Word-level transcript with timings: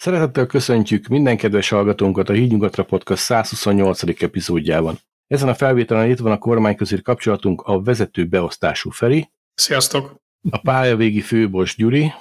Szeretettel 0.00 0.46
köszöntjük 0.46 1.06
minden 1.06 1.36
kedves 1.36 1.68
hallgatónkat 1.68 2.28
a 2.28 2.32
Hídnyugatra 2.32 2.84
Podcast 2.84 3.22
128. 3.22 4.22
epizódjában. 4.22 4.98
Ezen 5.26 5.48
a 5.48 5.54
felvételen 5.54 6.10
itt 6.10 6.18
van 6.18 6.32
a 6.32 6.38
kormányközér 6.38 7.02
kapcsolatunk 7.02 7.60
a 7.60 7.82
vezető 7.82 8.26
beosztású 8.26 8.90
Feri. 8.90 9.30
Sziasztok! 9.54 10.14
A 10.50 10.58
pályavégi 10.58 11.20
főbos 11.20 11.76
Gyuri. 11.76 12.12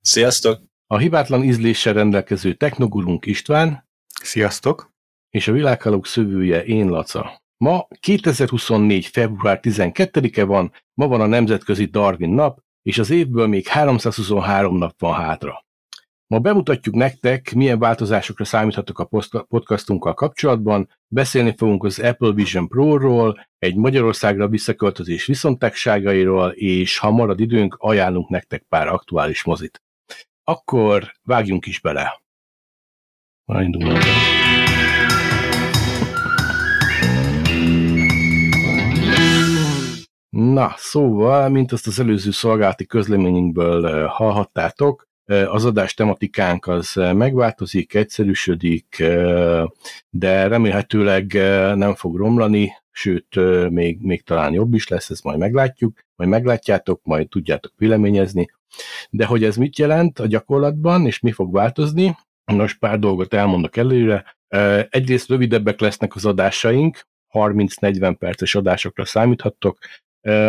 Sziasztok! 0.00 0.60
A 0.86 0.98
hibátlan 0.98 1.42
ízléssel 1.42 1.92
rendelkező 1.92 2.54
technogurunk 2.54 3.26
István. 3.26 3.88
Sziasztok! 4.22 4.92
És 5.30 5.48
a 5.48 5.52
világhalók 5.52 6.06
szövője 6.06 6.64
én 6.64 6.88
Laca. 6.88 7.42
Ma 7.56 7.88
2024. 8.00 9.06
február 9.06 9.60
12-e 9.62 10.44
van, 10.44 10.72
ma 10.94 11.06
van 11.06 11.20
a 11.20 11.26
Nemzetközi 11.26 11.84
Darwin 11.84 12.30
nap, 12.30 12.58
és 12.82 12.98
az 12.98 13.10
évből 13.10 13.46
még 13.46 13.66
323 13.66 14.76
nap 14.76 15.00
van 15.00 15.14
hátra. 15.14 15.64
Ma 16.32 16.38
bemutatjuk 16.38 16.94
nektek, 16.94 17.54
milyen 17.54 17.78
változásokra 17.78 18.44
számíthatok 18.44 18.98
a 18.98 19.08
podcastunkkal 19.48 20.14
kapcsolatban, 20.14 20.88
beszélni 21.08 21.54
fogunk 21.56 21.84
az 21.84 21.98
Apple 21.98 22.32
Vision 22.32 22.68
Pro-ról, 22.68 23.46
egy 23.58 23.76
Magyarországra 23.76 24.48
visszaköltözés 24.48 25.26
viszontagságairól, 25.26 26.50
és 26.50 26.98
ha 26.98 27.10
marad 27.10 27.40
időnk, 27.40 27.76
ajánlunk 27.78 28.28
nektek 28.28 28.64
pár 28.68 28.88
aktuális 28.88 29.44
mozit. 29.44 29.82
Akkor 30.44 31.12
vágjunk 31.22 31.66
is 31.66 31.80
bele. 31.80 32.22
Na, 40.28 40.74
szóval, 40.76 41.48
mint 41.48 41.72
azt 41.72 41.86
az 41.86 42.00
előző 42.00 42.30
szolgálati 42.30 42.86
közleményünkből 42.86 43.86
eh, 43.86 44.10
hallhattátok, 44.10 45.10
az 45.26 45.64
adás 45.64 45.94
tematikánk 45.94 46.66
az 46.66 46.92
megváltozik, 46.94 47.94
egyszerűsödik, 47.94 49.04
de 50.10 50.46
remélhetőleg 50.46 51.32
nem 51.74 51.94
fog 51.94 52.16
romlani, 52.16 52.72
sőt, 52.90 53.38
még, 53.70 53.98
még 54.00 54.22
talán 54.22 54.52
jobb 54.52 54.74
is 54.74 54.88
lesz, 54.88 55.10
ezt 55.10 55.24
majd 55.24 55.38
meglátjuk, 55.38 56.00
majd 56.16 56.30
meglátjátok, 56.30 57.00
majd 57.04 57.28
tudjátok 57.28 57.72
véleményezni. 57.76 58.50
De 59.10 59.24
hogy 59.24 59.44
ez 59.44 59.56
mit 59.56 59.78
jelent 59.78 60.18
a 60.18 60.26
gyakorlatban, 60.26 61.06
és 61.06 61.20
mi 61.20 61.32
fog 61.32 61.52
változni, 61.52 62.16
most 62.44 62.78
pár 62.78 62.98
dolgot 62.98 63.34
elmondok 63.34 63.76
előre. 63.76 64.36
Egyrészt 64.88 65.28
rövidebbek 65.28 65.80
lesznek 65.80 66.14
az 66.14 66.24
adásaink, 66.24 67.06
30-40 67.32 68.16
perces 68.18 68.54
adásokra 68.54 69.04
számíthattok. 69.04 69.78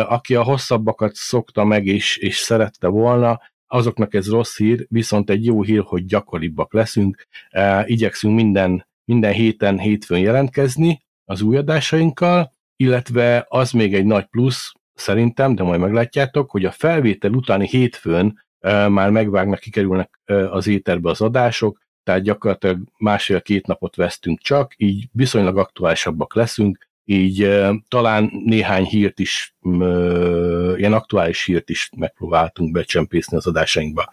Aki 0.08 0.34
a 0.34 0.42
hosszabbakat 0.42 1.14
szokta 1.14 1.64
meg 1.64 1.86
és, 1.86 2.16
és 2.16 2.36
szerette 2.36 2.86
volna, 2.86 3.40
azoknak 3.66 4.14
ez 4.14 4.30
rossz 4.30 4.56
hír, 4.56 4.86
viszont 4.88 5.30
egy 5.30 5.44
jó 5.44 5.62
hír, 5.62 5.82
hogy 5.86 6.04
gyakoribbak 6.04 6.72
leszünk. 6.72 7.26
Igyekszünk 7.84 8.34
minden, 8.34 8.86
minden 9.04 9.32
héten, 9.32 9.78
hétfőn 9.78 10.18
jelentkezni 10.18 11.02
az 11.24 11.42
új 11.42 11.56
adásainkkal, 11.56 12.52
illetve 12.76 13.46
az 13.48 13.70
még 13.70 13.94
egy 13.94 14.04
nagy 14.04 14.24
plusz, 14.24 14.72
szerintem, 14.94 15.54
de 15.54 15.62
majd 15.62 15.80
meglátjátok, 15.80 16.50
hogy 16.50 16.64
a 16.64 16.70
felvétel 16.70 17.32
utáni 17.32 17.66
hétfőn 17.66 18.42
már 18.88 19.10
megvágnak, 19.10 19.58
kikerülnek 19.58 20.20
az 20.50 20.66
éterbe 20.66 21.10
az 21.10 21.20
adások, 21.20 21.82
tehát 22.02 22.22
gyakorlatilag 22.22 22.78
másfél-két 22.98 23.66
napot 23.66 23.96
vesztünk 23.96 24.40
csak, 24.40 24.72
így 24.76 25.08
viszonylag 25.12 25.58
aktuálisabbak 25.58 26.34
leszünk, 26.34 26.88
így 27.04 27.60
talán 27.88 28.30
néhány 28.44 28.84
hírt 28.84 29.18
is, 29.18 29.54
ilyen 30.78 30.92
aktuális 30.92 31.44
hírt 31.44 31.70
is 31.70 31.90
megpróbáltunk 31.96 32.72
becsempészni 32.72 33.36
az 33.36 33.46
adásainkba. 33.46 34.12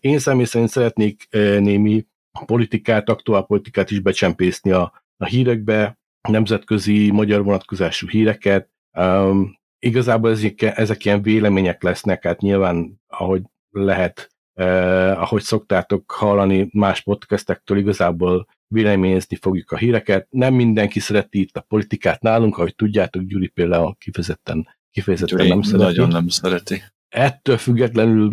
Én 0.00 0.18
személy 0.18 0.44
szerint 0.44 0.70
szeretnék 0.70 1.28
némi 1.30 2.06
politikát, 2.46 3.08
aktuál 3.08 3.42
politikát 3.42 3.90
is 3.90 4.00
becsempészni 4.00 4.70
a, 4.70 4.92
a 5.16 5.24
hírekbe, 5.24 5.98
nemzetközi, 6.28 7.10
magyar 7.10 7.44
vonatkozású 7.44 8.08
híreket. 8.08 8.68
Um, 8.98 9.58
igazából 9.78 10.30
ezek, 10.30 10.62
ezek 10.62 11.04
ilyen 11.04 11.22
vélemények 11.22 11.82
lesznek, 11.82 12.24
hát 12.24 12.40
nyilván, 12.40 13.00
ahogy 13.06 13.42
lehet, 13.70 14.30
eh, 14.54 15.22
ahogy 15.22 15.42
szoktátok 15.42 16.10
hallani 16.10 16.68
más 16.72 17.02
podcastektől, 17.02 17.78
igazából 17.78 18.46
véleményezni 18.66 19.36
fogjuk 19.36 19.70
a 19.70 19.76
híreket. 19.76 20.26
Nem 20.30 20.54
mindenki 20.54 21.00
szereti 21.00 21.40
itt 21.40 21.56
a 21.56 21.64
politikát 21.68 22.22
nálunk, 22.22 22.58
ahogy 22.58 22.74
tudjátok, 22.74 23.22
Gyuri 23.22 23.48
például 23.48 23.96
kifejezetten, 23.98 24.68
kifejezetten 24.90 25.36
Gyuri 25.36 25.48
nem 25.48 25.62
szereti. 25.62 25.84
nagyon 25.84 26.08
nem 26.08 26.28
szereti. 26.28 26.82
Ettől 27.08 27.56
függetlenül 27.56 28.32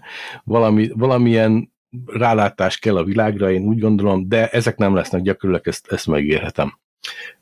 valami, 0.44 0.90
valamilyen 0.94 1.72
rálátás 2.06 2.78
kell 2.78 2.96
a 2.96 3.04
világra, 3.04 3.50
én 3.50 3.62
úgy 3.62 3.78
gondolom, 3.78 4.28
de 4.28 4.48
ezek 4.48 4.76
nem 4.76 4.94
lesznek 4.94 5.22
gyakorilag, 5.22 5.68
ezt, 5.68 5.92
ezt 5.92 6.06
megérhetem. 6.06 6.78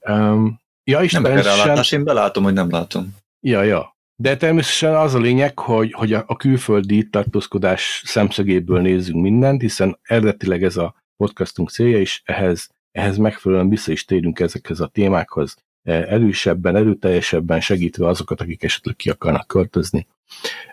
Um, 0.00 0.60
ja, 0.84 1.02
és 1.02 1.12
nem 1.12 1.22
kell 1.22 1.42
rálátás, 1.42 1.92
én 1.92 2.04
belátom, 2.04 2.44
hogy 2.44 2.52
nem 2.52 2.70
látom. 2.70 3.16
Ja, 3.40 3.62
ja. 3.62 3.96
De 4.16 4.36
természetesen 4.36 4.94
az 4.94 5.14
a 5.14 5.18
lényeg, 5.18 5.58
hogy, 5.58 5.92
hogy 5.92 6.12
a, 6.12 6.24
a 6.26 6.36
külföldi 6.36 7.08
tartózkodás 7.08 8.02
szemszögéből 8.04 8.80
nézzünk 8.80 9.22
mindent, 9.22 9.60
hiszen 9.60 9.98
eredetileg 10.02 10.62
ez 10.62 10.76
a 10.76 10.94
podcastunk 11.16 11.70
célja, 11.70 11.98
és 11.98 12.22
ehhez, 12.24 12.68
ehhez 12.92 13.16
megfelelően 13.16 13.68
vissza 13.68 13.92
is 13.92 14.04
térünk 14.04 14.40
ezekhez 14.40 14.80
a 14.80 14.86
témákhoz 14.86 15.56
erősebben, 15.82 16.76
erőteljesebben 16.76 17.60
segítve 17.60 18.06
azokat, 18.06 18.40
akik 18.40 18.62
esetleg 18.62 18.96
ki 18.96 19.10
akarnak 19.10 19.46
költözni, 19.46 20.06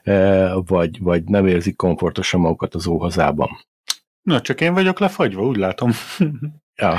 e, 0.03 0.53
vagy, 0.53 0.99
vagy 0.99 1.23
nem 1.23 1.47
érzik 1.47 1.75
komfortosan 1.75 2.39
magukat 2.39 2.75
az 2.75 2.87
óhazában. 2.87 3.49
Na, 4.21 4.41
csak 4.41 4.61
én 4.61 4.73
vagyok 4.73 4.99
lefagyva, 4.99 5.45
úgy 5.45 5.57
látom. 5.57 5.91
ja, 6.81 6.97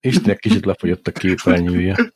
Istennek 0.00 0.38
kicsit 0.38 0.64
lefogyott 0.64 1.06
a 1.06 1.12
képernyője. 1.12 2.12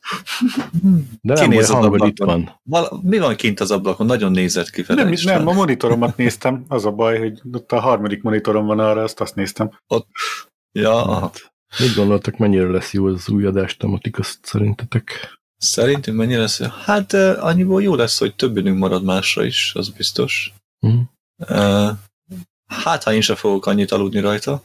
De 1.21 1.33
nem 1.33 1.49
olyan 1.49 1.65
hangod 1.65 2.07
itt 2.07 2.19
van. 2.19 2.59
Val- 2.63 3.03
mi 3.03 3.19
van 3.19 3.35
kint 3.35 3.59
az 3.59 3.71
ablakon? 3.71 4.05
Nagyon 4.05 4.31
nézett 4.31 4.69
ki 4.69 4.83
Nem, 4.87 5.13
nem, 5.23 5.47
a 5.47 5.53
monitoromat 5.53 6.17
néztem. 6.17 6.65
Az 6.67 6.85
a 6.85 6.91
baj, 6.91 7.17
hogy 7.17 7.41
ott 7.51 7.71
a 7.71 7.79
harmadik 7.79 8.21
monitorom 8.21 8.65
van 8.65 8.79
arra, 8.79 9.03
azt 9.03 9.21
azt 9.21 9.35
néztem. 9.35 9.79
Ott 9.87 10.07
Ja, 10.71 11.19
hát. 11.19 11.52
Mit 11.79 11.95
gondoltak, 11.95 12.37
mennyire 12.37 12.69
lesz 12.69 12.93
jó 12.93 13.05
az 13.05 13.29
új 13.29 13.45
adás 13.45 13.77
tematika 13.77 14.23
szerintetek? 14.41 15.37
Szerintünk 15.57 16.17
mennyire 16.17 16.39
lesz 16.39 16.59
jó? 16.59 16.67
Hát 16.67 17.13
annyiból 17.13 17.83
jó 17.83 17.95
lesz, 17.95 18.19
hogy 18.19 18.35
több 18.35 18.57
időnk 18.57 18.77
marad 18.77 19.03
másra 19.03 19.45
is, 19.45 19.71
az 19.75 19.89
biztos. 19.89 20.53
Mm. 20.87 20.99
Hát, 22.65 23.03
ha 23.03 23.13
én 23.13 23.21
sem 23.21 23.35
fogok 23.35 23.65
annyit 23.65 23.91
aludni 23.91 24.19
rajta. 24.19 24.63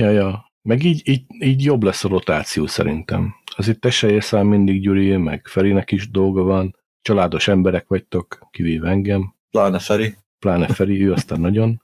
ja, 0.00 0.10
ja. 0.10 0.52
Meg 0.62 0.84
így, 0.84 1.08
így, 1.08 1.24
így 1.40 1.64
jobb 1.64 1.82
lesz 1.82 2.04
a 2.04 2.08
rotáció 2.08 2.66
szerintem. 2.66 3.34
Azért 3.56 3.80
te 3.80 3.90
se 3.90 4.10
érsz 4.10 4.32
mindig 4.32 4.82
Gyuri, 4.82 5.16
meg 5.16 5.46
Ferinek 5.46 5.92
is 5.92 6.10
dolga 6.10 6.42
van. 6.42 6.76
Családos 7.02 7.48
emberek 7.48 7.88
vagytok, 7.88 8.48
kivéve 8.50 8.88
engem. 8.88 9.34
Pláne 9.50 9.78
Feri. 9.78 10.16
Pláne 10.38 10.66
Feri, 10.66 11.04
ő 11.04 11.12
aztán 11.12 11.40
nagyon. 11.40 11.82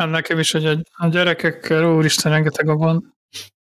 Hát 0.00 0.10
nekem 0.10 0.38
is, 0.38 0.50
hogy 0.50 0.66
a 0.92 1.08
gyerekekkel, 1.08 1.84
úristen, 1.84 2.32
rengeteg 2.32 2.68
a 2.68 2.74
gond. 2.74 3.02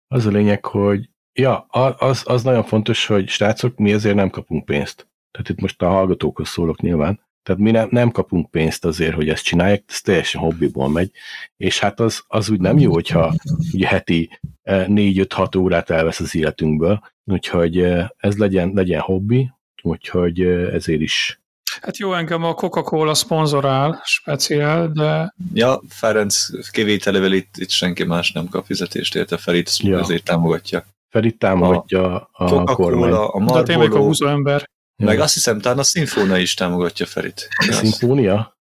Az 0.07 0.25
a 0.25 0.29
lényeg, 0.29 0.65
hogy 0.65 1.09
ja, 1.33 1.57
az, 1.59 2.23
az 2.25 2.43
nagyon 2.43 2.63
fontos, 2.63 3.05
hogy 3.05 3.29
srácok, 3.29 3.77
mi 3.77 3.91
ezért 3.91 4.15
nem 4.15 4.29
kapunk 4.29 4.65
pénzt. 4.65 5.07
Tehát 5.31 5.49
itt 5.49 5.61
most 5.61 5.81
a 5.81 5.87
hallgatókhoz 5.87 6.47
szólok 6.47 6.81
nyilván. 6.81 7.19
Tehát 7.43 7.61
mi 7.61 7.71
nem, 7.71 7.87
nem 7.91 8.11
kapunk 8.11 8.51
pénzt 8.51 8.85
azért, 8.85 9.15
hogy 9.15 9.29
ezt 9.29 9.43
csinálják, 9.43 9.83
ez 9.87 10.01
teljesen 10.01 10.41
hobbiból 10.41 10.89
megy, 10.89 11.11
és 11.57 11.79
hát 11.79 11.99
az, 11.99 12.23
az 12.27 12.49
úgy 12.49 12.59
nem 12.59 12.77
jó, 12.77 12.93
hogyha 12.93 13.33
ugye 13.73 13.87
heti 13.87 14.39
4-5-6 14.63 15.57
órát 15.57 15.89
elvesz 15.89 16.19
az 16.19 16.35
életünkből, 16.35 17.01
úgyhogy 17.23 17.79
ez 18.17 18.37
legyen, 18.37 18.71
legyen 18.73 18.99
hobbi, 18.99 19.51
úgyhogy 19.81 20.41
ezért 20.41 21.01
is 21.01 21.39
Hát 21.81 21.97
jó, 21.97 22.13
engem 22.13 22.43
a 22.43 22.53
Coca-Cola 22.53 23.13
szponzorál, 23.13 24.01
speciál, 24.03 24.87
de... 24.87 25.33
Ja, 25.53 25.81
Ferenc 25.89 26.47
kivételével 26.71 27.33
itt, 27.33 27.57
itt 27.57 27.69
senki 27.69 28.03
más 28.03 28.31
nem 28.31 28.47
kap 28.49 28.65
fizetést, 28.65 29.15
érte 29.15 29.37
Ferit 29.37 29.77
ja. 29.77 29.99
ezért 29.99 30.23
támogatja. 30.23 30.85
Ferit 31.09 31.37
támogatja 31.37 32.15
a, 32.15 32.29
a 32.31 32.45
Coca-Cola, 32.45 33.27
a 33.27 33.37
Marlboro, 33.37 33.59
De 33.59 33.63
tényleg 33.63 33.93
a 33.93 33.99
húzó 33.99 34.27
ember. 34.27 34.69
Meg 35.03 35.17
ja. 35.17 35.23
azt 35.23 35.33
hiszem, 35.33 35.59
talán 35.59 35.79
a 35.79 35.83
Sinfónia 35.83 36.37
is 36.37 36.53
támogatja 36.53 37.05
Ferit. 37.05 37.47
A 37.57 37.71
Sinfónia? 37.71 38.57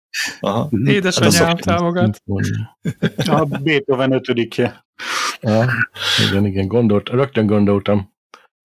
Aha. 0.41 0.71
Édesanyám 0.85 1.47
hát 1.47 1.61
támogat. 1.61 2.23
A 3.27 3.44
Beethoven 3.44 4.12
ötödikje. 4.12 4.85
Ja, 5.41 5.67
igen, 6.29 6.47
igen, 6.47 6.67
gondolt, 6.67 7.09
rögtön 7.09 7.47
gondoltam 7.47 8.17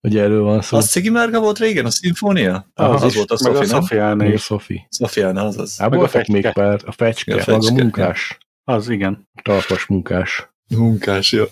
hogy 0.07 0.17
erről 0.17 0.44
van 0.44 0.61
szó. 0.61 0.77
Az 0.77 0.89
Cigi 0.89 1.09
Márga 1.09 1.39
volt 1.39 1.59
régen, 1.59 1.85
a 1.85 1.89
szimfónia? 1.89 2.71
Ah, 2.73 2.94
az, 2.94 3.03
az 3.03 3.15
volt 3.15 3.31
a 3.31 3.38
Sofi, 3.38 3.53
nem? 3.53 3.65
Szofiáné. 3.65 4.33
A 4.33 4.38
Sofi. 4.38 4.88
Szofiána, 4.89 5.44
az 5.44 5.57
az. 5.57 5.77
Hát 5.77 5.89
meg 5.89 6.00
a 6.00 6.07
fecske. 6.07 6.31
még 6.31 6.51
pár, 6.51 6.81
a 6.85 6.91
fecske, 6.91 7.33
a 7.33 7.38
fecske, 7.38 7.51
maga 7.51 7.67
a 7.67 7.71
munkás. 7.71 8.38
Az 8.63 8.89
igen. 8.89 9.27
Talpas 9.41 9.85
munkás. 9.85 10.50
Munkás, 10.75 11.31
jó. 11.31 11.44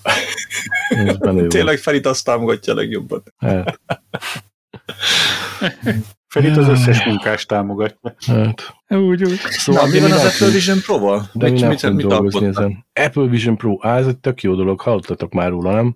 Tényleg 1.47 1.77
Ferit 1.77 2.05
azt 2.05 2.25
támogatja 2.25 2.73
a 2.73 2.75
legjobban. 2.75 3.23
Hát. 3.37 3.79
Fel 6.27 6.43
itt 6.43 6.57
az 6.57 6.67
összes 6.67 7.05
munkást 7.05 7.47
támogatja. 7.47 8.15
Hát. 8.25 8.75
Úgy, 8.87 9.23
úgy. 9.23 9.39
Szóval 9.39 9.87
mi 9.87 9.99
van 9.99 10.11
az 10.11 10.23
Apple 10.23 10.53
Vision 10.53 10.81
Pro-val? 10.81 11.29
De 11.33 11.49
mit, 11.49 11.53
mi 11.53 11.59
nem 11.59 11.69
mit, 11.69 11.93
mit 11.93 12.07
dolgozni 12.07 12.47
ezen. 12.47 12.85
Apple 12.93 13.25
Vision 13.25 13.57
Pro, 13.57 13.77
á, 13.79 13.97
ez 13.97 14.07
egy 14.07 14.17
tök 14.17 14.41
jó 14.41 14.55
dolog, 14.55 14.81
hallottatok 14.81 15.33
már 15.33 15.49
róla, 15.49 15.73
nem? 15.73 15.95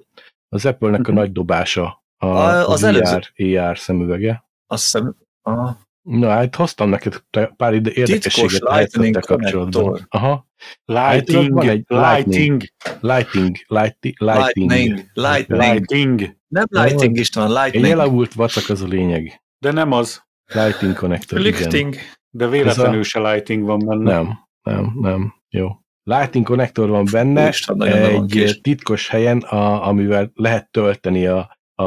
Az 0.49 0.65
Apple-nek 0.65 0.99
a 0.99 1.01
uh-huh. 1.01 1.15
nagy 1.15 1.31
dobása 1.31 2.03
a, 2.25 2.47
a, 2.47 2.69
az 2.69 2.81
VR, 2.81 2.87
előző... 2.87 3.19
AR 3.59 3.77
szemüvege. 3.77 4.43
Azt 4.67 4.83
hiszem, 4.83 5.15
aha. 5.41 5.83
Na, 6.01 6.29
hát 6.29 6.55
hoztam 6.55 6.89
neked 6.89 7.23
pár 7.55 7.73
ide 7.73 7.91
érdekességet 7.93 8.61
lehet 8.61 9.25
kapcsolatban. 9.25 10.05
Aha. 10.09 10.47
Lighting, 10.85 11.53
van 11.53 11.65
lighting, 11.65 12.63
lighting, 12.99 13.57
lighting, 13.67 14.15
lighting, 14.17 15.03
lighting, 15.13 15.57
lighting. 15.57 16.37
Nem 16.47 16.65
lighting 16.69 17.17
is 17.17 17.29
van, 17.33 17.53
lighting. 17.53 17.85
Egy 17.85 17.91
elavult 17.91 18.33
vacak 18.33 18.69
az 18.69 18.81
a 18.81 18.87
lényeg. 18.87 19.41
De 19.59 19.71
nem 19.71 19.91
az. 19.91 20.23
Lighting 20.53 20.95
connector, 20.95 21.39
Lighting. 21.39 21.93
Igen. 21.93 22.03
De 22.29 22.47
véletlenül 22.47 22.99
a... 22.99 23.03
se 23.03 23.31
lighting 23.31 23.63
van 23.63 23.79
benne. 23.79 24.13
Nem, 24.13 24.39
nem, 24.61 24.91
nem. 25.01 25.33
Jó. 25.49 25.69
Lighting 26.03 26.45
connector 26.45 26.89
van 26.89 27.05
benne, 27.11 27.47
Isten, 27.47 27.81
egy 27.81 28.59
titkos 28.61 29.07
helyen, 29.07 29.37
a, 29.37 29.87
amivel 29.87 30.31
lehet 30.33 30.71
tölteni 30.71 31.25
a, 31.25 31.57
a, 31.75 31.83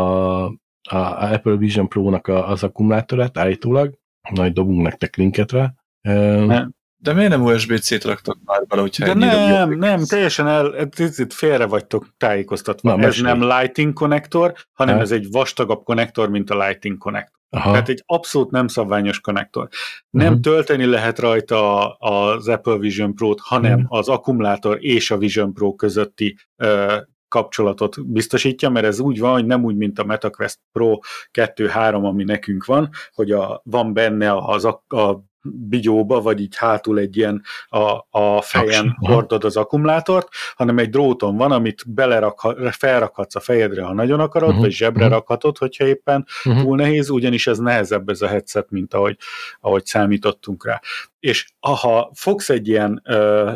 a 0.82 1.32
Apple 1.32 1.56
Vision 1.56 1.88
Pro-nak 1.88 2.26
az 2.26 2.62
akkumulátorát 2.62 3.38
állítólag, 3.38 3.94
majd 4.34 4.52
dobunk 4.52 4.82
nektek 4.82 5.16
linket 5.16 5.52
rá. 5.52 5.72
Nem. 6.00 6.76
De 7.00 7.12
miért 7.12 7.30
nem 7.30 7.42
USB-C-t 7.42 8.04
raktak 8.04 8.38
már 8.44 8.66
bele, 8.66 8.80
hogyha 8.80 9.04
De 9.04 9.14
nem, 9.14 9.78
nem, 9.78 10.04
teljesen 10.04 10.46
el, 10.46 10.88
itt 10.98 11.32
félre 11.32 11.66
vagytok 11.66 12.08
tájékoztatva. 12.16 12.96
Na, 12.96 13.06
ez 13.06 13.20
nem 13.20 13.42
Lighting 13.42 13.92
konnektor, 13.92 14.54
hanem 14.72 14.94
ha? 14.94 15.00
ez 15.00 15.10
egy 15.10 15.30
vastagabb 15.30 15.82
konnektor, 15.82 16.28
mint 16.28 16.50
a 16.50 16.66
Lighting 16.66 16.98
konnektor. 16.98 17.38
Aha. 17.50 17.70
Tehát 17.70 17.88
egy 17.88 18.02
abszolút 18.06 18.50
nem 18.50 18.66
szabványos 18.66 19.20
konnektor. 19.20 19.68
Nem 20.10 20.26
uh-huh. 20.26 20.40
tölteni 20.40 20.84
lehet 20.84 21.18
rajta 21.18 21.90
az 21.90 22.48
Apple 22.48 22.76
Vision 22.76 23.14
Pro-t, 23.14 23.40
hanem 23.40 23.80
uh-huh. 23.80 23.98
az 23.98 24.08
akkumulátor 24.08 24.78
és 24.80 25.10
a 25.10 25.16
Vision 25.18 25.52
Pro 25.52 25.74
közötti 25.74 26.36
uh, 26.56 26.96
kapcsolatot 27.28 28.06
biztosítja, 28.06 28.68
mert 28.68 28.86
ez 28.86 29.00
úgy 29.00 29.18
van, 29.18 29.32
hogy 29.32 29.46
nem 29.46 29.64
úgy, 29.64 29.76
mint 29.76 29.98
a 29.98 30.04
MetaQuest 30.04 30.58
Pro 30.72 30.98
2-3, 31.32 32.02
ami 32.02 32.24
nekünk 32.24 32.64
van, 32.64 32.88
hogy 33.12 33.30
a, 33.30 33.60
van 33.64 33.92
benne 33.92 34.36
az 34.36 34.64
a, 34.64 34.84
a 34.88 35.26
bigyóba, 35.42 36.20
vagy 36.20 36.40
így 36.40 36.56
hátul 36.56 36.98
egy 36.98 37.16
ilyen 37.16 37.42
a, 37.66 38.06
a 38.10 38.42
fejen 38.42 38.96
hordod 38.98 39.44
az 39.44 39.56
akkumulátort, 39.56 40.28
hanem 40.54 40.78
egy 40.78 40.90
dróton 40.90 41.36
van, 41.36 41.52
amit 41.52 41.82
belerak, 41.86 42.56
felrakhatsz 42.70 43.34
a 43.34 43.40
fejedre, 43.40 43.82
ha 43.82 43.92
nagyon 43.92 44.20
akarod, 44.20 44.48
uh-huh. 44.48 44.64
vagy 44.64 44.72
zsebre 44.72 45.04
uh-huh. 45.04 45.18
rakhatod, 45.18 45.58
hogyha 45.58 45.86
éppen 45.86 46.26
uh-huh. 46.44 46.62
túl 46.62 46.76
nehéz, 46.76 47.10
ugyanis 47.10 47.46
ez 47.46 47.58
nehezebb 47.58 48.08
ez 48.08 48.22
a 48.22 48.26
headset, 48.26 48.70
mint 48.70 48.94
ahogy, 48.94 49.16
ahogy 49.60 49.84
számítottunk 49.84 50.66
rá. 50.66 50.80
És 51.20 51.52
ha 51.60 52.10
fogsz 52.14 52.50
egy 52.50 52.68
ilyen, 52.68 53.02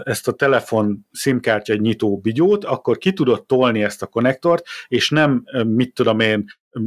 ezt 0.04 0.28
a 0.28 0.32
telefon 0.32 1.06
SIM-kártya 1.12 1.74
nyitó 1.74 2.18
bigyót, 2.18 2.64
akkor 2.64 2.98
ki 2.98 3.12
tudod 3.12 3.46
tolni 3.46 3.82
ezt 3.82 4.02
a 4.02 4.06
konnektort, 4.06 4.66
és 4.88 5.10
nem, 5.10 5.44
mit 5.66 5.94
tudom 5.94 6.20
én, 6.20 6.44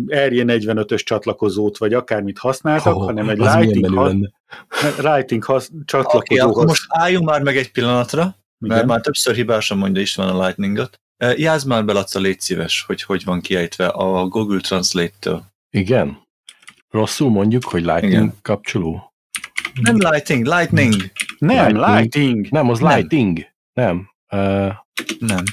RJ45-ös 0.08 1.04
csatlakozót, 1.04 1.78
vagy 1.78 1.94
akármit 1.94 2.38
használtak, 2.38 2.96
oh, 2.96 3.04
hanem 3.04 3.30
egy 3.30 3.38
Lighting, 3.38 3.94
ha, 3.94 4.12
Lighting 5.14 5.44
has, 5.44 5.70
csatlakozóhoz. 5.86 6.56
Okay, 6.56 6.66
most 6.66 6.86
álljunk 6.88 7.26
már 7.26 7.42
meg 7.42 7.58
egy 7.58 7.72
pillanatra, 7.72 8.22
Igen? 8.22 8.76
mert 8.76 8.86
már 8.86 9.02
többször 9.02 9.36
hibásan 9.36 9.78
mondja 9.78 10.02
is 10.02 10.16
van 10.16 10.30
a 10.30 10.46
Lightningot. 10.46 11.00
Jázd 11.36 11.68
már 11.68 11.86
be, 11.86 11.94
Laca, 11.94 12.20
légy 12.20 12.40
szíves, 12.40 12.84
hogy 12.88 13.02
hogy 13.02 13.24
van 13.24 13.42
kiejtve 13.42 13.88
a 13.88 14.28
Google 14.28 14.60
Translate-től. 14.60 15.44
Igen? 15.70 16.24
Rosszul 16.90 17.30
mondjuk, 17.30 17.64
hogy 17.64 17.82
Lightning 17.82 18.14
Igen. 18.14 18.34
kapcsoló? 18.42 19.14
Nem 19.82 19.96
Lighting, 19.98 20.46
Lightning. 20.46 20.94
Nem, 21.38 21.66
Lightning. 21.66 21.98
lighting. 21.98 22.48
Nem, 22.50 22.70
az 22.70 22.80
nem. 22.80 22.98
Lighting. 22.98 23.48
Nem. 23.74 24.10
Uh, 24.32 24.74
nem. 25.20 25.44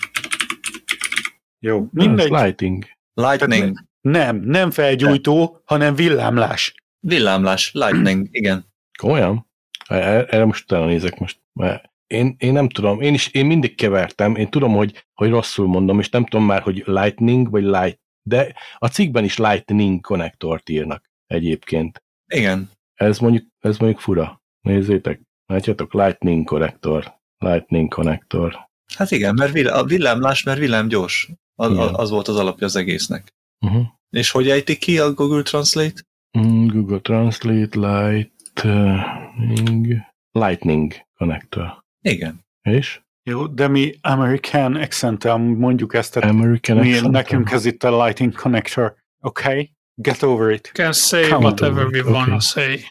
Jó, 1.58 1.88
mindegy. 1.90 2.30
lighting. 2.30 2.84
Lightning. 3.14 3.78
Nem, 4.00 4.36
nem 4.36 4.70
felgyújtó, 4.70 5.62
hanem 5.64 5.94
villámlás. 5.94 6.74
Villámlás, 7.00 7.72
lightning, 7.72 8.28
igen. 8.30 8.66
Olyan? 9.02 9.50
Erre 9.88 10.44
most 10.44 10.62
utána 10.62 10.86
nézek 10.86 11.18
most. 11.18 11.40
Mert 11.52 11.90
én, 12.06 12.34
én 12.38 12.52
nem 12.52 12.68
tudom, 12.68 13.00
én 13.00 13.14
is 13.14 13.28
én 13.28 13.46
mindig 13.46 13.74
kevertem, 13.74 14.36
én 14.36 14.48
tudom, 14.48 14.72
hogy, 14.72 15.04
hogy 15.14 15.30
rosszul 15.30 15.66
mondom, 15.66 15.98
és 15.98 16.08
nem 16.08 16.24
tudom 16.24 16.46
már, 16.46 16.62
hogy 16.62 16.82
lightning 16.86 17.50
vagy 17.50 17.62
light, 17.62 18.00
de 18.22 18.54
a 18.78 18.86
cikkben 18.86 19.24
is 19.24 19.36
lightning 19.36 20.00
konnektort 20.00 20.68
írnak 20.68 21.10
egyébként. 21.26 22.02
Igen. 22.26 22.70
Ez 22.94 23.18
mondjuk, 23.18 23.46
ez 23.58 23.78
mondjuk 23.78 24.00
fura. 24.00 24.42
Nézzétek, 24.60 25.20
látjátok, 25.46 25.94
lightning 25.94 26.46
konnektor, 26.46 27.14
lightning 27.38 27.94
konnektor. 27.94 28.70
Hát 28.94 29.10
igen, 29.10 29.34
mert 29.34 29.52
vill- 29.52 29.70
a 29.70 29.84
villámlás, 29.84 30.42
mert 30.42 30.58
villám 30.58 30.88
gyors. 30.88 31.30
Az, 31.54 31.78
az 31.92 32.10
volt 32.10 32.28
az 32.28 32.36
alapja 32.36 32.66
az 32.66 32.76
egésznek. 32.76 33.28
Uh-huh. 33.66 33.86
És 34.10 34.30
hogy 34.30 34.48
ejtik 34.48 34.78
ki 34.78 34.98
a 34.98 35.12
Google 35.12 35.42
Translate? 35.42 36.02
Mm, 36.38 36.66
Google 36.66 36.98
Translate 36.98 37.78
Lightning 37.78 39.96
Lightning 40.32 40.94
connector. 41.16 41.84
Igen. 42.00 42.44
És? 42.62 43.00
Jó, 43.22 43.46
de 43.46 43.68
mi 43.68 43.94
American 44.00 44.76
accent 44.76 45.24
mondjuk 45.38 45.94
ezt, 45.94 46.12
tehát 46.12 46.30
American 46.30 46.76
mi, 46.76 47.00
nekünk 47.00 47.50
ez 47.50 47.64
itt 47.64 47.84
a 47.84 48.04
Lightning 48.04 48.34
Connector. 48.34 48.94
Okay? 49.20 49.72
Get 50.02 50.24
over 50.24 50.50
it. 50.50 50.72
Can 50.74 50.94
say 50.94 51.28
Come 51.28 51.44
whatever 51.44 51.88
we 51.88 52.00
okay. 52.00 52.12
wanna 52.12 52.40
say. 52.40 52.86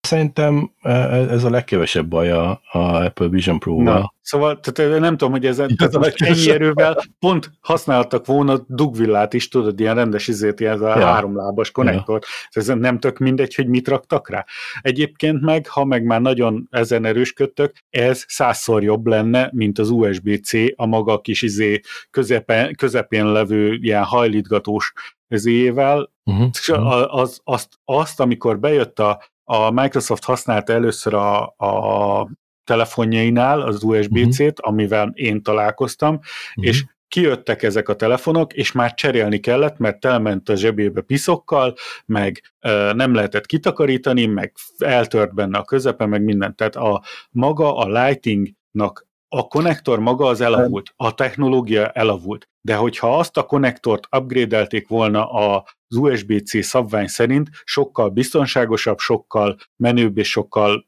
Szerintem 0.00 0.72
e, 0.82 0.90
e, 0.90 1.30
ez 1.30 1.44
a 1.44 1.50
legkevesebb 1.50 2.06
baj 2.06 2.30
a, 2.30 2.60
a 2.72 2.78
Apple 2.78 3.28
Vision 3.28 3.58
Pro-val. 3.58 4.14
Szóval 4.22 4.60
tehát 4.60 5.00
nem 5.00 5.16
tudom, 5.16 5.32
hogy 5.32 5.46
ez, 5.46 5.58
ez 5.58 5.94
a 5.94 6.12
ennyi 6.16 6.50
erővel 6.50 6.96
pont 7.18 7.50
használtak 7.60 8.26
volna 8.26 8.64
dugvillát 8.66 9.34
is, 9.34 9.48
tudod, 9.48 9.80
ilyen 9.80 9.94
rendes 9.94 10.28
izét, 10.28 10.60
ilyen 10.60 10.80
ja. 10.80 11.06
háromlábas 11.06 11.70
konnektort. 11.70 12.24
Ja. 12.50 12.60
Ez 12.60 12.66
nem 12.66 12.98
tök 12.98 13.18
mindegy, 13.18 13.54
hogy 13.54 13.66
mit 13.66 13.88
raktak 13.88 14.30
rá. 14.30 14.44
Egyébként 14.80 15.40
meg, 15.40 15.66
ha 15.66 15.84
meg 15.84 16.04
már 16.04 16.20
nagyon 16.20 16.68
ezen 16.70 17.04
erősködtök, 17.04 17.72
ez 17.90 18.24
százszor 18.28 18.82
jobb 18.82 19.06
lenne, 19.06 19.50
mint 19.52 19.78
az 19.78 19.90
USB-C, 19.90 20.52
a 20.76 20.86
maga 20.86 21.20
kis 21.20 21.42
izé 21.42 21.80
közepén, 22.10 22.74
közepén 22.74 23.26
levő 23.26 23.74
ilyen 23.74 24.04
hajlítgatós 24.04 24.92
ezével. 25.28 26.10
Uh-huh. 26.24 27.16
Az, 27.18 27.40
azt, 27.44 27.68
azt, 27.84 28.20
amikor 28.20 28.58
bejött 28.58 28.98
a 28.98 29.22
a 29.50 29.70
Microsoft 29.70 30.24
használta 30.24 30.72
először 30.72 31.14
a, 31.14 31.46
a 31.46 32.28
telefonjainál 32.64 33.60
az 33.60 33.82
USB-C-t, 33.82 34.40
uh-huh. 34.40 34.72
amivel 34.72 35.10
én 35.14 35.42
találkoztam, 35.42 36.14
uh-huh. 36.14 36.64
és 36.66 36.84
kijöttek 37.08 37.62
ezek 37.62 37.88
a 37.88 37.94
telefonok, 37.94 38.52
és 38.52 38.72
már 38.72 38.94
cserélni 38.94 39.38
kellett, 39.38 39.78
mert 39.78 40.00
telment 40.00 40.48
a 40.48 40.56
zsebébe 40.56 41.00
piszokkal, 41.00 41.74
meg 42.06 42.42
e, 42.58 42.92
nem 42.92 43.14
lehetett 43.14 43.46
kitakarítani, 43.46 44.26
meg 44.26 44.52
eltört 44.78 45.34
benne 45.34 45.58
a 45.58 45.64
közepe, 45.64 46.06
meg 46.06 46.22
mindent. 46.22 46.56
Tehát 46.56 46.76
a 46.76 47.02
maga 47.30 47.76
a 47.76 47.88
lightingnak 47.88 49.07
a 49.28 49.46
konnektor 49.46 49.98
maga 49.98 50.26
az 50.26 50.40
elavult, 50.40 50.92
a 50.96 51.14
technológia 51.14 51.88
elavult, 51.88 52.48
de 52.60 52.76
hogyha 52.76 53.18
azt 53.18 53.36
a 53.36 53.42
konnektort 53.42 54.06
upgrade-elték 54.16 54.88
volna 54.88 55.30
az 55.30 55.96
USB-C 55.96 56.64
szabvány 56.64 57.06
szerint, 57.06 57.50
sokkal 57.64 58.08
biztonságosabb, 58.08 58.98
sokkal 58.98 59.58
menőbb 59.76 60.18
és 60.18 60.30
sokkal 60.30 60.86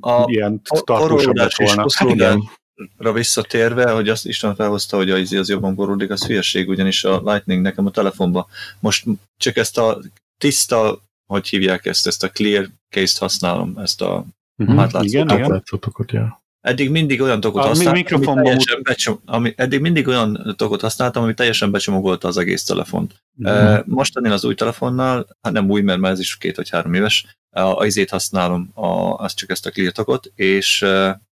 a, 0.00 0.24
ilyen 0.26 0.60
tartósabb 0.84 1.36
lett 1.36 1.54
volna. 1.54 1.84
Hát 1.94 2.08
igen. 2.10 2.42
visszatérve, 3.12 3.90
hogy 3.90 4.08
azt 4.08 4.26
Isten 4.26 4.54
felhozta, 4.54 4.96
hogy 4.96 5.10
az, 5.10 5.32
az 5.32 5.48
jobban 5.48 5.74
boruldik, 5.74 6.10
az 6.10 6.26
hülyeség, 6.26 6.68
ugyanis 6.68 7.04
a 7.04 7.20
Lightning 7.24 7.62
nekem 7.62 7.86
a 7.86 7.90
telefonban 7.90 8.46
most 8.80 9.06
csak 9.36 9.56
ezt 9.56 9.78
a 9.78 9.98
tiszta, 10.38 11.02
hogy 11.26 11.48
hívják 11.48 11.86
ezt, 11.86 12.06
ezt 12.06 12.22
a 12.22 12.30
clear 12.30 12.68
case-t 12.88 13.18
használom, 13.18 13.78
ezt 13.78 14.00
a 14.00 14.24
uh-huh, 14.56 14.80
átlátszó 14.80 15.08
igen, 15.08 15.28
igen. 15.28 15.62
ja. 16.06 16.42
Eddig 16.68 16.90
mindig 16.90 17.20
olyan 17.20 17.40
tokot 17.40 17.64
használtam, 17.64 17.92
ami 17.92 18.42
teljesen 18.42 18.80
becsom, 18.82 19.20
ami, 19.24 19.52
eddig 19.56 19.80
mindig 19.80 20.08
olyan 20.08 20.54
tokot 20.56 20.80
használtam, 20.80 21.22
ami 21.22 21.34
teljesen 21.34 21.70
becsomagolta 21.70 22.28
az 22.28 22.36
egész 22.36 22.64
telefont. 22.64 23.22
Mm. 23.48 23.76
Mostanin 23.84 24.32
az 24.32 24.44
új 24.44 24.54
telefonnal, 24.54 25.26
hát 25.40 25.52
nem 25.52 25.70
új, 25.70 25.80
mert 25.80 26.00
már 26.00 26.12
ez 26.12 26.18
is 26.18 26.36
két 26.36 26.56
vagy 26.56 26.70
három 26.70 26.94
éves, 26.94 27.38
a 27.50 27.84
izét 27.84 28.10
használom, 28.10 28.70
a, 28.74 29.14
azt 29.14 29.36
csak 29.36 29.50
ezt 29.50 29.66
a 29.66 29.70
clear 29.70 30.20
és 30.34 30.82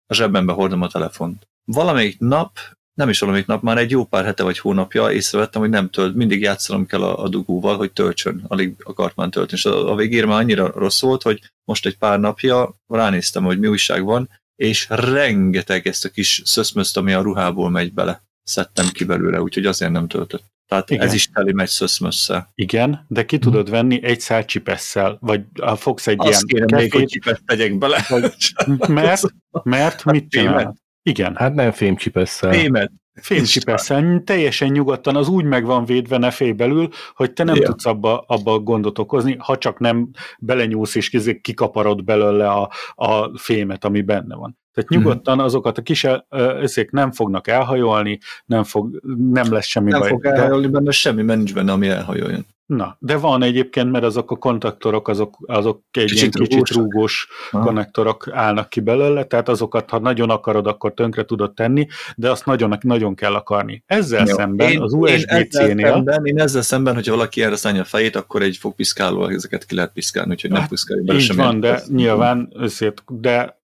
a 0.07 0.15
zsebembe 0.15 0.53
hordom 0.53 0.83
a 0.83 0.89
telefont. 0.89 1.49
Valamelyik 1.65 2.19
nap, 2.19 2.59
nem 2.95 3.09
is 3.09 3.19
valamelyik 3.19 3.47
nap, 3.47 3.63
már 3.63 3.79
egy 3.79 3.91
jó 3.91 4.05
pár 4.05 4.25
hete 4.25 4.43
vagy 4.43 4.59
hónapja 4.59 5.13
észrevettem, 5.13 5.61
hogy 5.61 5.71
nem 5.71 5.91
tölt, 5.91 6.15
mindig 6.15 6.41
játszanom 6.41 6.87
kell 6.87 7.03
a, 7.03 7.23
a 7.23 7.29
dugóval, 7.29 7.77
hogy 7.77 7.93
töltsön, 7.93 8.45
alig 8.49 8.75
akart 8.79 9.17
már 9.17 9.29
tölteni. 9.29 9.59
És 9.59 9.65
a, 9.65 9.91
a 9.93 9.95
végére 9.95 10.27
már 10.27 10.41
annyira 10.41 10.73
rossz 10.75 11.01
volt, 11.01 11.23
hogy 11.23 11.41
most 11.65 11.87
egy 11.87 11.99
pár 11.99 12.21
napja 12.21 12.75
ránéztem, 12.87 13.45
hogy 13.45 13.59
mi 13.59 13.67
újság 13.67 14.05
van, 14.05 14.29
és 14.59 14.87
rengeteg 14.89 15.87
ezt 15.87 16.05
a 16.05 16.09
kis 16.09 16.43
szöszmözt, 16.45 16.97
ami 16.97 17.13
a 17.13 17.21
ruhából 17.21 17.71
megy 17.71 17.93
bele, 17.93 18.23
szedtem 18.43 18.87
ki 18.93 19.05
belőle, 19.05 19.43
úgyhogy 19.43 19.67
azért 19.67 19.93
nem 19.93 20.09
töltött. 20.09 20.45
Tehát 20.67 20.91
Igen. 20.91 21.07
ez 21.07 21.13
is 21.13 21.29
teli 21.29 21.53
megy 21.53 21.69
szöszmösszel. 21.69 22.53
Igen, 22.55 23.05
de 23.09 23.25
ki 23.25 23.39
tudod 23.39 23.71
venni 23.71 24.03
egy 24.03 24.21
szál 24.21 24.45
csipesszel, 24.45 25.17
vagy 25.21 25.43
fogsz 25.77 26.07
egy 26.07 26.17
Azt 26.19 26.45
ilyen 26.47 26.67
kérem 26.67 26.83
még, 26.83 26.93
hogy 26.93 27.07
csipet 27.07 27.43
tegyek 27.45 27.79
bele. 27.79 28.05
Vagy, 28.09 28.35
mert, 28.89 29.23
mert 29.63 30.05
mit 30.05 30.31
csinál? 30.31 30.77
Igen. 31.03 31.37
Hát 31.37 31.55
nem 31.55 31.73
fémcsipesszel. 31.73 32.53
Fémet. 32.53 32.91
Fémcsipesszel. 33.21 34.23
Teljesen 34.25 34.69
nyugodtan, 34.69 35.17
az 35.17 35.29
úgy 35.29 35.45
meg 35.45 35.65
van 35.65 35.85
védve 35.85 36.19
nefé 36.19 36.53
belül, 36.53 36.89
hogy 37.15 37.33
te 37.33 37.45
nem 37.45 37.55
ja. 37.55 37.67
tudsz 37.67 37.87
abba, 37.87 38.25
abba 38.27 38.59
gondot 38.59 38.99
okozni, 38.99 39.37
ha 39.39 39.59
csak 39.59 39.79
nem 39.79 40.11
belenyúlsz 40.39 40.95
és 40.95 41.11
kikaparod 41.41 42.05
belőle 42.05 42.51
a, 42.51 42.71
a 42.95 43.39
fémet, 43.39 43.85
ami 43.85 44.03
benne 44.03 44.35
van. 44.35 44.59
Tehát 44.73 44.91
mhm. 44.91 44.99
nyugodtan 44.99 45.41
azokat 45.41 45.79
a 45.79 45.83
kis 45.83 46.07
összék 46.61 46.91
nem 46.91 47.13
fognak 47.13 47.49
elhajolni, 47.49 48.19
nem, 48.45 48.65
fog, 48.65 49.01
nem 49.33 49.53
lesz 49.53 49.67
semmi 49.67 49.91
nem 49.91 50.01
baj. 50.01 50.11
Nem 50.11 50.19
fog 50.19 50.33
elhajolni 50.33 50.67
benne 50.67 50.91
semmi, 50.91 51.23
mert 51.23 51.39
nincs 51.39 51.55
benne, 51.55 51.73
ami 51.73 51.89
elhajoljon. 51.89 52.47
Na, 52.69 52.97
de 52.99 53.17
van 53.17 53.43
egyébként, 53.43 53.91
mert 53.91 54.05
azok 54.05 54.31
a 54.31 54.37
kontaktorok, 54.37 55.09
azok, 55.09 55.37
azok 55.47 55.83
egy 55.91 56.05
kicsit 56.05 56.35
ilyen 56.35 56.49
kicsit 56.49 56.77
rúgós 56.77 57.29
konnektorok 57.51 58.29
állnak 58.33 58.69
ki 58.69 58.81
belőle, 58.81 59.25
tehát 59.25 59.49
azokat, 59.49 59.91
ha 59.91 59.99
nagyon 59.99 60.31
akarod, 60.31 60.67
akkor 60.67 60.95
tönkre 60.95 61.25
tudod 61.25 61.55
tenni, 61.55 61.87
de 62.17 62.31
azt 62.31 62.47
nagyon, 62.47 62.79
nagyon 62.81 63.15
kell 63.15 63.35
akarni. 63.35 63.83
Ezzel 63.87 64.27
Jó. 64.27 64.35
szemben 64.35 64.71
én, 64.71 64.81
az 64.81 64.93
USB-C-nél... 64.93 66.05
Én, 66.07 66.25
én 66.25 66.41
ezzel 66.41 66.63
szemben, 66.63 66.95
hogyha 66.95 67.15
valaki 67.15 67.43
erre 67.43 67.57
szállja 67.57 67.81
a 67.81 67.85
fejét, 67.85 68.17
akkor 68.17 68.43
egy 68.43 68.57
fogpiszkáló 68.57 69.27
ezeket 69.27 69.65
ki 69.65 69.75
lehet 69.75 69.93
piszkálni, 69.93 70.31
úgyhogy 70.31 70.51
hát, 70.51 70.59
nem 70.59 70.69
piszkáljuk 70.69 71.07
bele 71.07 71.19
Így 71.19 71.37
van, 71.37 71.61
de 71.61 71.83
nyilván 71.89 72.49
összét, 72.53 73.03
de 73.07 73.58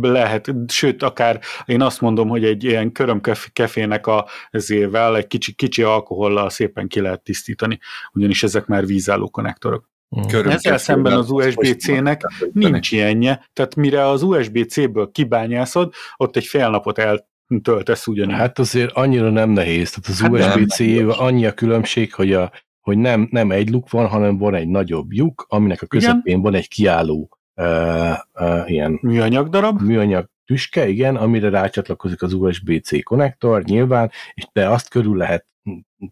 lehet, 0.00 0.52
sőt, 0.68 1.02
akár 1.02 1.40
én 1.64 1.80
azt 1.80 2.00
mondom, 2.00 2.28
hogy 2.28 2.44
egy 2.44 2.64
ilyen 2.64 2.92
körömkefének 2.92 4.06
a 4.06 4.26
ezével 4.50 5.16
egy 5.16 5.26
kicsi, 5.26 5.52
kicsi 5.52 5.82
alkohollal 5.82 6.50
szépen 6.50 6.88
ki 6.88 7.00
lehet 7.00 7.22
tisztítani, 7.22 7.78
ugyanis 8.12 8.42
ezek 8.42 8.66
már 8.66 8.86
vízálló 8.86 9.30
konnektorok. 9.30 9.92
Köröm 10.28 10.50
Ezzel 10.50 10.78
szemben 10.78 11.12
az 11.12 11.30
USB-C-nek 11.30 12.20
nincs 12.52 12.92
ilyenje, 12.92 13.48
tehát 13.52 13.74
mire 13.74 14.08
az 14.08 14.22
USB-C-ből 14.22 15.10
kibányászod, 15.10 15.92
ott 16.16 16.36
egy 16.36 16.44
fél 16.44 16.70
napot 16.70 16.98
el 16.98 17.28
töltesz 17.62 18.06
ugyanígy. 18.06 18.34
Hát 18.34 18.58
azért 18.58 18.92
annyira 18.92 19.30
nem 19.30 19.50
nehéz, 19.50 19.90
tehát 19.90 20.06
az 20.08 20.20
hát 20.20 20.56
USB-C 20.56 20.80
annyi 21.20 21.46
a 21.46 21.52
különbség, 21.52 22.14
hogy, 22.14 22.32
a, 22.32 22.50
hogy 22.80 22.98
nem, 22.98 23.28
nem 23.30 23.50
egy 23.50 23.70
luk 23.70 23.90
van, 23.90 24.06
hanem 24.06 24.38
van 24.38 24.54
egy 24.54 24.68
nagyobb 24.68 25.12
lyuk, 25.12 25.46
aminek 25.48 25.82
a 25.82 25.86
közepén 25.86 26.20
Igen? 26.24 26.40
van 26.40 26.54
egy 26.54 26.68
kiálló 26.68 27.38
uh, 27.56 28.18
uh, 28.34 28.70
ilyen 28.70 28.98
műanyag 29.02 29.48
darab, 29.48 29.80
műanyag 29.80 30.28
tüske, 30.44 30.88
igen, 30.88 31.16
amire 31.16 31.48
rácsatlakozik 31.48 32.22
az 32.22 32.32
USB-C 32.32 33.02
konnektor 33.02 33.62
nyilván, 33.62 34.10
és 34.34 34.46
de 34.52 34.68
azt 34.68 34.88
körül 34.88 35.16
lehet 35.16 35.46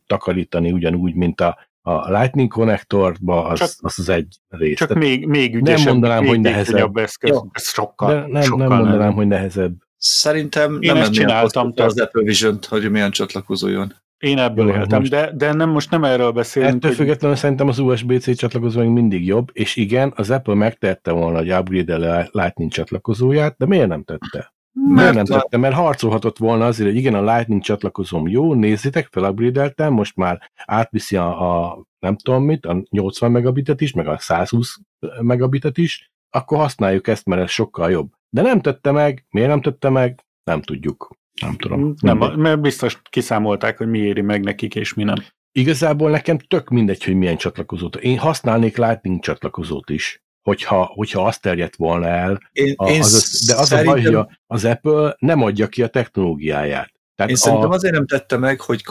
takarítani 0.07 0.73
ugyanúgy, 0.73 1.15
mint 1.15 1.41
a, 1.41 1.59
a 1.81 2.11
Lightning 2.11 2.53
konnektorba, 2.53 3.45
az, 3.47 3.59
csak, 3.59 3.71
az 3.81 3.99
az 3.99 4.09
egy 4.09 4.37
rész. 4.49 4.77
Csak 4.77 4.89
Tehát 4.89 5.03
még, 5.03 5.27
még 5.27 5.55
ügyesebb, 5.55 5.85
nem 5.85 5.93
mondanám, 5.93 6.21
még 6.21 6.29
hogy 6.29 6.41
nehezebb. 6.41 6.97
Eszköz, 6.97 7.43
ez 7.53 7.69
sokkal, 7.69 8.15
de 8.15 8.27
nem, 8.27 8.43
sokkal 8.43 8.67
nem 8.67 8.77
mondanám, 8.77 9.07
nem. 9.07 9.13
hogy 9.13 9.27
nehezebb. 9.27 9.75
Szerintem 9.97 10.79
Én 10.81 10.93
nem 10.93 11.03
ezt 11.03 11.13
csináltam. 11.13 11.73
Az 11.77 12.01
Apple 12.01 12.23
vision 12.23 12.59
hogy 12.69 12.91
milyen 12.91 13.11
csatlakozó 13.11 13.69
jön. 13.69 14.02
Én 14.23 14.39
ebből 14.39 14.69
Jó, 14.69 14.75
éltem, 14.75 14.99
most... 14.99 15.11
de, 15.11 15.33
de 15.35 15.53
nem, 15.53 15.71
most 15.71 15.91
nem 15.91 16.05
erről 16.05 16.31
beszélünk. 16.31 16.75
Ettől 16.75 16.91
hogy... 16.91 16.99
függetlenül 16.99 17.37
szerintem 17.37 17.69
az 17.69 17.79
USB-C 17.79 18.37
csatlakozó 18.37 18.81
még 18.81 18.89
mindig 18.89 19.27
jobb, 19.27 19.49
és 19.53 19.77
igen, 19.77 20.13
az 20.17 20.31
Apple 20.31 20.55
megtette 20.55 21.11
volna, 21.11 21.39
hogy 21.39 21.53
upgrade 21.53 22.19
a 22.19 22.29
Lightning 22.31 22.71
csatlakozóját, 22.71 23.55
de 23.59 23.67
miért 23.67 23.89
nem 23.89 24.03
tette? 24.03 24.55
Mert 24.73 24.95
miért 24.97 25.15
nem 25.15 25.25
tette? 25.25 25.57
Mert 25.57 25.75
harcolhatott 25.75 26.39
volna 26.39 26.67
azért, 26.67 26.89
hogy 26.89 26.99
igen, 26.99 27.15
a 27.15 27.35
Lightning 27.35 27.63
csatlakozóm 27.63 28.29
jó, 28.29 28.55
nézzétek, 28.55 29.09
fel 29.11 29.31
upgrade 29.31 29.89
most 29.89 30.17
már 30.17 30.51
átviszi 30.65 31.17
a, 31.17 31.69
a 31.69 31.85
nem 31.99 32.17
tudom 32.17 32.45
mit, 32.45 32.67
a 32.67 32.83
80 32.91 33.31
megabitet 33.31 33.81
is, 33.81 33.93
meg 33.93 34.07
a 34.07 34.19
120 34.19 34.77
megabitet 35.21 35.79
is, 35.79 36.11
akkor 36.31 36.59
használjuk 36.59 37.07
ezt, 37.07 37.27
mert 37.27 37.43
ez 37.43 37.51
sokkal 37.51 37.91
jobb. 37.91 38.13
De 38.31 38.43
nem 38.43 38.61
tette 38.61 38.91
meg, 38.91 39.27
miért 39.31 39.49
nem 39.49 39.61
tette 39.61 39.89
meg, 39.89 40.25
nem 40.45 40.61
tudjuk. 40.61 41.21
Nem 41.41 41.57
tudom. 41.57 41.95
Nem, 42.01 42.19
mert 42.19 42.61
biztos 42.61 43.01
kiszámolták, 43.11 43.79
hogy 43.79 43.87
mi 43.87 43.99
éri 43.99 44.21
meg 44.21 44.45
nekik, 44.45 44.75
és 44.75 44.95
mi 44.95 45.03
nem. 45.03 45.17
Igazából 45.53 46.11
nekem 46.11 46.39
tök 46.39 46.69
mindegy, 46.69 47.05
hogy 47.05 47.15
milyen 47.15 47.37
csatlakozót. 47.37 47.97
Én 47.97 48.19
használnék 48.19 48.77
Lightning 48.77 49.21
csatlakozót 49.21 49.91
is, 49.91 50.23
hogyha, 50.43 50.85
hogyha 50.85 51.27
azt 51.27 51.43
terjedt 51.43 51.77
volna 51.77 52.07
el. 52.07 52.41
Én, 52.53 52.75
a, 52.77 52.91
az, 52.91 53.15
az, 53.15 53.45
de 53.47 53.55
az 53.55 53.69
szerintem... 53.69 53.93
a 53.93 54.01
baj, 54.01 54.15
hogy 54.15 54.27
az 54.47 54.65
Apple 54.65 55.17
nem 55.19 55.43
adja 55.43 55.69
ki 55.69 55.83
a 55.83 55.89
technológiáját. 55.89 56.93
Tehát 57.15 57.31
Én 57.31 57.37
a... 57.37 57.41
szerintem 57.41 57.71
azért 57.71 57.95
nem 57.95 58.07
tette 58.07 58.37
meg, 58.37 58.61
hogy, 58.61 58.83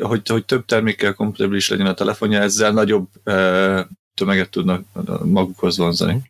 hogy, 0.00 0.28
hogy 0.28 0.44
több 0.44 0.64
termékkel 0.64 1.14
kompatibilis 1.14 1.68
legyen 1.68 1.86
a 1.86 1.94
telefonja, 1.94 2.40
ezzel 2.40 2.72
nagyobb 2.72 3.08
e, 3.24 3.88
tömeget 4.14 4.50
tudnak 4.50 4.84
magukhoz 5.24 5.78
vonzani. 5.78 6.22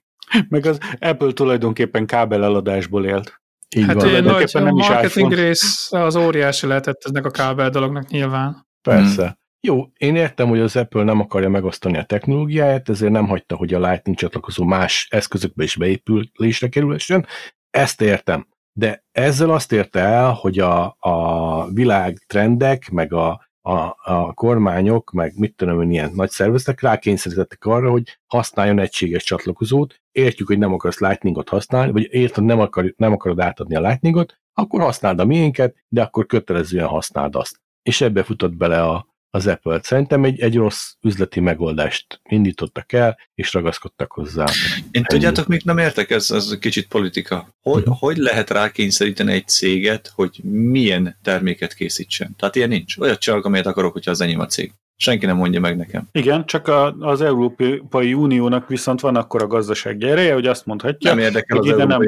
Meg 0.49 0.67
az 0.67 0.79
Apple 0.99 1.33
tulajdonképpen 1.33 2.07
kábel 2.07 2.45
eladásból 2.45 3.05
élt. 3.05 3.39
Így 3.77 3.85
hát 3.85 4.03
van, 4.03 4.23
nagy, 4.23 4.50
nem 4.53 4.67
a 4.67 4.71
marketing 4.71 5.33
is 5.33 5.39
rész 5.39 5.93
az 5.93 6.17
óriási 6.17 6.67
lehetett 6.67 7.05
eznek 7.05 7.25
a 7.25 7.31
kábel 7.31 7.71
dolognak 7.71 8.09
nyilván. 8.09 8.67
Persze. 8.83 9.23
Hmm. 9.23 9.39
Jó, 9.62 9.87
én 9.97 10.17
értem, 10.17 10.49
hogy 10.49 10.61
az 10.61 10.77
Apple 10.77 11.03
nem 11.03 11.21
akarja 11.21 11.49
megosztani 11.49 11.99
a 11.99 12.05
technológiáját, 12.05 12.89
ezért 12.89 13.12
nem 13.12 13.27
hagyta, 13.27 13.57
hogy 13.57 13.75
a 13.75 13.79
Lightning 13.79 14.17
csatlakozó 14.17 14.65
más 14.65 15.09
eszközökbe 15.11 15.62
is 15.62 15.77
beépülésre 15.77 16.69
kerülhessen. 16.69 17.27
Ezt 17.71 18.00
értem. 18.00 18.47
De 18.73 19.05
ezzel 19.12 19.50
azt 19.50 19.73
érte 19.73 20.00
el, 20.00 20.31
hogy 20.31 20.59
a, 20.59 20.97
a 20.99 21.71
világ 21.71 22.25
trendek, 22.27 22.91
meg 22.91 23.12
a, 23.12 23.50
a, 23.62 23.97
a 24.02 24.33
kormányok, 24.35 25.11
meg 25.11 25.33
mit 25.37 25.55
tudom 25.57 25.83
én, 25.83 25.90
ilyen 25.90 26.11
nagy 26.14 26.31
szervezetek 26.31 26.81
rákényszerítettek 26.81 27.64
arra, 27.64 27.90
hogy 27.90 28.19
használjon 28.26 28.79
egységes 28.79 29.25
csatlakozót, 29.25 30.00
értjük, 30.12 30.49
hogy 30.49 30.59
nem 30.59 30.73
akarsz 30.73 31.00
Lightningot 31.00 31.49
használni, 31.49 31.93
vagy 31.93 32.09
érted, 32.11 32.45
nem, 32.45 32.61
akar, 32.61 32.95
nem 32.97 33.12
akarod 33.12 33.40
átadni 33.40 33.76
a 33.76 33.81
Lightningot, 33.81 34.38
akkor 34.55 34.81
használd 34.81 35.19
a 35.19 35.25
miénket, 35.25 35.76
de 35.88 36.02
akkor 36.02 36.26
kötelezően 36.26 36.87
használd 36.87 37.37
azt. 37.37 37.61
És 37.83 38.00
ebbe 38.00 38.23
futott 38.23 38.55
bele 38.55 38.83
a, 38.83 39.07
az 39.31 39.47
Apple. 39.47 39.81
Szerintem 39.83 40.25
egy, 40.25 40.41
egy 40.41 40.57
rossz 40.57 40.93
üzleti 41.01 41.41
megoldást 41.41 42.21
indítottak 42.29 42.93
el, 42.93 43.19
és 43.35 43.53
ragaszkodtak 43.53 44.13
hozzá. 44.13 44.45
Én 44.91 45.05
tudjátok, 45.05 45.47
még 45.47 45.63
nem 45.65 45.79
értek, 45.79 46.11
ez, 46.11 46.31
ez 46.31 46.59
kicsit 46.61 46.89
politika. 46.89 47.55
Hogy, 47.61 47.83
uh-huh. 47.83 47.99
hogy 47.99 48.17
lehet 48.17 48.51
rákényszeríteni 48.51 49.33
egy 49.33 49.49
céget, 49.49 50.13
hogy 50.15 50.41
milyen 50.45 51.19
terméket 51.23 51.75
készítsen? 51.75 52.37
Tehát 52.37 52.57
ilyen 52.57 52.69
nincs. 52.69 52.99
Olyat 52.99 53.19
csak, 53.19 53.45
amelyet 53.45 53.67
akarok, 53.67 53.93
hogyha 53.93 54.11
az 54.11 54.21
enyém 54.21 54.41
a 54.41 54.47
cég. 54.47 54.73
Senki 55.02 55.26
nem 55.26 55.37
mondja 55.37 55.61
meg 55.61 55.76
nekem. 55.76 56.09
Igen, 56.12 56.47
csak 56.47 56.69
a, 56.69 56.95
az 56.99 57.21
Európai 57.21 58.14
Uniónak 58.14 58.69
viszont 58.69 59.00
van 59.00 59.16
akkor 59.16 59.42
a 59.42 59.47
gazdasági 59.47 60.07
ereje, 60.07 60.35
hogy 60.35 60.47
azt 60.47 60.66
mondhatja, 60.66 61.11
nem 61.11 61.25
érdekel 61.25 61.59
hogy 61.59 61.69
az 61.69 61.75
ide 61.75 61.85
nem, 61.85 62.00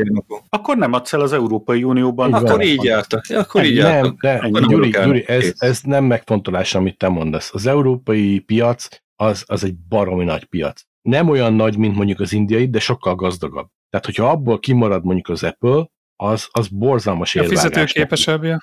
akkor 0.49 0.77
nem 0.77 0.93
adsz 0.93 1.13
el 1.13 1.21
az 1.21 1.33
Európai 1.33 1.85
Unióban. 1.85 2.29
Így 2.29 2.35
akkor 2.35 2.63
így 2.63 2.83
jártak. 2.83 3.25
Akkor 3.29 3.65
így 3.65 3.77
nem, 3.77 3.93
jártak. 3.93 4.21
De, 4.21 4.33
akkor 4.33 4.67
Gyuri, 4.67 4.89
Gyuri 4.89 5.29
ez, 5.29 5.53
ez 5.57 5.81
nem 5.83 6.05
megfontolás, 6.05 6.75
amit 6.75 6.99
te 6.99 7.09
mondasz. 7.09 7.51
Az 7.55 7.67
európai 7.67 8.39
piac 8.39 8.87
az, 9.17 9.45
az 9.47 9.65
egy 9.65 9.75
baromi 9.89 10.25
nagy 10.25 10.45
piac. 10.45 10.83
Nem 11.03 11.29
olyan 11.29 11.55
nagy, 11.55 11.77
mint 11.77 11.97
mondjuk 11.97 12.21
az 12.21 12.33
indiai, 12.33 12.69
de 12.69 12.79
sokkal 12.79 13.15
gazdagabb. 13.15 13.69
Tehát, 13.91 14.07
hogyha 14.07 14.31
abból 14.31 14.59
kimarad 14.59 15.05
mondjuk 15.05 15.29
az 15.29 15.43
Apple, 15.43 15.87
az, 16.17 16.49
az 16.51 16.69
borzalmas 16.69 17.35
érvágás. 17.35 17.65
A 17.65 17.69
fizetőképesebbje. 17.69 18.59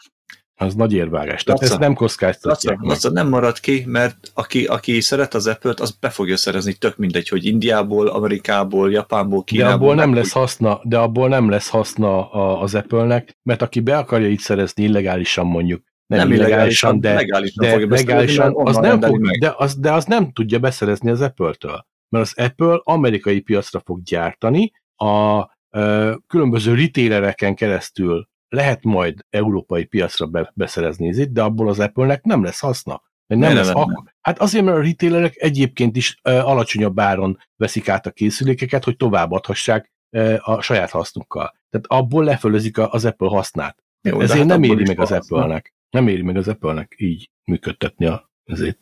Az 0.61 0.75
nagy 0.75 0.93
érvágás. 0.93 1.43
Tehát 1.43 1.61
ezt 1.61 1.79
nem 1.79 1.93
kockáztatják 1.93 2.77
Laca, 2.79 2.89
Laca, 2.89 3.09
nem 3.11 3.27
marad 3.27 3.59
ki, 3.59 3.83
mert 3.87 4.31
aki, 4.33 4.65
aki 4.65 5.01
szeret 5.01 5.33
az 5.33 5.47
apple 5.47 5.73
az 5.77 5.91
be 5.91 6.09
fogja 6.09 6.37
szerezni, 6.37 6.73
tök 6.73 6.97
mindegy, 6.97 7.27
hogy 7.27 7.45
Indiából, 7.45 8.07
Amerikából, 8.07 8.91
Japánból, 8.91 9.43
Kínából. 9.43 9.69
De 9.69 9.75
abból 9.75 9.95
nem 9.95 10.13
lesz 10.13 10.31
haszna, 10.31 10.79
de 10.83 10.97
abból 10.97 11.27
nem 11.27 11.49
lesz 11.49 11.69
haszna 11.69 12.31
az 12.59 12.75
Apple-nek, 12.75 13.37
mert 13.43 13.61
aki 13.61 13.79
be 13.79 13.97
akarja 13.97 14.27
így 14.27 14.39
szerezni 14.39 14.83
illegálisan 14.83 15.45
mondjuk, 15.45 15.83
nem, 16.05 16.19
nem 16.19 16.31
illegálisan, 16.31 16.99
de, 16.99 17.13
legálisan, 17.13 17.65
de 17.65 17.95
legálisan, 17.95 18.53
az 18.55 18.75
nem 18.75 19.01
fog, 19.01 19.37
de, 19.37 19.53
az, 19.57 19.75
de 19.75 19.91
az 19.91 20.05
nem 20.05 20.31
tudja 20.31 20.59
beszerezni 20.59 21.09
az 21.09 21.21
Apple-től. 21.21 21.85
Mert 22.09 22.25
az 22.25 22.33
Apple 22.45 22.79
amerikai 22.83 23.39
piacra 23.39 23.81
fog 23.85 24.03
gyártani, 24.03 24.71
a 24.95 25.45
ö, 25.69 26.13
különböző 26.27 26.73
retailereken 26.73 27.55
keresztül 27.55 28.28
lehet 28.49 28.83
majd 28.83 29.25
európai 29.29 29.85
piacra 29.85 30.25
be, 30.25 30.51
beszerezni 30.55 31.07
itt, 31.07 31.31
de 31.31 31.41
abból 31.41 31.69
az 31.69 31.79
Apple-nek 31.79 32.23
nem 32.23 32.43
lesz 32.43 32.59
haszna. 32.59 33.01
Nem, 33.27 33.39
nem 33.39 33.55
lesz 33.55 33.73
nem, 33.73 33.77
nem. 33.77 34.13
Hát 34.21 34.39
azért, 34.39 34.65
mert 34.65 34.77
a 34.77 34.81
retailerek 34.81 35.35
egyébként 35.37 35.95
is 35.95 36.19
uh, 36.23 36.47
alacsonyabb 36.47 36.99
áron 36.99 37.37
veszik 37.55 37.89
át 37.89 38.05
a 38.05 38.11
készülékeket, 38.11 38.83
hogy 38.83 38.97
továbbadhassák 38.97 39.91
uh, 40.11 40.35
a 40.41 40.61
saját 40.61 40.89
hasznukkal. 40.89 41.57
Tehát 41.69 41.85
abból 41.87 42.23
lefölözik 42.23 42.77
a, 42.77 42.91
az 42.91 43.05
Apple 43.05 43.29
hasznát. 43.29 43.83
Jó, 44.01 44.19
ezért 44.21 44.37
hát 44.39 44.47
nem 44.47 44.63
éri 44.63 44.83
meg 44.87 44.99
az 44.99 45.11
Apple-nek. 45.11 45.73
Nem 45.89 46.07
éri 46.07 46.21
meg 46.21 46.37
az 46.37 46.47
Apple-nek 46.47 46.95
így 46.97 47.29
működtetni 47.43 48.05
a, 48.05 48.29
ezért. 48.43 48.79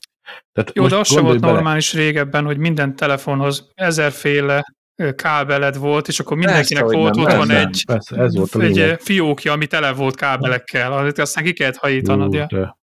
Tehát 0.51 0.71
Jó, 0.73 0.87
de 0.87 0.95
az 0.95 1.07
sem 1.07 1.23
volt 1.23 1.39
bele. 1.39 1.53
normális 1.53 1.93
régebben, 1.93 2.45
hogy 2.45 2.57
minden 2.57 2.95
telefonhoz 2.95 3.71
ezerféle 3.75 4.75
kábeled 5.15 5.77
volt, 5.77 6.07
és 6.07 6.19
akkor 6.19 6.37
mindenkinek 6.37 6.83
persze, 6.83 6.97
volt 6.97 7.17
otthon 7.17 7.51
egy, 7.51 7.83
persze, 7.85 8.15
ez 8.15 8.35
volt 8.35 8.55
a 8.55 8.61
egy 8.61 8.95
fiókja, 8.99 9.51
ami 9.51 9.67
tele 9.67 9.93
volt 9.93 10.15
kábelekkel, 10.15 11.11
aztán 11.15 11.43
ki 11.43 11.53
kellett 11.53 11.75
hajítanod. 11.75 12.35
De, 12.35 12.77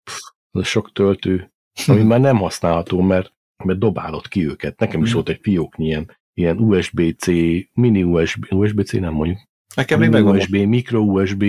ez 0.51 0.67
sok 0.67 0.91
töltő. 0.91 1.51
ami 1.87 2.03
már 2.11 2.19
nem 2.19 2.37
használható, 2.37 3.01
mert, 3.01 3.33
mert 3.63 3.79
dobálod 3.79 4.27
ki 4.27 4.47
őket. 4.47 4.79
Nekem 4.79 5.01
is 5.01 5.07
mhm. 5.07 5.15
volt 5.15 5.29
egy 5.29 5.39
fióknyi 5.41 5.85
ilyen, 5.85 6.17
ilyen 6.33 6.57
USB-C, 6.57 7.25
mini 7.73 8.03
USB, 8.03 8.45
USB-C 8.49 8.91
nem 8.91 9.13
mondjuk, 9.13 9.37
Nekem 9.75 9.99
még 9.99 10.09
meg 10.09 10.25
USB, 10.25 10.55
micro 10.55 10.99
USB, 10.99 11.43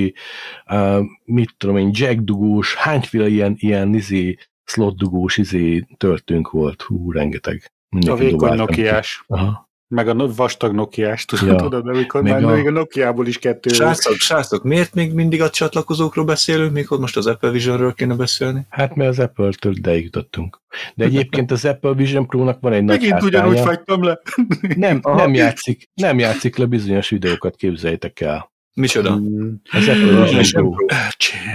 uh, 0.67 1.05
mit 1.25 1.55
tudom 1.57 1.77
én, 1.77 1.91
jack 1.93 2.21
dugós, 2.21 2.75
hányféle 2.75 3.29
ilyen, 3.29 3.55
ilyen 3.59 3.95
izé, 3.95 4.39
slot 4.65 4.97
dugós 4.97 5.37
izé 5.37 5.87
töltünk 5.97 6.51
volt, 6.51 6.83
hú, 6.83 7.13
rengeteg. 7.13 7.73
Mindenki 7.89 8.23
a 8.23 8.31
vékony 8.31 8.57
Nokiás. 8.57 9.25
Aha 9.27 9.71
meg 9.93 10.09
a 10.09 10.33
vastag 10.35 10.73
Nokiás, 10.75 11.25
tudod, 11.25 11.49
ja. 11.49 11.57
tudod 11.57 11.89
amikor 11.89 12.23
még 12.23 12.33
már 12.33 12.45
a... 12.45 12.55
még 12.55 12.67
a 12.67 12.71
Nokiából 12.71 13.27
is 13.27 13.39
kettő 13.39 13.71
srácok, 13.71 14.15
srácok, 14.15 14.63
miért 14.63 14.95
még 14.95 15.13
mindig 15.13 15.43
a 15.43 15.51
csatlakozókról 15.51 16.25
beszélünk, 16.25 16.73
mikor 16.73 16.99
most 16.99 17.17
az 17.17 17.27
Apple 17.27 17.51
Visionről 17.51 17.95
kéne 17.95 18.15
beszélni? 18.15 18.67
Hát 18.69 18.95
mert 18.95 19.11
az 19.11 19.19
Apple-től 19.19 19.77
ide 19.77 19.99
jutottunk. 19.99 20.61
De 20.95 21.05
egyébként 21.05 21.51
az 21.51 21.65
Apple 21.65 21.93
Vision 21.93 22.27
Pro-nak 22.27 22.61
van 22.61 22.73
egy 22.73 22.85
Megint 22.85 23.13
nagy 23.13 23.23
Megint 23.23 23.35
ugyanúgy 23.35 23.61
fagytam 23.61 24.03
le. 24.03 24.21
Nem, 24.77 25.01
nem 25.03 25.35
játszik, 25.35 25.91
nem 25.95 26.19
játszik 26.19 26.57
le 26.57 26.65
bizonyos 26.65 27.09
videókat, 27.09 27.57
képzeljétek 27.57 28.21
el. 28.21 28.53
Micsoda? 28.75 29.13
Hmm. 29.13 29.61
Az 29.73 29.89
Apple 29.89 30.37
Vision 30.37 30.71
Pro. 30.71 30.87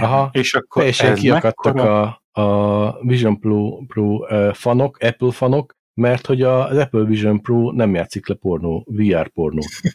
Aha, 0.00 0.28
és 0.32 0.54
akkor 0.54 0.82
teljesen 0.82 1.14
kiakadtak 1.14 1.76
a, 1.76 2.22
a 2.40 2.98
Vision 3.00 3.40
Pro, 3.40 3.78
Pro 3.86 4.04
uh, 4.04 4.54
fanok, 4.54 4.98
Apple 5.00 5.32
fanok, 5.32 5.76
mert 5.98 6.26
hogy 6.26 6.42
az 6.42 6.76
Apple 6.76 7.04
Vision 7.04 7.42
Pro 7.42 7.70
nem 7.70 7.94
játszik 7.94 8.28
le 8.28 8.34
pornó, 8.34 8.86
VR 8.86 9.28
pornót. 9.28 9.66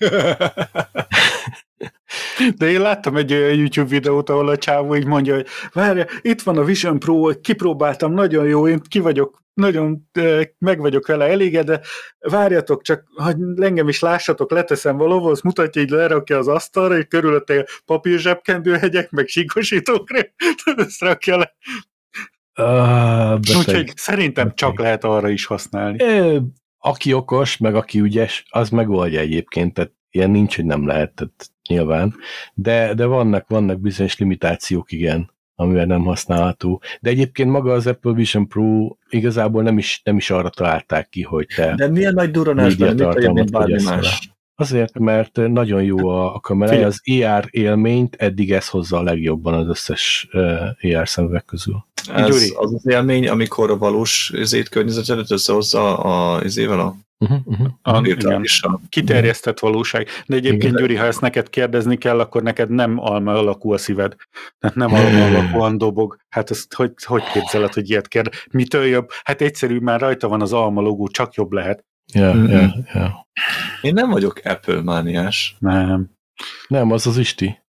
De 2.57 2.69
én 2.69 2.81
láttam 2.81 3.17
egy 3.17 3.33
olyan 3.33 3.55
YouTube 3.55 3.89
videót, 3.89 4.29
ahol 4.29 4.49
a 4.49 4.57
csávó 4.57 4.95
így 4.95 5.05
mondja, 5.05 5.35
hogy 5.35 5.47
várja, 5.73 6.05
itt 6.21 6.41
van 6.41 6.57
a 6.57 6.63
Vision 6.63 6.99
Pro, 6.99 7.39
kipróbáltam, 7.41 8.13
nagyon 8.13 8.45
jó, 8.45 8.67
én 8.67 8.81
ki 8.87 8.99
vagyok, 8.99 9.41
nagyon 9.53 10.09
meg 10.57 10.79
vagyok 10.79 11.07
vele 11.07 11.25
elégedve, 11.25 11.81
várjatok 12.19 12.81
csak, 12.81 13.03
hogy 13.15 13.35
engem 13.55 13.87
is 13.87 13.99
lássatok, 13.99 14.51
leteszem 14.51 14.97
valahol, 14.97 15.31
azt 15.31 15.43
mutatja, 15.43 15.81
hogy 15.81 15.91
lerakja 15.91 16.37
az 16.37 16.47
asztalra, 16.47 16.97
és 16.97 17.05
körülötte 17.09 17.67
papír 17.85 18.19
zsebkendőhegyek, 18.19 19.11
meg 19.11 19.27
síkosítók, 19.27 20.07
ezt 20.75 21.01
rakja 21.01 21.37
le. 21.37 21.55
Uh, 22.57 23.33
Úgyhogy 23.33 23.91
szerintem 23.95 24.43
beteg. 24.43 24.57
csak 24.57 24.79
lehet 24.79 25.03
arra 25.03 25.29
is 25.29 25.45
használni. 25.45 26.03
É, 26.03 26.41
aki 26.79 27.13
okos, 27.13 27.57
meg 27.57 27.75
aki 27.75 27.99
ügyes, 27.99 28.45
az 28.49 28.69
megoldja 28.69 29.19
egyébként, 29.19 29.73
tehát 29.73 29.91
ilyen 30.09 30.29
nincs, 30.29 30.55
hogy 30.55 30.65
nem 30.65 30.87
lehet, 30.87 31.13
tehát 31.13 31.51
nyilván. 31.69 32.15
De, 32.53 32.93
de 32.93 33.05
vannak, 33.05 33.47
vannak 33.47 33.79
bizonyos 33.79 34.17
limitációk, 34.17 34.91
igen, 34.91 35.31
amivel 35.55 35.85
nem 35.85 36.03
használható. 36.03 36.81
De 37.01 37.09
egyébként 37.09 37.49
maga 37.49 37.73
az 37.73 37.87
Apple 37.87 38.13
Vision 38.13 38.47
Pro 38.47 38.95
igazából 39.09 39.63
nem 39.63 39.77
is, 39.77 40.01
nem 40.03 40.17
is 40.17 40.29
arra 40.29 40.49
találták 40.49 41.09
ki, 41.09 41.21
hogy 41.21 41.47
te 41.55 41.75
De 41.75 41.87
milyen 41.87 42.13
nagy 42.13 42.31
duranás 42.31 42.75
benne, 42.75 43.31
mint 43.31 43.51
bármi 43.51 43.83
más. 43.83 44.32
Azért, 44.55 44.99
mert 44.99 45.35
nagyon 45.35 45.83
jó 45.83 46.07
a, 46.07 46.35
a 46.35 46.39
kamera, 46.39 46.85
az 46.85 47.01
ER 47.03 47.47
élményt 47.49 48.15
eddig 48.15 48.51
ez 48.51 48.69
hozza 48.69 48.97
a 48.97 49.03
legjobban 49.03 49.53
az 49.53 49.67
összes 49.67 50.27
ER 50.79 51.09
szemüveg 51.09 51.45
közül. 51.45 51.85
Ez 52.13 52.27
Gyuri. 52.27 52.53
az 52.55 52.73
az 52.73 52.87
élmény, 52.87 53.27
amikor 53.27 53.71
a 53.71 53.77
valós 53.77 54.31
ezét 54.35 54.69
környezetet 54.69 55.31
összehozza 55.31 55.97
a 55.97 56.43
izével 56.43 56.79
a 56.79 56.95
Uh-huh, 57.23 57.39
uh-huh. 57.45 57.67
A, 57.81 58.01
kiterjesztett 58.89 59.59
valóság. 59.59 60.07
De 60.25 60.35
egyébként, 60.35 60.63
igen. 60.63 60.75
Gyuri, 60.75 60.95
ha 60.95 61.05
ezt 61.05 61.21
neked 61.21 61.49
kérdezni 61.49 61.97
kell, 61.97 62.19
akkor 62.19 62.43
neked 62.43 62.69
nem 62.69 62.99
alma 62.99 63.33
alakú 63.33 63.71
a 63.73 63.77
szíved. 63.77 64.15
Tehát 64.59 64.75
nem 64.75 64.93
alma 64.93 65.25
alakúan 65.25 65.77
dobog. 65.77 66.17
Hát 66.29 66.51
ezt 66.51 66.73
hogy, 66.73 66.91
hogy 67.03 67.23
képzeled, 67.33 67.73
hogy 67.73 67.89
ilyet 67.89 68.07
kérd? 68.07 68.33
Mitől 68.51 68.85
jobb? 68.85 69.09
Hát 69.23 69.41
egyszerű, 69.41 69.79
már 69.79 69.99
rajta 69.99 70.27
van 70.27 70.41
az 70.41 70.53
alma 70.53 70.81
logó, 70.81 71.07
csak 71.07 71.33
jobb 71.33 71.51
lehet. 71.51 71.85
Ja, 72.13 72.33
mm-hmm. 72.33 72.49
ja, 72.49 72.73
ja. 72.93 73.27
Én 73.81 73.93
nem 73.93 74.09
vagyok 74.09 74.41
Apple 74.43 74.81
mániás. 74.81 75.55
Nem. 75.59 76.09
Nem, 76.67 76.91
az 76.91 77.07
az 77.07 77.17
Isti. 77.17 77.61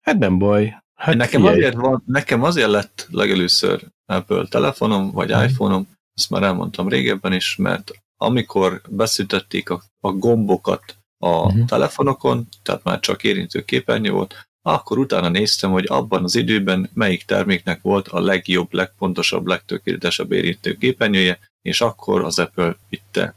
Hát 0.00 0.18
nem 0.18 0.38
baj. 0.38 0.82
Hát 0.94 1.16
nekem, 1.16 1.44
azért 1.44 1.74
van, 1.74 2.02
nekem 2.06 2.42
azért 2.42 2.70
lett 2.70 3.06
legelőször 3.10 3.82
Apple 4.06 4.46
telefonom, 4.46 5.10
vagy 5.10 5.34
mm. 5.34 5.42
iPhone-om, 5.42 5.88
ezt 6.14 6.30
már 6.30 6.42
elmondtam 6.42 6.88
régebben 6.88 7.32
is, 7.32 7.56
mert 7.56 7.92
amikor 8.16 8.80
beszüntették 8.88 9.70
a, 9.70 9.82
a 10.00 10.12
gombokat 10.12 10.96
a 11.18 11.52
mm. 11.52 11.64
telefonokon, 11.64 12.48
tehát 12.62 12.84
már 12.84 13.00
csak 13.00 13.24
érintő 13.24 13.62
képernyő 13.62 14.10
volt, 14.10 14.48
akkor 14.62 14.98
utána 14.98 15.28
néztem, 15.28 15.70
hogy 15.70 15.84
abban 15.88 16.24
az 16.24 16.34
időben 16.34 16.90
melyik 16.94 17.24
terméknek 17.24 17.82
volt 17.82 18.08
a 18.08 18.20
legjobb, 18.20 18.72
legpontosabb, 18.72 19.46
legtökéletesebb 19.46 20.32
érintő 20.32 20.74
képernyője, 20.74 21.38
és 21.62 21.80
akkor 21.80 22.24
az 22.24 22.38
Apple 22.38 22.76
vitte 22.88 23.34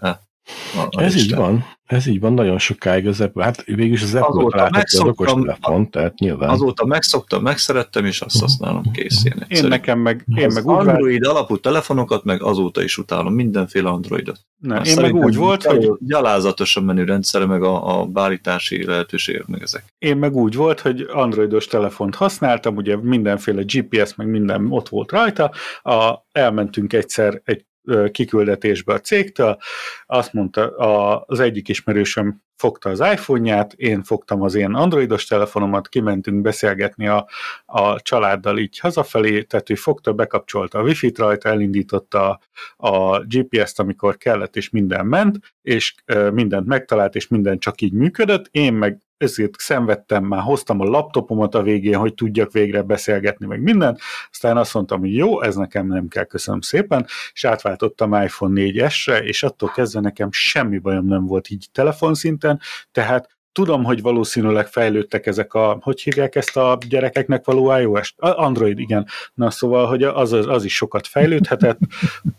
a, 0.75 1.01
ez 1.01 1.15
így 1.15 1.35
van, 1.35 1.65
ez 1.85 2.05
így 2.05 2.19
van 2.19 2.33
nagyon 2.33 2.57
sokáig 2.57 3.07
az 3.07 3.21
Apple, 3.21 3.43
hát 3.43 3.63
végülis 3.63 4.01
az 4.01 4.15
Apple 4.15 4.45
találtak 4.49 4.83
az 4.85 4.99
okos 4.99 5.33
telefon, 5.33 5.89
tehát 5.89 6.19
nyilván. 6.19 6.49
Azóta 6.49 6.85
megszoktam, 6.85 7.41
megszerettem, 7.41 8.05
és 8.05 8.21
azt 8.21 8.39
használom 8.39 8.91
kész. 8.91 9.25
Én, 9.25 9.45
én 9.47 9.67
nekem 9.67 9.99
meg, 9.99 10.25
én 10.35 10.45
az 10.45 10.53
meg 10.53 10.65
úgy 10.65 10.87
Android 10.87 11.25
alapú 11.25 11.57
telefonokat 11.57 12.23
meg 12.23 12.43
azóta 12.43 12.83
is 12.83 12.97
utálom, 12.97 13.33
mindenféle 13.33 13.89
Androidot. 13.89 14.39
Ne, 14.57 14.81
én 14.81 14.97
meg 15.01 15.15
úgy 15.15 15.35
volt, 15.35 15.63
hogy... 15.63 15.91
Gyalázatos 15.99 16.75
a 16.75 16.81
menürendszere, 16.81 17.45
meg 17.45 17.63
a, 17.63 17.99
a 17.99 18.05
bállítási 18.05 18.85
lehetőségek, 18.85 19.45
meg 19.45 19.61
ezek. 19.61 19.83
Én 19.97 20.17
meg 20.17 20.35
úgy 20.35 20.55
volt, 20.55 20.79
hogy 20.79 21.07
androidos 21.11 21.67
telefont 21.67 22.15
használtam, 22.15 22.75
ugye 22.75 22.97
mindenféle 22.97 23.61
GPS, 23.65 24.15
meg 24.15 24.27
minden 24.27 24.71
ott 24.71 24.89
volt 24.89 25.11
rajta, 25.11 25.51
a, 25.81 26.13
elmentünk 26.31 26.93
egyszer 26.93 27.41
egy 27.43 27.65
kiküldetésbe 28.11 28.93
a 28.93 28.99
cégtől, 28.99 29.57
azt 30.05 30.33
mondta, 30.33 30.75
a, 30.77 31.23
az 31.27 31.39
egyik 31.39 31.69
ismerősöm 31.69 32.41
fogta 32.61 32.89
az 32.89 32.99
iPhone-ját, 32.99 33.73
én 33.73 34.03
fogtam 34.03 34.41
az 34.41 34.55
én 34.55 34.73
androidos 34.73 35.25
telefonomat, 35.25 35.89
kimentünk 35.89 36.41
beszélgetni 36.41 37.07
a, 37.07 37.27
a 37.65 38.01
családdal 38.01 38.57
így 38.57 38.79
hazafelé, 38.79 39.41
tehát 39.41 39.69
ő 39.69 39.75
fogta, 39.75 40.13
bekapcsolta 40.13 40.79
a 40.79 40.81
Wi-Fi-t 40.81 41.17
rajta, 41.17 41.49
elindította 41.49 42.39
a, 42.77 42.87
a 42.87 43.19
GPS-t, 43.19 43.79
amikor 43.79 44.17
kellett, 44.17 44.55
és 44.55 44.69
minden 44.69 45.05
ment, 45.05 45.53
és 45.61 45.95
e, 46.05 46.31
mindent 46.31 46.67
megtalált, 46.67 47.15
és 47.15 47.27
minden 47.27 47.59
csak 47.59 47.81
így 47.81 47.93
működött, 47.93 48.47
én 48.51 48.73
meg 48.73 49.01
ezért 49.21 49.59
szenvedtem, 49.59 50.23
már 50.23 50.41
hoztam 50.41 50.79
a 50.79 50.83
laptopomat 50.83 51.55
a 51.55 51.61
végén, 51.61 51.97
hogy 51.97 52.13
tudjak 52.13 52.51
végre 52.51 52.81
beszélgetni, 52.81 53.45
meg 53.45 53.61
minden. 53.61 53.97
Aztán 54.31 54.57
azt 54.57 54.73
mondtam, 54.73 54.99
hogy 54.99 55.15
jó, 55.15 55.41
ez 55.41 55.55
nekem 55.55 55.87
nem 55.87 56.07
kell, 56.07 56.23
köszönöm 56.23 56.61
szépen, 56.61 57.05
és 57.33 57.45
átváltottam 57.45 58.13
iPhone 58.13 58.61
4S-re, 58.61 59.23
és 59.23 59.43
attól 59.43 59.69
kezdve 59.69 59.99
nekem 59.99 60.31
semmi 60.31 60.77
bajom 60.77 61.05
nem 61.05 61.25
volt 61.25 61.49
így 61.49 61.67
telefonszinten, 61.71 62.59
tehát 62.91 63.39
Tudom, 63.53 63.83
hogy 63.83 64.01
valószínűleg 64.01 64.67
fejlődtek 64.67 65.25
ezek 65.25 65.53
a, 65.53 65.77
hogy 65.81 66.01
hívják 66.01 66.35
ezt 66.35 66.57
a 66.57 66.77
gyerekeknek 66.87 67.45
való 67.45 67.77
iOS-t? 67.77 68.19
Android, 68.19 68.79
igen. 68.79 69.07
Na 69.33 69.49
szóval, 69.49 69.87
hogy 69.87 70.03
az, 70.03 70.31
az 70.31 70.63
is 70.63 70.75
sokat 70.75 71.07
fejlődhetett. 71.07 71.79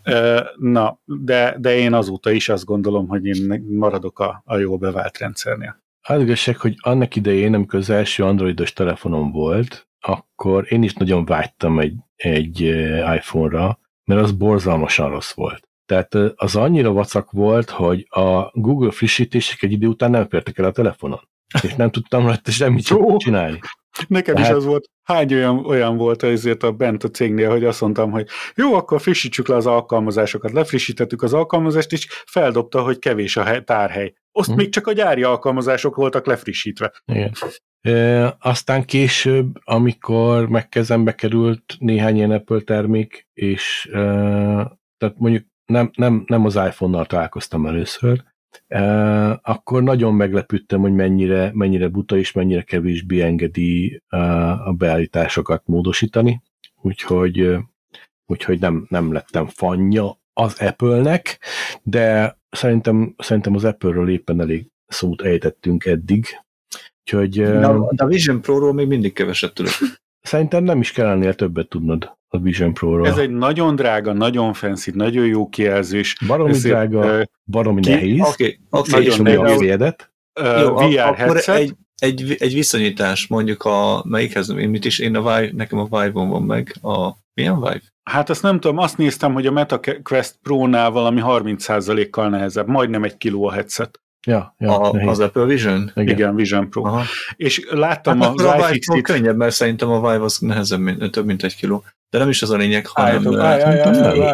Na, 0.57 0.99
de, 1.05 1.55
de 1.59 1.75
én 1.75 1.93
azóta 1.93 2.31
is 2.31 2.49
azt 2.49 2.65
gondolom, 2.65 3.07
hogy 3.07 3.25
én 3.25 3.63
maradok 3.69 4.19
a, 4.19 4.41
a 4.45 4.57
jó 4.57 4.77
bevált 4.77 5.17
rendszernél. 5.17 5.82
Az 6.07 6.21
igazság, 6.21 6.57
hogy 6.57 6.75
annak 6.81 7.15
idején, 7.15 7.53
amikor 7.53 7.79
az 7.79 7.89
első 7.89 8.23
androidos 8.23 8.73
telefonom 8.73 9.31
volt, 9.31 9.87
akkor 9.99 10.65
én 10.69 10.83
is 10.83 10.93
nagyon 10.93 11.25
vágytam 11.25 11.79
egy, 11.79 11.95
egy 12.15 12.59
iPhone-ra, 13.15 13.79
mert 14.03 14.21
az 14.21 14.31
borzalmasan 14.31 15.09
rossz 15.09 15.33
volt. 15.33 15.67
Tehát 15.85 16.13
az 16.35 16.55
annyira 16.55 16.91
vacak 16.91 17.31
volt, 17.31 17.69
hogy 17.69 18.07
a 18.09 18.59
Google 18.59 18.91
frissítések 18.91 19.63
egy 19.63 19.71
idő 19.71 19.87
után 19.87 20.11
nem 20.11 20.27
fértek 20.27 20.57
el 20.57 20.65
a 20.65 20.71
telefonon. 20.71 21.29
És 21.61 21.75
nem 21.75 21.91
tudtam 21.91 22.25
rajta 22.25 22.51
semmit 22.51 22.87
csinálni. 23.17 23.59
Nekem 24.07 24.35
Tehát... 24.35 24.49
is 24.49 24.55
az 24.55 24.65
volt. 24.65 24.89
Hány 25.03 25.33
olyan, 25.33 25.65
olyan 25.65 25.97
volt 25.97 26.23
ezért 26.23 26.63
a 26.63 26.71
bent 26.71 27.03
a 27.03 27.09
cégnél, 27.09 27.49
hogy 27.49 27.65
azt 27.65 27.81
mondtam, 27.81 28.11
hogy 28.11 28.27
jó, 28.55 28.73
akkor 28.73 29.01
frissítsük 29.01 29.47
le 29.47 29.55
az 29.55 29.65
alkalmazásokat. 29.65 30.51
Lefrissítettük 30.51 31.21
az 31.21 31.33
alkalmazást, 31.33 31.91
és 31.91 32.07
feldobta, 32.25 32.81
hogy 32.81 32.99
kevés 32.99 33.37
a 33.37 33.43
hely, 33.43 33.63
tárhely. 33.63 34.13
Azt 34.31 34.47
hmm. 34.47 34.57
még 34.57 34.69
csak 34.69 34.87
a 34.87 34.93
gyári 34.93 35.23
alkalmazások 35.23 35.95
voltak 35.95 36.25
lefrissítve. 36.25 36.91
Igen. 37.05 37.31
E, 37.81 38.35
aztán 38.39 38.85
később, 38.85 39.59
amikor 39.63 40.49
megkezembe 40.49 41.15
került 41.15 41.75
néhány 41.79 42.15
ilyen 42.15 42.31
Apple 42.31 42.59
termék, 42.59 43.27
és 43.33 43.89
e, 43.91 43.99
tehát 44.97 45.17
mondjuk 45.17 45.45
nem, 45.65 45.91
nem, 45.95 46.23
nem 46.27 46.45
az 46.45 46.55
iPhone-nal 46.55 47.05
találkoztam 47.05 47.65
először, 47.65 48.23
akkor 49.41 49.83
nagyon 49.83 50.13
meglepődtem, 50.13 50.81
hogy 50.81 50.93
mennyire, 50.93 51.51
mennyire 51.53 51.87
buta 51.87 52.17
és 52.17 52.31
mennyire 52.31 52.61
kevésbé 52.61 53.21
engedi 53.21 54.01
a 54.65 54.73
beállításokat 54.73 55.63
módosítani, 55.65 56.41
úgyhogy, 56.81 57.57
úgyhogy 58.25 58.59
nem, 58.59 58.85
nem 58.89 59.11
lettem 59.11 59.47
fanja 59.47 60.21
az 60.33 60.61
Apple-nek, 60.61 61.39
de 61.83 62.37
szerintem, 62.49 63.15
szerintem 63.17 63.55
az 63.55 63.63
Apple-ről 63.63 64.09
éppen 64.09 64.41
elég 64.41 64.67
szót 64.87 65.21
ejtettünk 65.21 65.85
eddig, 65.85 66.25
úgyhogy... 66.99 67.41
De 67.41 67.67
a, 67.67 67.91
a 67.95 68.05
Vision 68.05 68.41
Pro-ról 68.41 68.73
még 68.73 68.87
mindig 68.87 69.13
keveset 69.13 69.53
tudok. 69.53 69.73
Szerintem 70.21 70.63
nem 70.63 70.79
is 70.79 70.91
kell 70.91 71.07
ennél 71.07 71.33
többet 71.33 71.69
tudnod 71.69 72.17
a 72.33 72.39
Vision 72.39 72.73
Pro-ról. 72.73 73.07
Ez 73.07 73.17
egy 73.17 73.29
nagyon 73.29 73.75
drága, 73.75 74.13
nagyon 74.13 74.53
fancy, 74.53 74.91
nagyon 74.93 75.25
jó 75.25 75.49
kijelzés. 75.49 76.15
Baromi 76.27 76.49
Ezért, 76.49 76.89
drága, 76.89 77.27
baromi 77.45 77.81
ki, 77.81 77.89
nehéz. 77.89 78.21
Oké, 78.21 78.59
okay, 78.69 79.07
okay, 79.07 79.21
nagyon 79.21 79.43
nehéz. 79.43 79.95
Uh, 80.41 80.61
jó, 80.61 80.75
VR 80.75 80.99
akkor 80.99 81.15
headset. 81.15 81.55
Egy, 81.55 81.73
egy, 81.97 82.35
egy 82.39 82.53
viszonyítás, 82.53 83.27
mondjuk 83.27 83.63
a 83.63 84.03
melyikhez, 84.07 84.49
én 84.49 84.69
mit 84.69 84.85
is, 84.85 84.99
én 84.99 85.15
a 85.15 85.19
Vive, 85.21 85.51
nekem 85.53 85.79
a 85.79 85.83
Vive-on 85.83 86.29
van 86.29 86.41
meg, 86.41 86.75
a 86.81 87.11
milyen 87.33 87.55
Vive? 87.55 87.81
Hát 88.03 88.29
azt 88.29 88.41
nem 88.41 88.59
tudom, 88.59 88.77
azt 88.77 88.97
néztem, 88.97 89.33
hogy 89.33 89.45
a 89.45 89.51
MetaQuest 89.51 90.37
Pro-nál 90.41 90.91
valami 90.91 91.21
30%-kal 91.23 92.29
nehezebb, 92.29 92.67
majdnem 92.67 93.03
egy 93.03 93.17
kiló 93.17 93.47
a 93.47 93.51
headset. 93.51 94.01
Ja, 94.27 94.55
ja 94.57 94.79
a, 94.79 95.09
az 95.09 95.19
Apple 95.19 95.45
Vision? 95.45 95.91
Igen, 95.95 96.15
Igen 96.15 96.35
Vision 96.35 96.69
Pro. 96.69 96.85
Aha. 96.85 97.03
És 97.35 97.67
láttam 97.69 98.21
hát 98.21 98.39
a, 98.39 98.49
a 98.49 98.55
Vive 98.55 98.79
Pro 98.85 99.01
könnyebb, 99.01 99.37
mert 99.37 99.53
szerintem 99.53 99.89
a 99.89 100.11
Vive 100.11 100.23
az 100.23 100.37
nehezebb, 100.37 100.79
mint, 100.79 101.11
több 101.11 101.25
mint 101.25 101.43
egy 101.43 101.55
kiló. 101.55 101.83
De 102.13 102.19
nem 102.19 102.29
is 102.29 102.41
az 102.41 102.49
a 102.49 102.57
lényeg, 102.57 102.87
hanem 102.87 103.23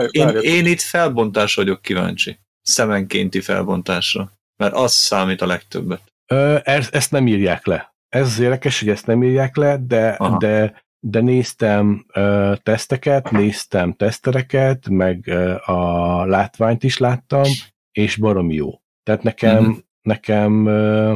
én, 0.09 0.27
én 0.41 0.65
itt 0.65 0.81
felbontás 0.81 1.55
vagyok 1.55 1.81
kíváncsi. 1.81 2.39
Szemenkénti 2.61 3.41
felbontásra. 3.41 4.31
Mert 4.57 4.73
az 4.73 4.93
számít 4.93 5.41
a 5.41 5.45
legtöbbet. 5.45 6.01
Ö, 6.27 6.57
ezt 6.91 7.11
nem 7.11 7.27
írják 7.27 7.65
le. 7.65 7.93
Ez 8.09 8.25
az 8.25 8.39
érdekes, 8.39 8.79
hogy 8.79 8.89
ezt 8.89 9.05
nem 9.05 9.23
írják 9.23 9.55
le, 9.55 9.77
de, 9.77 10.17
de, 10.39 10.83
de 10.99 11.21
néztem 11.21 12.05
ö, 12.13 12.53
teszteket, 12.63 13.31
néztem 13.31 13.93
tesztereket, 13.93 14.89
meg 14.89 15.27
ö, 15.27 15.55
a 15.65 16.25
látványt 16.25 16.83
is 16.83 16.97
láttam, 16.97 17.43
és 17.91 18.15
baromi 18.15 18.53
jó. 18.53 18.81
Tehát 19.03 19.23
nekem, 19.23 19.59
uh-huh. 19.59 19.77
nekem 20.01 20.65
ö, 20.65 21.15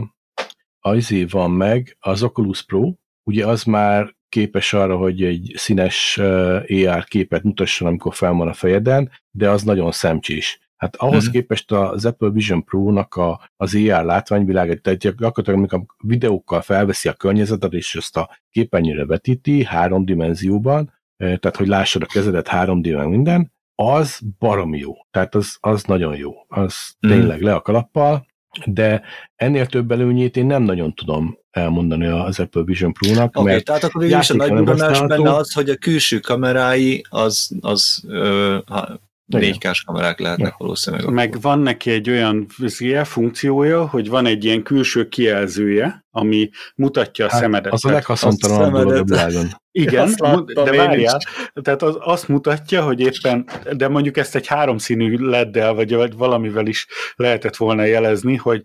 az 0.80 0.96
izé 0.96 1.24
van 1.24 1.52
meg, 1.52 1.98
az 2.00 2.24
Oculus 2.24 2.62
Pro, 2.62 2.94
ugye 3.24 3.48
az 3.48 3.64
már 3.64 4.16
képes 4.34 4.74
arra, 4.74 4.96
hogy 4.96 5.24
egy 5.24 5.54
színes 5.56 6.18
AR 6.18 7.04
képet 7.04 7.44
mutasson, 7.44 7.88
amikor 7.88 8.16
fel 8.16 8.34
van 8.34 8.48
a 8.48 8.54
fejeden, 8.54 9.12
de 9.32 9.50
az 9.50 9.64
nagyon 9.64 9.92
szemcsés. 9.92 10.60
Hát 10.76 10.96
ahhoz 10.96 11.18
uh-huh. 11.18 11.32
képest 11.32 11.72
az 11.72 12.06
Apple 12.06 12.30
Vision 12.30 12.64
Pro-nak 12.64 13.16
a, 13.16 13.50
az 13.56 13.76
AR 13.76 14.04
látványvilága, 14.04 14.76
tehát 14.76 15.00
gyakorlatilag 15.00 15.60
amikor 15.60 15.96
videókkal 16.04 16.62
felveszi 16.62 17.10
a 17.10 17.14
környezetet, 17.14 17.74
és 17.74 17.96
ezt 17.96 18.18
a 18.18 18.30
képernyőre 18.50 19.06
vetíti 19.06 19.64
három 19.64 20.06
dimenzióban, 20.06 20.94
tehát 21.18 21.56
hogy 21.56 21.68
lássad 21.68 22.02
a 22.02 22.06
kezedet 22.06 22.48
három 22.48 22.82
minden, 23.10 23.52
az 23.76 24.20
baromi 24.40 24.78
jó. 24.78 24.94
Tehát 25.12 25.36
az, 25.36 25.58
az 25.60 25.84
nagyon 25.84 26.16
jó. 26.16 26.32
Az 26.48 26.96
uh-huh. 27.02 27.20
tényleg 27.20 27.42
le 27.42 27.54
a 27.54 27.62
kalappal, 27.62 28.26
de 28.66 29.02
ennél 29.36 29.66
több 29.66 29.92
előnyét 29.92 30.38
én 30.38 30.46
nem 30.46 30.64
nagyon 30.64 30.94
tudom 30.94 31.38
elmondani 31.52 32.08
az 32.08 32.40
Apple 32.40 32.64
Vision 32.64 32.94
Pro-nak. 32.94 33.38
Oké, 33.38 33.50
okay, 33.50 33.62
tehát 33.62 33.84
akkor 33.84 34.02
végül 34.02 34.20
is 34.20 34.30
a 34.30 34.36
nagy 34.36 34.64
benne 34.64 35.36
az, 35.36 35.54
hogy 35.54 35.70
a 35.70 35.76
külső 35.76 36.20
kamerái 36.20 37.06
az, 37.10 37.50
az 37.62 38.04
ö, 38.08 38.58
4K-s 39.32 39.84
kamerák 39.84 40.20
lehetnek 40.20 40.48
ja. 40.48 40.56
valószínűleg. 40.58 41.10
Meg 41.10 41.42
van 41.42 41.60
neki 41.60 41.92
egy 41.92 42.10
olyan 42.10 42.48
funkciója, 43.04 43.88
hogy 43.88 44.10
van 44.10 44.26
egy 44.26 44.46
ilyen 44.46 44.64
külső 44.64 45.08
kijelzője, 45.08 46.06
ami 46.10 46.50
mutatja 46.76 47.26
a 47.26 47.30
hát, 47.32 47.42
szemedet. 47.42 47.74
Az 47.74 47.86
a 47.86 47.92
leghaszontalanabb 47.92 48.72
dolog 48.72 48.96
a 48.96 49.04
világon. 49.04 49.48
Igen, 49.72 50.14
de 50.54 50.76
várjál, 50.76 51.20
tehát 51.62 51.82
az 51.82 51.98
azt 52.00 52.28
mutatja, 52.28 52.84
hogy 52.84 53.00
éppen, 53.00 53.50
de 53.72 53.88
mondjuk 53.88 54.18
ezt 54.18 54.36
egy 54.36 54.48
háromszínű 54.48 55.18
leddel, 55.18 55.74
vagy, 55.74 55.94
vagy 55.94 56.14
valamivel 56.14 56.68
is 56.68 56.88
lehetett 57.16 57.56
volna 57.56 57.84
jelezni, 57.84 58.36
hogy, 58.36 58.62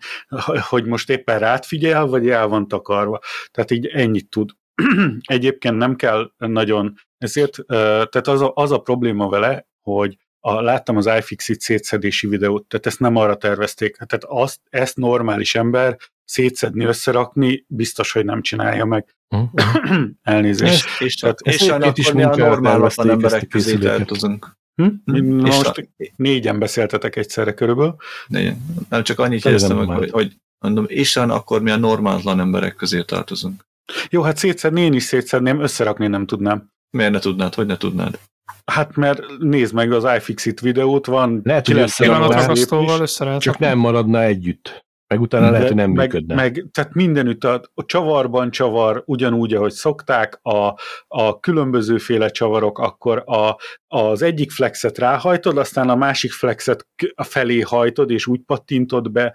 hogy 0.69 0.85
most 0.85 1.11
éppen 1.11 1.39
rád 1.39 1.65
figyel, 1.65 2.07
vagy 2.07 2.29
el 2.29 2.47
van 2.47 2.69
takarva. 2.69 3.21
Tehát 3.51 3.71
így 3.71 3.87
ennyit 3.87 4.29
tud. 4.31 4.51
Egyébként 5.29 5.77
nem 5.77 5.97
kell 5.97 6.33
nagyon, 6.37 6.95
ezért, 7.19 7.57
tehát 7.67 8.29
az 8.29 8.41
a, 8.41 8.53
az 8.55 8.73
a 8.73 8.79
probléma 8.79 9.29
vele, 9.29 9.67
hogy 9.81 10.17
a, 10.41 10.61
láttam 10.61 10.97
az 10.97 11.11
iFixit 11.19 11.61
szétszedési 11.61 12.27
videót, 12.27 12.67
tehát 12.67 12.87
ezt 12.87 13.01
nem 13.01 13.17
arra 13.17 13.37
tervezték. 13.37 13.97
Tehát 13.97 14.25
azt, 14.25 14.61
ezt 14.71 14.97
normális 14.97 15.55
ember 15.55 15.97
szétszedni, 16.25 16.85
összerakni, 16.85 17.65
biztos, 17.67 18.13
hogy 18.13 18.25
nem 18.25 18.43
csinálja 18.43 18.85
meg. 18.85 19.17
Uh-huh. 19.29 20.01
Elnézést. 20.23 20.87
És, 20.87 21.01
és, 21.01 21.15
tehát, 21.15 21.41
és, 21.41 21.61
és 21.61 21.69
akkor 21.69 21.93
is 21.95 22.13
mi 22.13 22.23
a 22.23 22.37
normálatlan 22.37 23.11
emberek 23.11 23.49
közé 23.49 23.77
tartozunk. 23.77 24.57
Hm? 24.75 24.89
hm? 25.05 25.25
Most 25.25 25.67
a... 25.67 25.85
négyen 26.17 26.59
beszéltetek 26.59 27.17
egyszerre 27.17 27.55
körülbelül. 27.55 27.97
Négyen. 28.27 28.57
Nem 28.89 29.03
csak 29.03 29.19
annyit 29.19 29.43
kérdeztem, 29.43 29.77
hogy, 29.77 29.87
hogy, 29.87 30.11
hogy 30.11 30.37
mondom, 30.59 30.85
és 30.89 31.17
akkor 31.17 31.63
mi 31.63 31.71
a 31.71 31.77
normálatlan 31.77 32.41
emberek 32.41 32.75
közé 32.75 33.03
tartozunk. 33.03 33.67
Jó, 34.11 34.23
hát 34.23 34.37
szétszedni 34.37 34.81
én 34.81 34.93
is 34.93 35.03
szétszedném, 35.03 35.61
összerakni 35.61 36.07
nem 36.07 36.27
tudnám. 36.27 36.71
Miért 36.91 37.13
ne 37.13 37.19
tudnád? 37.19 37.55
Hogy 37.55 37.67
ne 37.67 37.77
tudnád? 37.77 38.19
Hát 38.65 38.97
mert 38.97 39.23
nézd 39.39 39.75
meg 39.75 39.93
az 39.93 40.07
iFixit 40.17 40.61
videót, 40.61 41.07
van 41.07 41.41
lehet, 41.45 41.67
hogy 41.67 41.77
összeraknál, 41.77 43.39
csak 43.39 43.59
nem 43.59 43.79
maradna 43.79 44.23
együtt. 44.23 44.87
Meg 45.09 45.21
utána 45.21 45.45
De, 45.45 45.51
lehet, 45.51 45.67
hogy 45.67 45.77
nem 45.77 45.91
meg, 45.91 46.13
működne. 46.13 46.35
Meg, 46.35 46.65
tehát 46.73 46.95
mindenütt 46.95 47.45
a, 47.45 47.63
a 47.75 47.85
csavarban 47.85 48.51
csavar, 48.51 49.03
ugyanúgy, 49.07 49.55
ahogy 49.55 49.73
szokták, 49.73 50.39
a, 50.43 50.75
a 51.09 51.41
különbözőféle 51.41 52.29
csavarok, 52.29 52.79
akkor 52.79 53.23
a, 53.27 53.57
az 53.87 54.23
egyik 54.23 54.51
flexet 54.51 54.99
ráhajtod, 54.99 55.59
aztán 55.59 55.89
a 55.89 55.95
másik 55.95 56.33
flexet 56.33 56.87
a 57.15 57.23
felé 57.23 57.61
hajtod, 57.61 58.11
és 58.11 58.27
úgy 58.27 58.41
pattintod 58.47 59.11
be. 59.11 59.35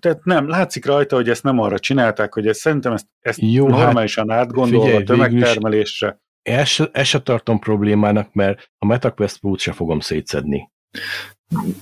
Tehát 0.00 0.24
nem, 0.24 0.48
látszik 0.48 0.86
rajta, 0.86 1.16
hogy 1.16 1.28
ezt 1.28 1.42
nem 1.42 1.58
arra 1.58 1.78
csinálták, 1.78 2.34
hogy 2.34 2.46
ezt, 2.46 2.60
szerintem 2.60 2.92
ezt, 2.92 3.06
ezt 3.20 3.38
Jó, 3.42 3.68
hát 3.68 3.76
normálisan 3.76 4.30
hát, 4.30 4.38
átgondolva 4.38 4.84
figyelj, 4.86 5.04
tömegtermelésre 5.04 6.20
ezt, 6.42 6.90
ezt 6.92 7.08
se 7.08 7.20
tartom 7.22 7.58
problémának, 7.58 8.32
mert 8.32 8.70
a 8.78 8.86
MetaQuest 8.86 9.38
Pro-t 9.38 9.58
se 9.58 9.72
fogom 9.72 10.00
szétszedni. 10.00 10.70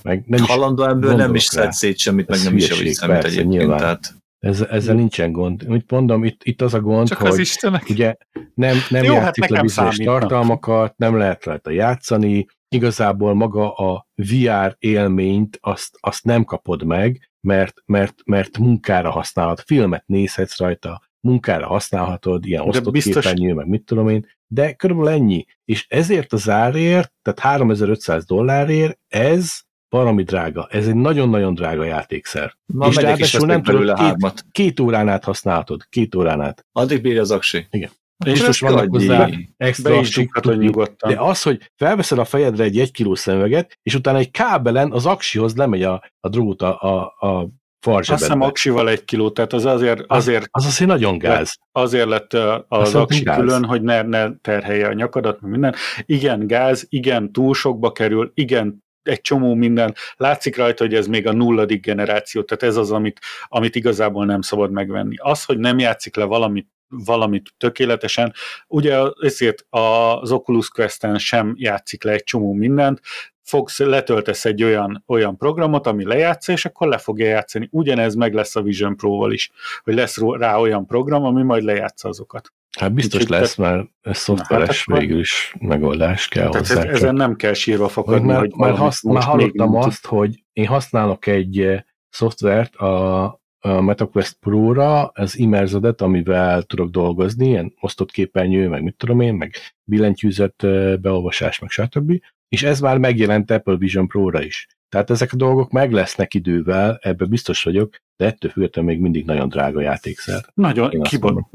Meg 0.03 0.23
nem 0.27 0.43
Halandó 0.43 0.83
ebből 0.83 1.15
nem 1.15 1.35
is 1.35 1.43
szed 1.43 1.71
szét 1.71 1.97
semmit, 1.97 2.27
meg 2.27 2.39
nem 2.43 2.57
is 2.57 2.69
javít 2.69 2.97
semmit 2.97 3.23
egyébként. 3.23 3.49
Nyilván. 3.49 3.77
Tehát... 3.77 4.17
Ez, 4.39 4.61
ezzel 4.61 4.95
nincsen 4.95 5.31
gond. 5.31 5.67
Mit 5.67 5.91
mondom, 5.91 6.23
itt, 6.23 6.43
itt 6.43 6.61
az 6.61 6.73
a 6.73 6.81
gond, 6.81 7.07
Csak 7.07 7.17
hogy 7.17 7.29
az 7.29 7.37
Istenek. 7.37 7.89
ugye 7.89 8.15
nem, 8.53 8.77
nem 8.89 9.03
Jó, 9.03 9.13
játszik 9.13 9.43
hát 9.43 9.51
le 9.51 9.61
bizonyos 9.61 9.95
tartalmakat, 9.95 10.97
nem 10.97 11.17
lehet 11.17 11.43
rajta 11.43 11.69
játszani, 11.69 12.45
igazából 12.69 13.33
maga 13.33 13.73
a 13.73 14.07
VR 14.15 14.75
élményt 14.77 15.57
azt, 15.61 15.97
azt 15.99 16.23
nem 16.23 16.43
kapod 16.43 16.83
meg, 16.83 17.29
mert, 17.47 17.73
mert, 17.85 18.13
mert 18.25 18.57
munkára 18.57 19.09
használod, 19.09 19.59
filmet 19.59 20.03
nézhetsz 20.05 20.57
rajta, 20.57 21.01
munkára 21.19 21.67
használhatod, 21.67 22.45
ilyen 22.45 22.67
osztott 22.67 22.93
biztos... 22.93 23.25
képernyő, 23.25 23.53
meg 23.53 23.67
mit 23.67 23.85
tudom 23.85 24.09
én, 24.09 24.27
de 24.51 24.73
körülbelül 24.73 25.11
ennyi. 25.11 25.45
És 25.65 25.85
ezért 25.89 26.33
az 26.33 26.49
árért, 26.49 27.13
tehát 27.21 27.39
3500 27.39 28.25
dollárért, 28.25 28.99
ez 29.07 29.59
valami 29.89 30.23
drága. 30.23 30.67
Ez 30.71 30.87
egy 30.87 30.95
nagyon-nagyon 30.95 31.53
drága 31.53 31.83
játékszer. 31.83 32.57
Na, 32.65 32.87
és 32.87 32.95
ráadásul 32.95 33.47
nem 33.47 33.63
tudod, 33.63 33.93
két, 33.97 34.45
két 34.51 34.79
órán 34.79 35.09
át 35.09 35.23
használhatod. 35.23 35.85
Két 35.89 36.15
órán 36.15 36.41
át. 36.41 36.65
Addig 36.71 37.01
bírja 37.01 37.21
az 37.21 37.31
aksi. 37.31 37.67
Igen. 37.69 37.89
És 38.25 38.45
most 38.45 38.59
vannak 38.59 38.89
hozzá 38.89 39.29
extra 39.57 40.53
nyugodtan. 40.53 41.11
De 41.11 41.19
az, 41.19 41.41
hogy 41.41 41.71
felveszed 41.75 42.17
a 42.17 42.25
fejedre 42.25 42.63
egy 42.63 42.79
egy 42.79 42.91
kiló 42.91 43.15
szemüveget, 43.15 43.79
és 43.83 43.95
utána 43.95 44.17
egy 44.17 44.31
kábelen 44.31 44.91
az 44.91 45.05
aksihoz 45.05 45.55
lemegy 45.55 45.83
a, 45.83 46.03
a 46.19 46.29
drót 46.29 46.61
a, 46.61 46.81
a, 46.81 47.27
a 47.27 47.49
farzsebedbe. 47.79 48.13
Azt 48.13 48.23
hiszem 48.23 48.41
aksival 48.41 48.89
egy 48.89 49.05
kiló, 49.05 49.29
tehát 49.29 49.53
az 49.53 49.65
azért... 49.65 50.03
azért 50.07 50.47
az, 50.49 50.63
az 50.63 50.69
azért 50.69 50.89
nagyon 50.89 51.17
gáz. 51.17 51.57
Azért 51.71 52.07
lett 52.07 52.33
az 52.67 52.95
aksi 52.95 53.23
gáz. 53.23 53.37
külön, 53.37 53.65
hogy 53.65 53.81
ne, 53.81 54.01
ne 54.01 54.35
terhelje 54.41 54.87
a 54.87 54.93
nyakadat, 54.93 55.41
minden. 55.41 55.75
Igen, 56.05 56.47
gáz, 56.47 56.85
igen, 56.89 57.31
túl 57.31 57.53
sokba 57.53 57.91
kerül, 57.91 58.31
igen, 58.33 58.83
egy 59.03 59.21
csomó 59.21 59.53
minden. 59.53 59.95
Látszik 60.15 60.57
rajta, 60.57 60.83
hogy 60.83 60.93
ez 60.93 61.07
még 61.07 61.27
a 61.27 61.33
nulladik 61.33 61.85
generáció, 61.85 62.43
tehát 62.43 62.63
ez 62.63 62.75
az, 62.75 62.91
amit, 62.91 63.19
amit 63.47 63.75
igazából 63.75 64.25
nem 64.25 64.41
szabad 64.41 64.71
megvenni. 64.71 65.15
Az, 65.17 65.43
hogy 65.43 65.57
nem 65.57 65.79
játszik 65.79 66.15
le 66.15 66.23
valamit 66.23 66.67
valamit 67.05 67.53
tökéletesen. 67.57 68.33
Ugye 68.67 68.97
ezért 69.21 69.65
az 69.69 70.31
Oculus 70.31 70.69
Quest-en 70.69 71.17
sem 71.17 71.53
játszik 71.57 72.03
le 72.03 72.11
egy 72.11 72.23
csomó 72.23 72.53
mindent, 72.53 73.01
fogsz, 73.49 73.79
letöltesz 73.79 74.45
egy 74.45 74.63
olyan, 74.63 75.03
olyan 75.07 75.37
programot, 75.37 75.87
ami 75.87 76.05
lejátsza, 76.05 76.51
és 76.51 76.65
akkor 76.65 76.87
le 76.87 76.97
fogja 76.97 77.27
játszani. 77.27 77.67
Ugyanez 77.71 78.15
meg 78.15 78.33
lesz 78.33 78.55
a 78.55 78.61
Vision 78.61 78.95
Pro-val 78.95 79.31
is, 79.31 79.51
hogy 79.83 79.93
lesz 79.93 80.17
rá 80.17 80.57
olyan 80.57 80.85
program, 80.85 81.23
ami 81.23 81.43
majd 81.43 81.63
lejátsza 81.63 82.09
azokat. 82.09 82.53
Hát 82.79 82.93
biztos 82.93 83.21
Úgy, 83.21 83.29
lesz, 83.29 83.55
mert 83.55 83.87
ez 84.01 84.17
szoftveres 84.17 84.85
hát 84.87 84.99
végül 84.99 85.19
is 85.19 85.55
megoldás 85.59 86.27
kell 86.27 86.49
tehát 86.49 86.67
hozzá. 86.67 86.83
Ez, 86.83 86.95
ezen 86.95 87.15
nem 87.15 87.35
kell 87.35 87.53
sírva 87.53 87.87
fakadni, 87.87 88.27
már, 88.27 88.39
hogy 88.39 88.51
már, 88.55 88.75
hasz, 88.75 89.03
már 89.03 89.23
hallottam 89.23 89.75
azt, 89.75 90.01
tud. 90.01 90.17
hogy 90.17 90.43
én 90.53 90.67
használok 90.67 91.27
egy 91.27 91.59
eh, 91.59 91.81
szoftvert 92.09 92.75
a, 92.75 93.23
a 93.59 93.81
MetaQuest 93.81 94.37
Pro-ra, 94.39 95.05
az 95.05 95.37
Immersodet, 95.37 96.01
amivel 96.01 96.61
tudok 96.61 96.89
dolgozni, 96.89 97.47
ilyen 97.47 97.73
osztott 97.79 98.11
képernyő, 98.11 98.67
meg 98.67 98.83
mit 98.83 98.95
tudom 98.95 99.19
én, 99.19 99.33
meg 99.33 99.53
billentyűzet 99.83 100.63
eh, 100.63 100.97
beolvasás, 100.97 101.59
meg 101.59 101.69
stb 101.69 102.21
és 102.49 102.63
ez 102.63 102.79
már 102.79 102.97
megjelent 102.97 103.51
Apple 103.51 103.75
Vision 103.75 104.07
Pro-ra 104.07 104.43
is. 104.43 104.67
Tehát 104.89 105.09
ezek 105.09 105.33
a 105.33 105.35
dolgok 105.35 105.71
meg 105.71 105.91
lesznek 105.91 106.33
idővel, 106.33 106.99
ebben 107.01 107.29
biztos 107.29 107.63
vagyok, 107.63 107.97
de 108.15 108.25
ettől 108.25 108.51
függetlenül 108.51 108.91
még 108.91 109.01
mindig 109.01 109.25
nagyon 109.25 109.49
drága 109.49 109.81
játékszer. 109.81 110.45
Nagyon, 110.53 111.01
kibon. 111.01 111.49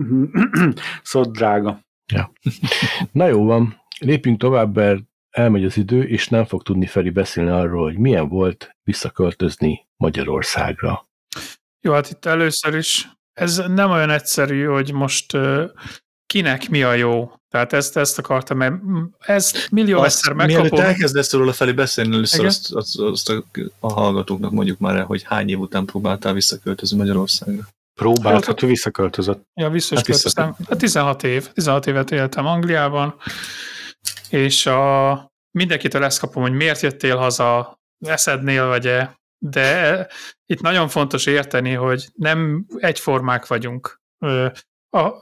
szóval 1.02 1.32
drága. 1.32 1.80
Ja. 2.12 2.32
Na 3.12 3.26
jó 3.26 3.44
van, 3.44 3.80
lépjünk 3.98 4.38
tovább, 4.38 4.76
mert 4.76 5.02
elmegy 5.30 5.64
az 5.64 5.76
idő, 5.76 6.02
és 6.02 6.28
nem 6.28 6.44
fog 6.44 6.62
tudni 6.62 6.86
Feri 6.86 7.10
beszélni 7.10 7.50
arról, 7.50 7.82
hogy 7.82 7.98
milyen 7.98 8.28
volt 8.28 8.76
visszaköltözni 8.82 9.86
Magyarországra. 9.96 11.08
Jó, 11.80 11.92
hát 11.92 12.10
itt 12.10 12.24
először 12.24 12.74
is 12.74 13.08
ez 13.34 13.56
nem 13.56 13.90
olyan 13.90 14.10
egyszerű, 14.10 14.64
hogy 14.64 14.92
most 14.92 15.36
kinek 16.26 16.68
mi 16.68 16.82
a 16.82 16.94
jó. 16.94 17.32
Tehát 17.54 17.72
ezt, 17.72 17.96
ezt 17.96 18.18
akartam, 18.18 18.56
mert 18.56 18.74
ez 19.18 19.66
millió 19.70 20.00
azt, 20.00 20.16
egyszer 20.16 20.32
megkapom. 20.32 20.62
Mielőtt 20.62 20.86
elkezdesz 20.86 21.32
róla 21.32 21.52
felé 21.52 21.72
beszélni, 21.72 22.14
először 22.14 22.44
azt, 22.44 22.72
azt, 22.72 22.98
azt, 22.98 23.28
a, 23.28 23.44
a 23.80 23.92
hallgatóknak 23.92 24.50
mondjuk 24.50 24.78
már 24.78 24.96
el, 24.96 25.04
hogy 25.04 25.22
hány 25.22 25.48
év 25.48 25.58
után 25.58 25.84
próbáltál 25.84 26.32
visszaköltözni 26.32 26.96
Magyarországra. 26.96 27.62
Próbált, 27.94 28.44
hát, 28.44 28.60
hogy 28.60 28.68
visszaköltözött. 28.68 29.42
Ja, 29.54 29.70
visszaköltöztem. 29.70 30.54
Hát 30.68 30.78
16 30.78 31.22
év. 31.22 31.52
16 31.52 31.86
évet 31.86 32.10
éltem 32.10 32.46
Angliában, 32.46 33.14
és 34.28 34.66
a, 34.66 35.32
mindenkitől 35.50 36.04
ezt 36.04 36.20
kapom, 36.20 36.42
hogy 36.42 36.52
miért 36.52 36.80
jöttél 36.80 37.16
haza, 37.16 37.78
eszednél 38.06 38.66
vagy-e, 38.66 39.20
de 39.38 40.06
itt 40.46 40.60
nagyon 40.60 40.88
fontos 40.88 41.26
érteni, 41.26 41.72
hogy 41.72 42.08
nem 42.14 42.66
egyformák 42.76 43.46
vagyunk. 43.46 44.00
A, 44.90 45.12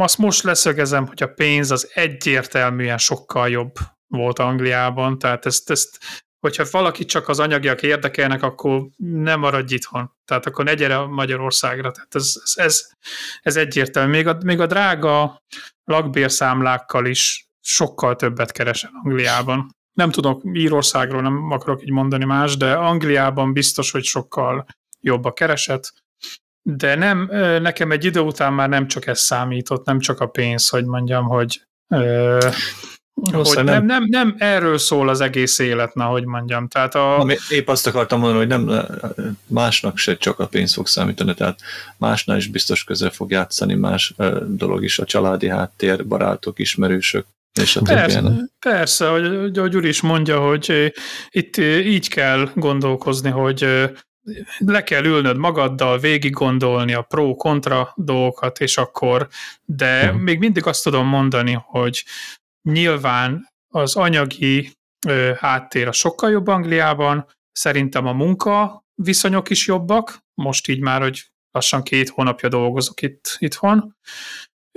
azt 0.00 0.18
most 0.18 0.42
leszögezem, 0.42 1.06
hogy 1.06 1.22
a 1.22 1.26
pénz 1.26 1.70
az 1.70 1.90
egyértelműen 1.94 2.98
sokkal 2.98 3.48
jobb 3.48 3.72
volt 4.06 4.38
Angliában, 4.38 5.18
tehát 5.18 5.46
ezt, 5.46 5.70
ezt 5.70 5.98
hogyha 6.46 6.64
valaki 6.70 7.04
csak 7.04 7.28
az 7.28 7.38
anyagiak 7.38 7.82
érdekelnek, 7.82 8.42
akkor 8.42 8.88
nem 8.96 9.40
maradj 9.40 9.74
itthon. 9.74 10.12
Tehát 10.24 10.46
akkor 10.46 10.64
ne 10.64 10.74
gyere 10.74 10.98
Magyarországra. 10.98 11.90
Tehát 11.90 12.14
ez, 12.14 12.34
ez, 12.44 12.52
ez, 12.64 12.90
ez 13.40 13.56
egyértelmű. 13.56 14.10
Még 14.10 14.26
a, 14.26 14.38
még 14.44 14.60
a 14.60 14.66
drága 14.66 15.42
lakbérszámlákkal 15.84 17.06
is 17.06 17.48
sokkal 17.60 18.16
többet 18.16 18.52
keresel 18.52 18.90
Angliában. 19.04 19.76
Nem 19.92 20.10
tudok 20.10 20.42
Írországról, 20.52 21.22
nem 21.22 21.50
akarok 21.50 21.82
így 21.82 21.90
mondani 21.90 22.24
más, 22.24 22.56
de 22.56 22.72
Angliában 22.74 23.52
biztos, 23.52 23.90
hogy 23.90 24.04
sokkal 24.04 24.66
jobb 25.00 25.24
a 25.24 25.32
kereset. 25.32 25.92
De 26.62 26.94
nem, 26.94 27.28
nekem 27.62 27.90
egy 27.90 28.04
idő 28.04 28.20
után 28.20 28.52
már 28.52 28.68
nem 28.68 28.86
csak 28.86 29.06
ez 29.06 29.20
számított, 29.20 29.84
nem 29.84 29.98
csak 29.98 30.20
a 30.20 30.26
pénz, 30.26 30.68
hogy 30.68 30.84
mondjam, 30.84 31.24
hogy 31.24 31.62
hogy 33.32 33.54
nem, 33.54 33.64
nem, 33.64 33.84
nem, 33.84 34.04
nem 34.08 34.34
erről 34.38 34.78
szól 34.78 35.08
az 35.08 35.20
egész 35.20 35.58
élet, 35.58 35.94
na, 35.94 36.04
hogy 36.04 36.24
mondjam. 36.24 36.68
Tehát 36.68 36.94
a... 36.94 37.18
Ami, 37.18 37.36
épp 37.48 37.68
azt 37.68 37.86
akartam 37.86 38.20
mondani, 38.20 38.46
hogy 38.46 38.64
nem 38.64 38.86
másnak 39.46 39.98
se 39.98 40.16
csak 40.16 40.38
a 40.38 40.46
pénz 40.46 40.74
fog 40.74 40.86
számítani, 40.86 41.34
tehát 41.34 41.60
másnál 41.98 42.36
is 42.36 42.46
biztos 42.46 42.84
közel 42.84 43.10
fog 43.10 43.30
játszani 43.30 43.74
más 43.74 44.14
dolog 44.46 44.84
is, 44.84 44.98
a 44.98 45.04
családi 45.04 45.48
háttér, 45.48 46.06
barátok, 46.06 46.58
ismerősök, 46.58 47.26
és 47.60 47.76
a 47.76 47.82
persze, 47.82 48.22
persze, 48.58 49.08
hogy, 49.08 49.58
hogy 49.58 49.76
úr 49.76 49.84
is 49.84 50.00
mondja, 50.00 50.40
hogy 50.40 50.92
itt 51.30 51.56
így 51.56 52.08
kell 52.08 52.50
gondolkozni, 52.54 53.30
hogy 53.30 53.90
le 54.58 54.82
kell 54.82 55.04
ülnöd 55.04 55.36
magaddal, 55.36 55.98
végig 55.98 56.32
gondolni 56.32 56.92
a 56.92 57.02
pro-kontra 57.02 57.92
dolgokat, 57.96 58.60
és 58.60 58.76
akkor, 58.76 59.28
de 59.64 60.04
uh-huh. 60.04 60.20
még 60.20 60.38
mindig 60.38 60.66
azt 60.66 60.82
tudom 60.82 61.06
mondani, 61.06 61.58
hogy 61.64 62.04
Nyilván 62.62 63.48
az 63.68 63.96
anyagi 63.96 64.72
ö, 65.06 65.32
háttér 65.38 65.88
a 65.88 65.92
sokkal 65.92 66.30
jobb 66.30 66.46
Angliában, 66.46 67.26
szerintem 67.52 68.06
a 68.06 68.12
munka 68.12 68.84
viszonyok 68.94 69.50
is 69.50 69.66
jobbak, 69.66 70.18
most 70.34 70.68
így 70.68 70.80
már, 70.80 71.00
hogy 71.00 71.30
lassan 71.50 71.82
két 71.82 72.08
hónapja 72.08 72.48
dolgozok 72.48 73.02
itt 73.02 73.36
itthon, 73.38 73.96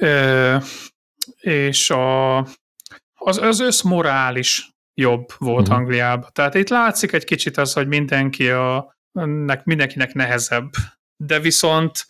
ö, 0.01 0.57
és 1.39 1.89
a, 1.89 2.37
az, 3.13 3.37
az 3.37 3.59
összmorál 3.59 4.35
is 4.35 4.69
jobb 4.93 5.27
volt 5.37 5.67
uh-huh. 5.67 5.77
Angliában. 5.77 6.29
Tehát 6.31 6.55
itt 6.55 6.69
látszik 6.69 7.11
egy 7.11 7.23
kicsit 7.23 7.57
az, 7.57 7.73
hogy 7.73 7.87
mindenki 7.87 8.49
a, 8.49 8.94
nek, 9.23 9.63
mindenkinek 9.63 10.13
nehezebb. 10.13 10.69
De 11.23 11.39
viszont 11.39 12.05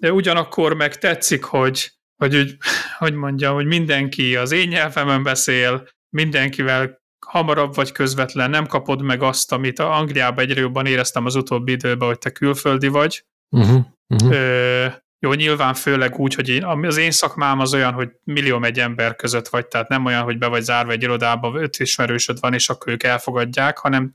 de 0.00 0.12
ugyanakkor 0.12 0.74
meg 0.74 0.98
tetszik, 0.98 1.44
hogy 1.44 1.92
hogy 2.16 2.36
úgy, 2.36 2.56
hogy 2.98 3.14
mondjam, 3.14 3.54
hogy 3.54 3.66
mindenki 3.66 4.36
az 4.36 4.52
én 4.52 4.68
nyelvemen 4.68 5.22
beszél, 5.22 5.88
mindenkivel 6.16 7.00
hamarabb 7.26 7.74
vagy 7.74 7.92
közvetlen, 7.92 8.50
nem 8.50 8.66
kapod 8.66 9.02
meg 9.02 9.22
azt, 9.22 9.52
amit 9.52 9.78
a 9.78 9.96
Angliában 9.96 10.44
egyre 10.44 10.60
jobban 10.60 10.86
éreztem 10.86 11.24
az 11.24 11.34
utóbbi 11.34 11.72
időben, 11.72 12.08
hogy 12.08 12.18
te 12.18 12.30
külföldi 12.30 12.88
vagy. 12.88 13.24
Uh-huh, 13.56 13.84
uh-huh. 14.08 14.32
Ö, 14.32 14.86
jó, 15.18 15.32
nyilván 15.32 15.74
főleg 15.74 16.18
úgy, 16.18 16.34
hogy 16.34 16.48
én, 16.48 16.64
az 16.64 16.96
én 16.96 17.10
szakmám 17.10 17.58
az 17.58 17.74
olyan, 17.74 17.92
hogy 17.92 18.10
millió 18.24 18.62
egy 18.62 18.80
ember 18.80 19.16
között 19.16 19.48
vagy, 19.48 19.66
tehát 19.66 19.88
nem 19.88 20.04
olyan, 20.04 20.22
hogy 20.22 20.38
be 20.38 20.46
vagy 20.46 20.62
zárva 20.62 20.92
egy 20.92 21.02
irodába, 21.02 21.60
öt 21.60 21.78
ismerősöd 21.78 22.40
van, 22.40 22.54
és 22.54 22.68
akkor 22.68 22.92
ők 22.92 23.02
elfogadják, 23.02 23.78
hanem 23.78 24.10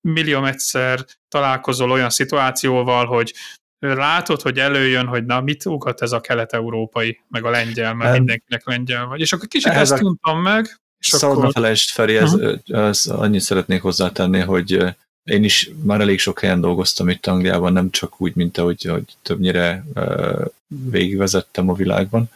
millió 0.00 0.44
egyszer 0.44 1.04
találkozol 1.28 1.90
olyan 1.90 2.10
szituációval, 2.10 3.06
hogy 3.06 3.34
látod, 3.78 4.42
hogy 4.42 4.58
előjön, 4.58 5.06
hogy 5.06 5.24
na, 5.24 5.40
mit 5.40 5.66
ugat 5.66 6.02
ez 6.02 6.12
a 6.12 6.20
kelet-európai, 6.20 7.20
meg 7.28 7.44
a 7.44 7.50
lengyel, 7.50 7.94
mert 7.94 8.10
nem. 8.10 8.18
mindenkinek 8.18 8.66
lengyel 8.66 9.06
vagy. 9.06 9.20
És 9.20 9.32
akkor 9.32 9.48
kicsit 9.48 9.72
Ehhez 9.72 9.92
ezt 9.92 10.00
tudtam 10.00 10.42
meg. 10.42 10.80
És 10.98 11.06
Szabad 11.06 11.38
akkor... 11.38 11.52
felejtsd, 11.52 11.90
Feri, 11.90 12.16
ez, 12.16 12.32
uh-huh. 12.32 12.86
ez 12.88 13.06
annyit 13.06 13.40
szeretnék 13.40 13.82
hozzátenni, 13.82 14.40
hogy 14.40 14.96
én 15.30 15.44
is 15.44 15.70
már 15.82 16.00
elég 16.00 16.18
sok 16.18 16.40
helyen 16.40 16.60
dolgoztam 16.60 17.08
itt 17.08 17.26
Angliában, 17.26 17.72
nem 17.72 17.90
csak 17.90 18.20
úgy, 18.20 18.34
mint 18.34 18.58
ahogy 18.58 18.82
hogy 18.82 19.16
többnyire 19.22 19.84
uh, 19.94 20.44
végigvezettem 20.90 21.68
a 21.68 21.74
világban. 21.74 22.30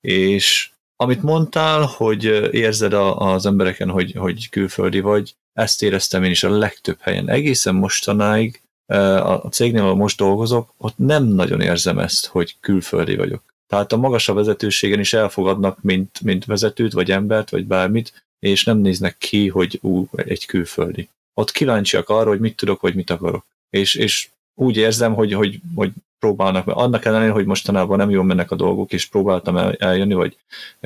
És 0.00 0.70
amit 0.96 1.22
mondtál, 1.22 1.82
hogy 1.82 2.24
érzed 2.54 2.92
a, 2.92 3.32
az 3.32 3.46
embereken, 3.46 3.88
hogy, 3.88 4.12
hogy 4.12 4.48
külföldi 4.48 5.00
vagy, 5.00 5.34
ezt 5.58 5.82
éreztem 5.82 6.24
én 6.24 6.30
is 6.30 6.44
a 6.44 6.58
legtöbb 6.58 6.96
helyen. 7.00 7.28
Egészen 7.28 7.74
mostanáig 7.74 8.60
a 8.86 9.48
cégnél, 9.50 9.82
ahol 9.82 9.94
most 9.94 10.18
dolgozok, 10.18 10.72
ott 10.76 10.98
nem 10.98 11.24
nagyon 11.24 11.60
érzem 11.60 11.98
ezt, 11.98 12.26
hogy 12.26 12.56
külföldi 12.60 13.16
vagyok. 13.16 13.42
Tehát 13.66 13.92
a 13.92 13.96
magasabb 13.96 14.36
vezetőségen 14.36 15.00
is 15.00 15.12
elfogadnak, 15.12 15.82
mint, 15.82 16.20
mint 16.20 16.44
vezetőt, 16.44 16.92
vagy 16.92 17.10
embert, 17.10 17.50
vagy 17.50 17.66
bármit, 17.66 18.24
és 18.38 18.64
nem 18.64 18.78
néznek 18.78 19.18
ki, 19.18 19.48
hogy 19.48 19.78
ú, 19.82 20.08
egy 20.16 20.46
külföldi. 20.46 21.08
Ott 21.34 21.50
kíváncsiak 21.50 22.08
arra, 22.08 22.28
hogy 22.28 22.40
mit 22.40 22.56
tudok, 22.56 22.80
vagy 22.80 22.94
mit 22.94 23.10
akarok. 23.10 23.44
És, 23.70 23.94
és 23.94 24.28
úgy 24.54 24.76
érzem, 24.76 25.14
hogy, 25.14 25.32
hogy, 25.32 25.60
hogy 25.74 25.90
próbálnak, 26.18 26.64
mert 26.64 26.78
annak 26.78 27.04
ellenére, 27.04 27.32
hogy 27.32 27.46
mostanában 27.46 27.98
nem 27.98 28.10
jól 28.10 28.24
mennek 28.24 28.50
a 28.50 28.56
dolgok, 28.56 28.92
és 28.92 29.06
próbáltam 29.06 29.56
el, 29.56 29.72
eljönni, 29.72 30.14
vagy 30.14 30.36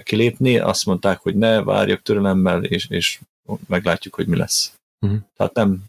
kilépni, 0.02 0.58
azt 0.58 0.86
mondták, 0.86 1.18
hogy 1.18 1.34
ne, 1.34 1.62
várjak 1.62 2.02
türelemmel, 2.02 2.64
és, 2.64 2.86
és 2.88 3.18
meglátjuk, 3.66 4.14
hogy 4.14 4.26
mi 4.26 4.36
lesz. 4.36 4.72
Uh-huh. 5.00 5.20
Tehát 5.36 5.54
nem, 5.54 5.84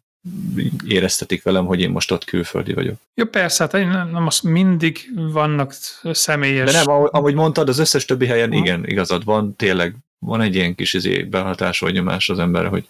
éreztetik 0.87 1.43
velem, 1.43 1.65
hogy 1.65 1.81
én 1.81 1.89
most 1.89 2.11
ott 2.11 2.23
külföldi 2.23 2.73
vagyok. 2.73 2.95
Jó, 3.13 3.25
persze, 3.25 3.63
hát 3.63 3.73
én 3.73 3.87
nem, 3.87 4.27
azt 4.27 4.43
mindig 4.43 5.11
vannak 5.15 5.75
személyes... 6.03 6.71
De 6.71 6.77
nem, 6.77 6.89
ahogy 6.89 7.33
mondtad, 7.33 7.69
az 7.69 7.79
összes 7.79 8.05
többi 8.05 8.25
helyen 8.25 8.51
ha. 8.51 8.57
igen, 8.57 8.87
igazad 8.87 9.23
van, 9.23 9.55
tényleg 9.55 9.95
van 10.19 10.41
egy 10.41 10.55
ilyen 10.55 10.75
kis 10.75 10.93
izé, 10.93 11.23
behatás 11.23 11.79
vagy 11.79 11.93
nyomás 11.93 12.29
az 12.29 12.39
emberre, 12.39 12.67
hogy 12.67 12.87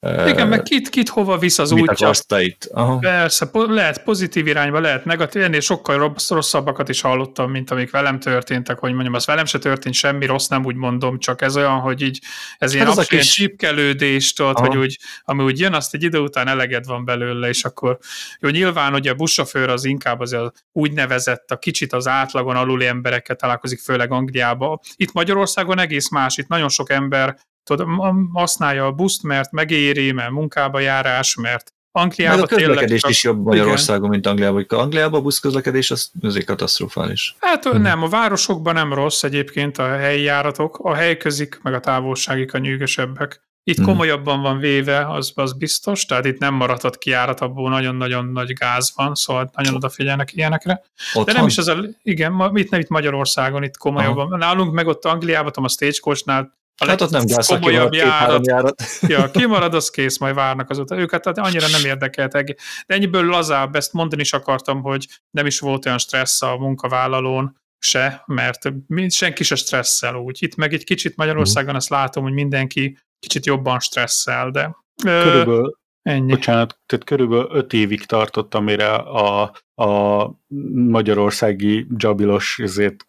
igen, 0.00 0.48
meg 0.48 0.62
kit, 0.62 0.88
kit 0.88 1.08
hova 1.08 1.38
visz 1.38 1.58
az 1.58 1.72
útja. 1.72 2.10
itt? 2.40 2.68
Aha. 2.72 2.98
Persze, 2.98 3.46
po- 3.46 3.68
lehet 3.68 4.02
pozitív 4.02 4.46
irányba, 4.46 4.80
lehet 4.80 5.04
negatív, 5.04 5.42
ennél 5.42 5.60
sokkal 5.60 6.14
rosszabbakat 6.28 6.88
is 6.88 7.00
hallottam, 7.00 7.50
mint 7.50 7.70
amik 7.70 7.90
velem 7.90 8.18
történtek, 8.18 8.78
hogy 8.78 8.92
mondjam, 8.92 9.14
az 9.14 9.26
velem 9.26 9.44
se 9.44 9.58
történt 9.58 9.94
semmi 9.94 10.26
rossz, 10.26 10.46
nem 10.46 10.64
úgy 10.64 10.74
mondom, 10.74 11.18
csak 11.18 11.42
ez 11.42 11.56
olyan, 11.56 11.78
hogy 11.78 12.02
így, 12.02 12.20
ez 12.58 12.68
hát 12.68 12.74
ilyen 12.74 12.86
abszolút 12.86 13.08
kis... 13.08 13.32
csípkelődést, 13.32 14.36
tudod, 14.36 14.58
hogy 14.58 14.76
úgy, 14.76 14.98
ami 15.22 15.42
úgy 15.42 15.60
jön, 15.60 15.74
azt 15.74 15.94
egy 15.94 16.02
idő 16.02 16.18
után 16.18 16.48
eleged 16.48 16.86
van 16.86 17.04
belőle, 17.04 17.48
és 17.48 17.64
akkor 17.64 17.98
jó, 18.40 18.48
nyilván 18.48 18.94
ugye 18.94 19.10
a 19.10 19.14
buszsofőr 19.14 19.68
az 19.68 19.84
inkább 19.84 20.20
az 20.20 20.36
úgynevezett, 20.72 21.50
a 21.50 21.56
kicsit 21.56 21.92
az 21.92 22.06
átlagon 22.06 22.56
aluli 22.56 22.86
emberekkel 22.86 23.36
találkozik, 23.36 23.80
főleg 23.80 24.12
Angliába. 24.12 24.80
Itt 24.96 25.12
Magyarországon 25.12 25.78
egész 25.78 26.10
más, 26.10 26.36
itt 26.36 26.48
nagyon 26.48 26.68
sok 26.68 26.90
ember 26.90 27.36
tudod, 27.66 27.88
használja 28.32 28.86
a 28.86 28.92
buszt, 28.92 29.22
mert 29.22 29.52
megéri, 29.52 30.12
mert 30.12 30.30
munkába 30.30 30.80
járás, 30.80 31.34
mert 31.34 31.74
Angliában 31.96 32.38
Meg 32.38 32.52
a 32.52 32.56
közlekedés 32.56 33.00
csak, 33.00 33.10
is 33.10 33.24
jobb 33.24 33.44
Magyarországon, 33.44 34.08
mint 34.08 34.26
Angliában. 34.26 34.64
Angliában 34.68 35.20
a 35.20 35.22
buszközlekedés 35.22 35.90
az 35.90 36.10
azért 36.22 36.46
katasztrofális. 36.46 37.36
Hát 37.40 37.64
hmm. 37.64 37.82
nem, 37.82 38.02
a 38.02 38.08
városokban 38.08 38.74
nem 38.74 38.92
rossz 38.92 39.22
egyébként 39.22 39.78
a 39.78 39.86
helyi 39.88 40.22
járatok, 40.22 40.78
a 40.78 40.94
helyközik, 40.94 41.58
meg 41.62 41.74
a 41.74 41.80
távolságik 41.80 42.54
a 42.54 42.58
nyűgösebbek. 42.58 43.44
Itt 43.62 43.76
hmm. 43.76 43.84
komolyabban 43.84 44.40
van 44.40 44.58
véve, 44.58 45.10
az, 45.10 45.32
az 45.34 45.52
biztos, 45.52 46.04
tehát 46.04 46.24
itt 46.24 46.38
nem 46.38 46.54
maradhat 46.54 46.98
ki 46.98 47.10
járat, 47.10 47.40
abból 47.40 47.70
nagyon-nagyon 47.70 48.26
nagy 48.26 48.52
gáz 48.52 48.92
van, 48.96 49.14
szóval 49.14 49.50
nagyon 49.54 49.74
odafigyelnek 49.74 50.32
ilyenekre. 50.32 50.82
Otthon? 51.06 51.24
De 51.24 51.32
nem 51.32 51.46
is 51.46 51.58
ez 51.58 51.66
a, 51.66 51.76
igen, 52.02 52.50
itt 52.54 52.70
nem 52.70 52.80
itt 52.80 52.88
Magyarországon, 52.88 53.62
itt 53.62 53.76
komolyabban. 53.76 54.26
Aha. 54.26 54.36
Nálunk 54.36 54.72
meg 54.72 54.86
ott 54.86 55.04
Angliában, 55.04 55.52
a 55.54 55.68
Stagecoachnál 55.68 56.54
a 56.78 56.86
hát 56.86 57.00
ott 57.00 57.10
nem 57.10 57.26
gáz, 57.26 57.46
komolyabb 57.46 57.92
járat. 57.92 58.46
járat. 58.46 58.82
Ja, 59.08 59.30
kimarad, 59.30 59.74
az 59.74 59.90
kész, 59.90 60.18
majd 60.18 60.34
várnak 60.34 60.70
azután. 60.70 60.98
Őket 60.98 61.22
tehát 61.22 61.38
annyira 61.38 61.68
nem 61.68 61.84
érdekelt. 61.84 62.32
De 62.32 62.54
ennyiből 62.86 63.24
lazább, 63.24 63.76
ezt 63.76 63.92
mondani 63.92 64.22
is 64.22 64.32
akartam, 64.32 64.82
hogy 64.82 65.06
nem 65.30 65.46
is 65.46 65.60
volt 65.60 65.86
olyan 65.86 65.98
stressz 65.98 66.42
a 66.42 66.56
munkavállalón, 66.56 67.56
se, 67.78 68.22
mert 68.26 68.72
senki 69.08 69.44
se 69.44 69.54
stresszel 69.54 70.14
úgy. 70.14 70.42
Itt 70.42 70.54
meg 70.54 70.72
egy 70.72 70.84
kicsit 70.84 71.16
Magyarországon 71.16 71.74
azt 71.74 71.88
látom, 71.88 72.22
hogy 72.22 72.32
mindenki 72.32 72.98
kicsit 73.18 73.46
jobban 73.46 73.80
stresszel, 73.80 74.50
de 74.50 74.76
Körülbelül, 75.02 75.78
ennyi. 76.02 76.30
Bocsánat, 76.30 76.80
tehát 76.86 77.04
körülbelül 77.04 77.48
öt 77.50 77.72
évig 77.72 78.04
tartott, 78.04 78.54
amire 78.54 78.94
a, 78.94 79.42
a 79.74 80.30
magyarországi 80.74 81.86
jabilos 81.96 82.58
ezért 82.62 83.04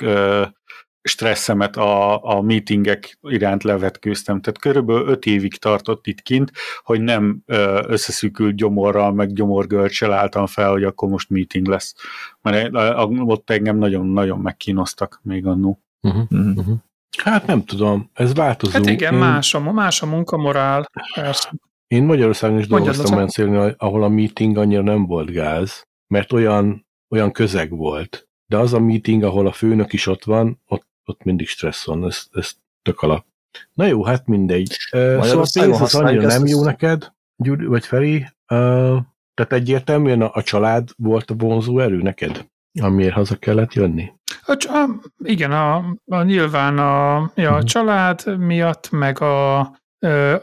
stresszemet 1.08 1.76
a, 1.78 2.24
a 2.24 2.42
meetingek 2.42 3.18
iránt 3.22 3.64
levetkőztem. 3.64 4.42
Tehát 4.42 4.60
körülbelül 4.60 5.08
öt 5.08 5.26
évig 5.26 5.56
tartott 5.56 6.08
itt 6.08 6.22
kint, 6.22 6.52
hogy 6.84 7.02
nem 7.02 7.42
összeszűkült 7.88 8.56
gyomorral, 8.56 9.14
meg 9.14 9.34
gyomorgörcsel 9.34 10.14
álltam 10.14 10.46
fel, 10.46 10.72
hogy 10.72 10.84
akkor 10.84 11.10
most 11.10 11.30
meeting 11.30 11.68
lesz. 11.68 11.96
Mert 12.42 12.70
ott 13.18 13.50
engem 13.50 13.78
nagyon-nagyon 13.78 14.40
megkínoztak 14.40 15.20
még 15.24 15.46
annó. 15.46 15.82
Uh-huh, 16.02 16.24
uh-huh. 16.30 16.78
Hát 17.24 17.46
nem 17.46 17.64
tudom, 17.64 18.10
ez 18.14 18.34
változó. 18.34 18.74
Hát 18.74 18.86
igen, 18.86 19.14
Én... 19.14 19.20
más, 19.20 19.54
a, 19.54 19.72
más 19.72 20.02
a 20.02 20.06
munkamorál, 20.06 20.86
persze. 21.14 21.52
Én 21.88 22.04
Magyarországon 22.04 22.60
is 22.60 22.68
dolgoztam 22.68 23.16
olyan 23.16 23.28
szélni, 23.28 23.74
ahol 23.78 24.04
a 24.04 24.08
meeting 24.08 24.58
annyira 24.58 24.82
nem 24.82 25.06
volt 25.06 25.32
gáz, 25.32 25.88
mert 26.08 26.34
olyan, 26.34 26.88
olyan 27.10 27.32
közeg 27.32 27.70
volt. 27.70 28.28
De 28.46 28.58
az 28.58 28.74
a 28.74 28.80
meeting, 28.80 29.24
ahol 29.24 29.48
a 29.48 29.52
főnök 29.52 29.94
is 29.94 30.08
ott 30.08 30.24
van, 30.24 30.62
ott 30.68 30.87
ott 31.08 31.24
mindig 31.24 31.48
stressz 31.48 31.86
van, 31.86 32.06
ez, 32.06 32.24
ez 32.32 32.52
tök 32.82 33.02
alap. 33.02 33.26
Na 33.74 33.86
jó, 33.86 34.04
hát 34.04 34.28
mindegy. 34.28 34.78
Uh, 34.92 35.24
szóval 35.24 35.44
a 35.44 35.60
pénz 35.60 35.82
az 35.82 35.96
annyira 35.96 36.28
nem 36.28 36.46
jó 36.46 36.64
neked, 36.64 37.12
Gyuri, 37.36 37.66
vagy 37.66 37.86
Feri, 37.86 38.16
uh, 38.16 38.98
tehát 39.34 39.54
egyértelműen 39.54 40.22
a, 40.22 40.30
a 40.34 40.44
család 40.44 40.90
volt 40.98 41.32
a 41.32 41.34
vonzó 41.34 41.80
erő 41.80 42.02
neked, 42.02 42.48
amiért 42.82 43.14
haza 43.14 43.36
kellett 43.36 43.74
jönni? 43.74 44.14
A, 44.46 44.68
a, 44.68 44.90
igen, 45.24 45.52
a, 45.52 45.76
a, 46.06 46.22
nyilván 46.22 46.78
a, 46.78 47.32
ja, 47.36 47.50
a 47.50 47.52
uh-huh. 47.52 47.64
család 47.64 48.38
miatt, 48.38 48.92
meg 48.92 49.22
a, 49.22 49.60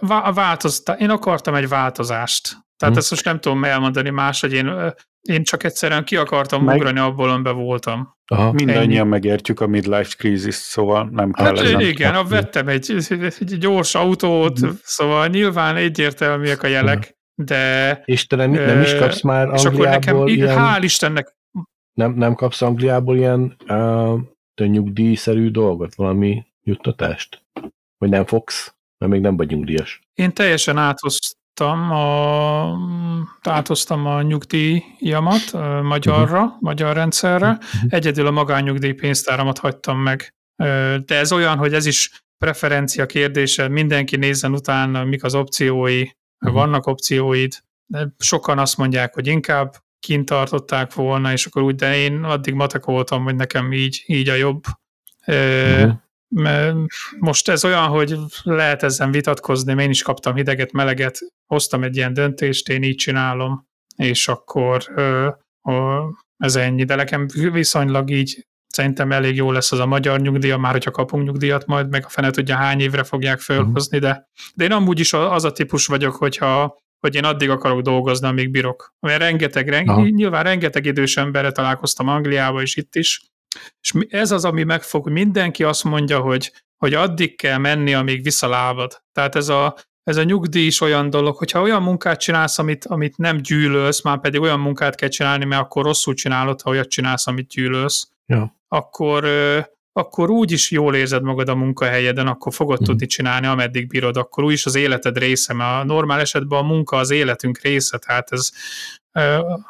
a 0.08 0.32
változás, 0.32 0.98
én 0.98 1.10
akartam 1.10 1.54
egy 1.54 1.68
változást. 1.68 2.48
Tehát 2.76 2.94
hmm. 2.94 2.96
ezt 2.96 3.10
most 3.10 3.24
nem 3.24 3.40
tudom 3.40 3.64
elmondani 3.64 4.10
más, 4.10 4.40
hogy 4.40 4.52
én 4.52 4.94
én 5.28 5.42
csak 5.42 5.64
egyszerűen 5.64 6.04
ki 6.04 6.16
akartam 6.16 6.64
Meg... 6.64 6.76
ugrani 6.76 6.98
abból, 6.98 7.30
amiben 7.30 7.56
voltam. 7.56 8.16
Aha, 8.26 8.52
mindannyian 8.52 9.00
Ennyi. 9.00 9.08
megértjük 9.08 9.60
a 9.60 9.66
midlife 9.66 10.14
crisis, 10.16 10.54
szóval 10.54 11.08
nem 11.12 11.32
kell 11.32 11.46
hát, 11.46 11.58
ezen. 11.58 11.80
Igen, 11.80 12.14
a 12.14 12.24
vettem 12.24 12.68
egy, 12.68 12.96
egy 13.38 13.58
gyors 13.58 13.94
autót, 13.94 14.66
mm. 14.66 14.70
szóval 14.82 15.26
nyilván 15.26 15.76
egyértelműek 15.76 16.62
a 16.62 16.66
jelek, 16.66 17.16
de... 17.34 18.02
És 18.04 18.26
te 18.26 18.36
nem, 18.36 18.50
nem 18.50 18.80
is 18.80 18.94
kapsz 18.94 19.20
már 19.20 19.48
Angliából 19.48 19.58
És 19.58 19.64
akkor 19.64 19.86
nekem, 19.86 20.26
ilyen, 20.26 20.56
hál' 20.58 20.82
Istennek... 20.82 21.36
Nem, 21.92 22.12
nem 22.12 22.34
kapsz 22.34 22.62
Angliából 22.62 23.16
ilyen 23.16 23.56
uh, 23.68 24.20
nyugdíjszerű 24.66 25.50
dolgot, 25.50 25.94
valami 25.94 26.44
juttatást? 26.62 27.42
Vagy 27.98 28.10
nem 28.10 28.24
fogsz? 28.24 28.74
Mert 28.98 29.12
még 29.12 29.20
nem 29.20 29.36
vagy 29.36 29.48
nyugdíjas. 29.48 30.00
Én 30.14 30.32
teljesen 30.32 30.78
áthoz, 30.78 31.18
áthoztam 31.54 31.90
a, 31.90 33.50
áthoztam 33.50 34.06
a 34.06 34.22
nyugdíjamat 34.22 35.50
a 35.52 35.82
magyarra, 35.82 36.42
uh-huh. 36.42 36.60
magyar 36.60 36.94
rendszerre, 36.94 37.48
uh-huh. 37.48 37.80
egyedül 37.88 38.26
a 38.26 38.30
magánnyugdíj 38.30 38.92
pénztáramat 38.92 39.58
hagytam 39.58 39.98
meg. 39.98 40.34
De 41.04 41.14
ez 41.14 41.32
olyan, 41.32 41.56
hogy 41.56 41.74
ez 41.74 41.86
is 41.86 42.24
preferencia 42.38 43.06
kérdése, 43.06 43.68
mindenki 43.68 44.16
nézzen 44.16 44.52
utána, 44.52 45.04
mik 45.04 45.24
az 45.24 45.34
opciói, 45.34 46.00
uh-huh. 46.00 46.58
vannak 46.60 46.86
opcióid, 46.86 47.52
de 47.86 48.14
sokan 48.18 48.58
azt 48.58 48.76
mondják, 48.76 49.14
hogy 49.14 49.26
inkább 49.26 49.74
kint 50.00 50.24
tartották 50.28 50.94
volna, 50.94 51.32
és 51.32 51.46
akkor 51.46 51.62
úgy, 51.62 51.74
de 51.74 51.96
én 51.96 52.24
addig 52.24 52.54
matekoltam, 52.54 53.24
hogy 53.24 53.34
nekem 53.34 53.72
így, 53.72 54.02
így 54.06 54.28
a 54.28 54.34
jobb. 54.34 54.62
Uh-huh 55.26 56.02
most 57.18 57.48
ez 57.48 57.64
olyan, 57.64 57.86
hogy 57.86 58.16
lehet 58.42 58.82
ezen 58.82 59.10
vitatkozni, 59.10 59.82
én 59.82 59.90
is 59.90 60.02
kaptam 60.02 60.34
hideget, 60.34 60.72
meleget, 60.72 61.18
hoztam 61.46 61.82
egy 61.82 61.96
ilyen 61.96 62.12
döntést, 62.12 62.68
én 62.68 62.82
így 62.82 62.96
csinálom, 62.96 63.66
és 63.96 64.28
akkor 64.28 64.84
ez 66.36 66.56
ennyi. 66.56 66.84
De 66.84 66.94
nekem 66.94 67.26
viszonylag 67.52 68.10
így 68.10 68.46
szerintem 68.66 69.12
elég 69.12 69.36
jó 69.36 69.52
lesz 69.52 69.72
az 69.72 69.78
a 69.78 69.86
magyar 69.86 70.20
nyugdíja, 70.20 70.56
már 70.56 70.72
hogyha 70.72 70.90
kapunk 70.90 71.24
nyugdíjat 71.24 71.66
majd, 71.66 71.88
meg 71.88 72.04
a 72.04 72.08
fene 72.08 72.30
tudja 72.30 72.56
hány 72.56 72.80
évre 72.80 73.04
fogják 73.04 73.40
fölhozni, 73.40 73.98
de, 73.98 74.28
de 74.54 74.64
én 74.64 74.72
amúgy 74.72 75.00
is 75.00 75.12
az 75.12 75.44
a 75.44 75.52
típus 75.52 75.86
vagyok, 75.86 76.14
hogyha 76.14 76.82
hogy 77.00 77.14
én 77.14 77.24
addig 77.24 77.50
akarok 77.50 77.80
dolgozni, 77.80 78.26
amíg 78.26 78.50
bírok. 78.50 78.94
Mert 79.00 79.18
rengeteg, 79.18 79.68
rengeteg 79.68 80.14
nyilván 80.14 80.42
rengeteg 80.42 80.84
idős 80.84 81.16
emberre 81.16 81.52
találkoztam 81.52 82.08
Angliába 82.08 82.62
és 82.62 82.76
itt 82.76 82.94
is, 82.94 83.22
és 83.80 83.92
ez 84.08 84.30
az, 84.30 84.44
ami 84.44 84.62
megfog, 84.62 85.08
mindenki 85.08 85.64
azt 85.64 85.84
mondja, 85.84 86.20
hogy, 86.20 86.52
hogy 86.76 86.94
addig 86.94 87.36
kell 87.36 87.58
menni, 87.58 87.94
amíg 87.94 88.22
visszalábad. 88.22 89.02
Tehát 89.12 89.34
ez 89.36 89.48
a, 89.48 89.76
ez 90.04 90.16
a 90.16 90.22
nyugdíj 90.22 90.66
is 90.66 90.80
olyan 90.80 91.10
dolog, 91.10 91.36
hogyha 91.36 91.62
olyan 91.62 91.82
munkát 91.82 92.20
csinálsz, 92.20 92.58
amit, 92.58 92.84
amit 92.84 93.16
nem 93.16 93.36
gyűlölsz, 93.36 94.02
már 94.02 94.20
pedig 94.20 94.40
olyan 94.40 94.60
munkát 94.60 94.94
kell 94.94 95.08
csinálni, 95.08 95.44
mert 95.44 95.62
akkor 95.62 95.84
rosszul 95.84 96.14
csinálod, 96.14 96.62
ha 96.62 96.70
olyat 96.70 96.88
csinálsz, 96.88 97.26
amit 97.26 97.48
gyűlölsz, 97.48 98.08
ja. 98.26 98.56
akkor, 98.68 99.28
akkor 99.92 100.30
úgy 100.30 100.52
is 100.52 100.70
jól 100.70 100.94
érzed 100.94 101.22
magad 101.22 101.48
a 101.48 101.54
munkahelyeden, 101.54 102.26
akkor 102.26 102.54
fogod 102.54 102.80
mm. 102.80 102.84
tudni 102.84 103.06
csinálni, 103.06 103.46
ameddig 103.46 103.86
bírod, 103.86 104.16
akkor 104.16 104.44
úgy 104.44 104.52
is 104.52 104.66
az 104.66 104.74
életed 104.74 105.18
része, 105.18 105.52
mert 105.52 105.82
a 105.82 105.84
normál 105.84 106.20
esetben 106.20 106.58
a 106.58 106.62
munka 106.62 106.96
az 106.96 107.10
életünk 107.10 107.58
része, 107.58 107.98
tehát 107.98 108.32
ez 108.32 108.50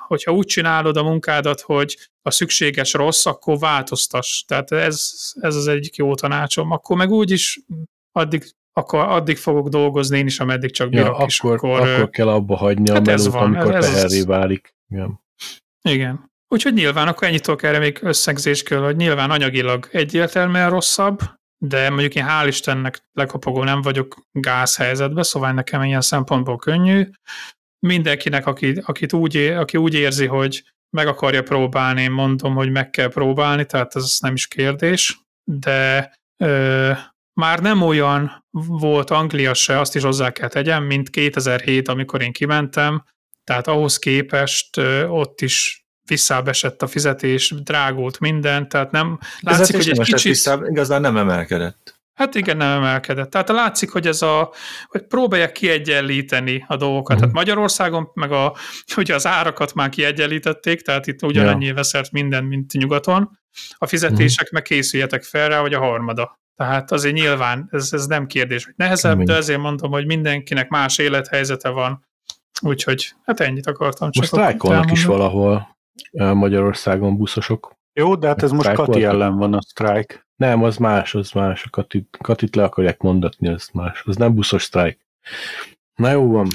hogyha 0.07 0.33
úgy 0.33 0.47
csinálod 0.47 0.97
a 0.97 1.03
munkádat, 1.03 1.61
hogy 1.61 1.99
a 2.23 2.31
szükséges 2.31 2.93
rossz, 2.93 3.27
akkor 3.27 3.59
változtass. 3.59 4.43
Tehát 4.43 4.73
ez, 4.73 5.11
ez 5.41 5.55
az 5.55 5.67
egyik 5.67 5.97
jó 5.97 6.15
tanácsom. 6.15 6.71
Akkor 6.71 6.97
meg 6.97 7.11
úgy 7.11 7.31
is 7.31 7.61
addig, 8.13 8.45
akkor 8.73 9.01
addig 9.01 9.37
fogok 9.37 9.69
dolgozni 9.69 10.19
én 10.19 10.27
is, 10.27 10.41
ameddig 10.41 10.73
csak 10.73 10.89
bírok. 10.89 11.07
Ja, 11.07 11.17
akkor, 11.17 11.55
akkor, 11.55 11.89
akkor 11.89 12.11
kell 12.11 12.29
abba 12.29 12.57
hagyni 12.57 12.91
hát 12.91 12.99
a 12.99 13.11
melót, 13.11 13.33
van, 13.33 13.55
amikor 13.55 13.75
ez, 13.75 13.91
teherré 13.91 14.23
válik. 14.23 14.75
Igen. 14.89 15.21
Igen. 15.83 16.33
Úgyhogy 16.49 16.73
nyilván 16.73 17.09
akkor 17.09 17.29
ennyit 17.29 17.43
tudok 17.43 17.63
erre 17.63 17.79
még 17.79 17.99
összegzésről, 18.03 18.85
hogy 18.85 18.97
nyilván 18.97 19.31
anyagilag 19.31 19.89
egyértelműen 19.91 20.71
rosszabb, 20.71 21.19
de 21.59 21.91
mondjuk 21.91 22.15
én 22.15 22.25
hál' 22.29 22.47
Istennek 22.47 23.09
lekapogó 23.13 23.63
nem 23.63 23.83
vagyok 23.83 24.27
gázhelyzetben, 24.33 25.23
szóval 25.23 25.53
nekem 25.53 25.83
ilyen 25.83 26.01
szempontból 26.01 26.57
könnyű 26.57 27.09
mindenkinek, 27.87 28.47
aki, 28.47 28.83
akit 28.85 29.13
úgy, 29.13 29.37
aki 29.37 29.77
úgy 29.77 29.95
érzi, 29.95 30.27
hogy 30.27 30.65
meg 30.91 31.07
akarja 31.07 31.43
próbálni, 31.43 32.03
én 32.03 32.11
mondom, 32.11 32.55
hogy 32.55 32.71
meg 32.71 32.91
kell 32.91 33.09
próbálni, 33.09 33.67
tehát 33.67 33.97
ez 33.97 34.17
nem 34.21 34.35
is 34.35 34.47
kérdés, 34.47 35.19
de 35.45 36.13
ö, 36.37 36.91
már 37.41 37.61
nem 37.61 37.83
olyan 37.83 38.45
volt 38.53 39.11
Anglia 39.11 39.55
se, 39.55 39.79
azt 39.79 39.95
is 39.95 40.03
hozzá 40.03 40.31
kell 40.31 40.49
tegyem, 40.49 40.85
mint 40.85 41.11
2007, 41.11 41.89
amikor 41.89 42.23
én 42.23 42.33
kimentem, 42.33 43.05
tehát 43.45 43.67
ahhoz 43.67 43.99
képest 43.99 44.77
ö, 44.77 45.07
ott 45.07 45.41
is 45.41 45.85
visszábesett 46.07 46.83
a 46.83 46.87
fizetés, 46.87 47.55
drágult 47.63 48.19
minden, 48.19 48.69
tehát 48.69 48.91
nem 48.91 49.19
látszik, 49.41 49.77
hogy 49.77 49.89
egy 49.89 49.99
kicsit... 49.99 50.23
Visszább, 50.23 50.65
igazán 50.65 51.01
nem 51.01 51.17
emelkedett. 51.17 51.94
Hát 52.15 52.35
igen, 52.35 52.57
nem 52.57 52.83
emelkedett. 52.83 53.31
Tehát 53.31 53.49
látszik, 53.49 53.91
hogy 53.91 54.07
ez 54.07 54.23
a, 54.23 54.53
hogy 54.87 55.07
próbálják 55.07 55.53
kiegyenlíteni 55.53 56.65
a 56.69 56.77
dolgokat. 56.77 57.17
Uh-huh. 57.17 57.19
Tehát 57.19 57.35
Magyarországon 57.35 58.11
meg 58.15 58.33
a, 58.33 58.57
ugye 58.97 59.15
az 59.15 59.27
árakat 59.27 59.75
már 59.75 59.89
kiegyenlítették, 59.89 60.83
tehát 60.83 61.07
itt 61.07 61.23
ugyanannyi 61.23 61.67
ja. 61.67 61.75
veszert 61.75 62.11
minden, 62.11 62.45
mint 62.45 62.73
nyugaton. 62.73 63.39
A 63.73 63.87
fizetések 63.87 64.43
uh-huh. 64.43 64.53
meg 64.53 64.63
készüljetek 64.63 65.23
fel 65.23 65.49
rá, 65.49 65.61
hogy 65.61 65.75
a 65.75 65.79
harmada. 65.79 66.39
Tehát 66.57 66.93
azért 66.93 67.15
nyilván 67.15 67.69
ez, 67.71 67.89
ez 67.93 68.07
nem 68.07 68.27
kérdés, 68.27 68.65
hogy 68.65 68.75
nehezebb, 68.77 69.13
Kemény. 69.13 69.27
de 69.27 69.35
ezért 69.35 69.61
mondom, 69.61 69.91
hogy 69.91 70.07
mindenkinek 70.07 70.69
más 70.69 70.99
élethelyzete 70.99 71.69
van. 71.69 72.07
Úgyhogy 72.61 73.15
hát 73.25 73.41
ennyit 73.41 73.67
akartam 73.67 74.11
csak. 74.11 74.23
Most 74.23 74.33
sztrájkolnak 74.35 74.91
is 74.91 75.05
valahol 75.05 75.77
Magyarországon 76.13 77.17
buszosok. 77.17 77.73
Jó, 77.95 78.15
de 78.15 78.27
hát 78.27 78.43
ez 78.43 78.51
most 78.51 78.73
Kati 78.73 79.05
ellen 79.05 79.37
van 79.37 79.55
a 79.55 79.63
sztrájk. 79.63 80.27
Nem, 80.37 80.63
az 80.63 80.77
más, 80.77 81.15
az 81.15 81.31
más. 81.31 81.65
A 81.65 81.71
Katit, 81.71 82.17
Katit 82.21 82.57
le 82.57 82.65
akarják 82.65 83.01
mondatni, 83.01 83.49
az 83.49 83.69
más. 83.73 84.03
Az 84.05 84.17
nem 84.17 84.35
buszos 84.35 84.63
sztrájk. 84.63 84.99
Na 85.95 86.11
jó 86.11 86.31
van, 86.31 86.49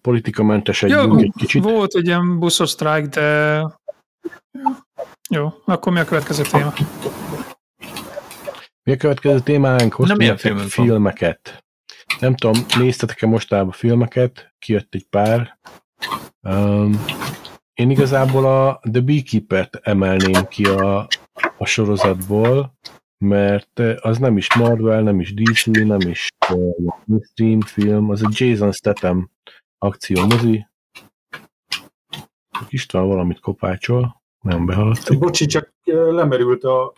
politikamentes 0.00 0.82
egy 0.82 0.92
egy 0.92 1.32
kicsit. 1.36 1.62
Volt 1.62 1.94
egy 1.94 2.06
ilyen 2.06 2.38
buszos 2.38 2.70
sztrájk, 2.70 3.06
de 3.06 3.60
jó, 5.30 5.52
akkor 5.64 5.92
mi 5.92 5.98
a 5.98 6.04
következő 6.04 6.42
téma? 6.42 6.72
Mi 8.82 8.92
a 8.92 8.96
következő 8.96 9.40
témánk? 9.40 9.92
Hoztunk 9.92 10.20
Nem 10.20 10.36
ilyen 10.46 10.68
filmeket. 10.68 11.64
Nem 12.20 12.34
tudom, 12.34 12.66
néztetek-e 12.78 13.26
mostában 13.26 13.72
filmeket? 13.72 14.54
Kijött 14.58 14.94
egy 14.94 15.06
pár. 15.10 15.58
Um, 16.40 17.04
én 17.74 17.90
igazából 17.90 18.44
a 18.44 18.80
The 18.92 19.00
Beekeeper-t 19.00 19.80
emelném 19.82 20.46
ki 20.48 20.64
a, 20.64 21.06
a 21.58 21.66
sorozatból, 21.66 22.74
mert 23.18 23.78
az 24.00 24.18
nem 24.18 24.36
is 24.36 24.54
Marvel, 24.54 25.02
nem 25.02 25.20
is 25.20 25.34
DC, 25.34 25.66
nem 25.66 26.00
is 26.00 26.28
uh, 26.52 27.22
stream 27.22 27.60
film, 27.60 28.10
az 28.10 28.22
egy 28.22 28.40
Jason 28.40 28.72
Statham 28.72 29.30
akció 29.78 30.26
mozi. 30.26 30.66
István 32.68 33.06
valamit 33.06 33.40
kopácsol. 33.40 34.22
Nem 34.40 34.66
behaladtuk. 34.66 35.18
Bocsi, 35.18 35.46
csak 35.46 35.72
lemerült 35.84 36.64
a, 36.64 36.92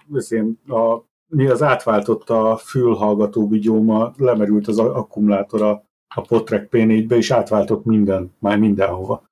a 0.66 1.05
mi 1.27 1.47
az 1.47 1.62
átváltott 1.62 2.31
a 2.31 2.57
fülhallgató 2.57 3.49
videóma, 3.49 4.12
lemerült 4.16 4.68
az 4.68 4.79
akkumulátor 4.79 5.62
a, 5.62 5.85
a 6.14 6.20
Potrek 6.20 6.68
P4-be, 6.70 7.16
és 7.16 7.31
átváltott 7.31 7.85
minden, 7.85 8.35
már 8.39 8.59
mindenhova. 8.59 9.29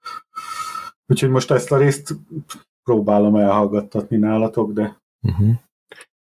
Úgyhogy 1.13 1.31
most 1.31 1.51
ezt 1.51 1.73
a 1.73 1.77
részt 1.77 2.17
próbálom 2.85 3.37
elhallgattatni 3.37 4.17
nálatok, 4.17 4.73
de... 4.73 5.01
Uh-huh. 5.21 5.55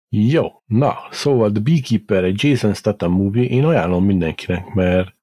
Jó, 0.10 0.48
na, 0.66 0.96
szóval 1.12 1.52
The 1.52 1.62
Beekeeper, 1.62 2.24
egy 2.24 2.44
Jason 2.44 2.74
Statham 2.74 3.12
movie, 3.12 3.44
én 3.44 3.66
ajánlom 3.66 4.06
mindenkinek, 4.06 4.74
mert 4.74 5.16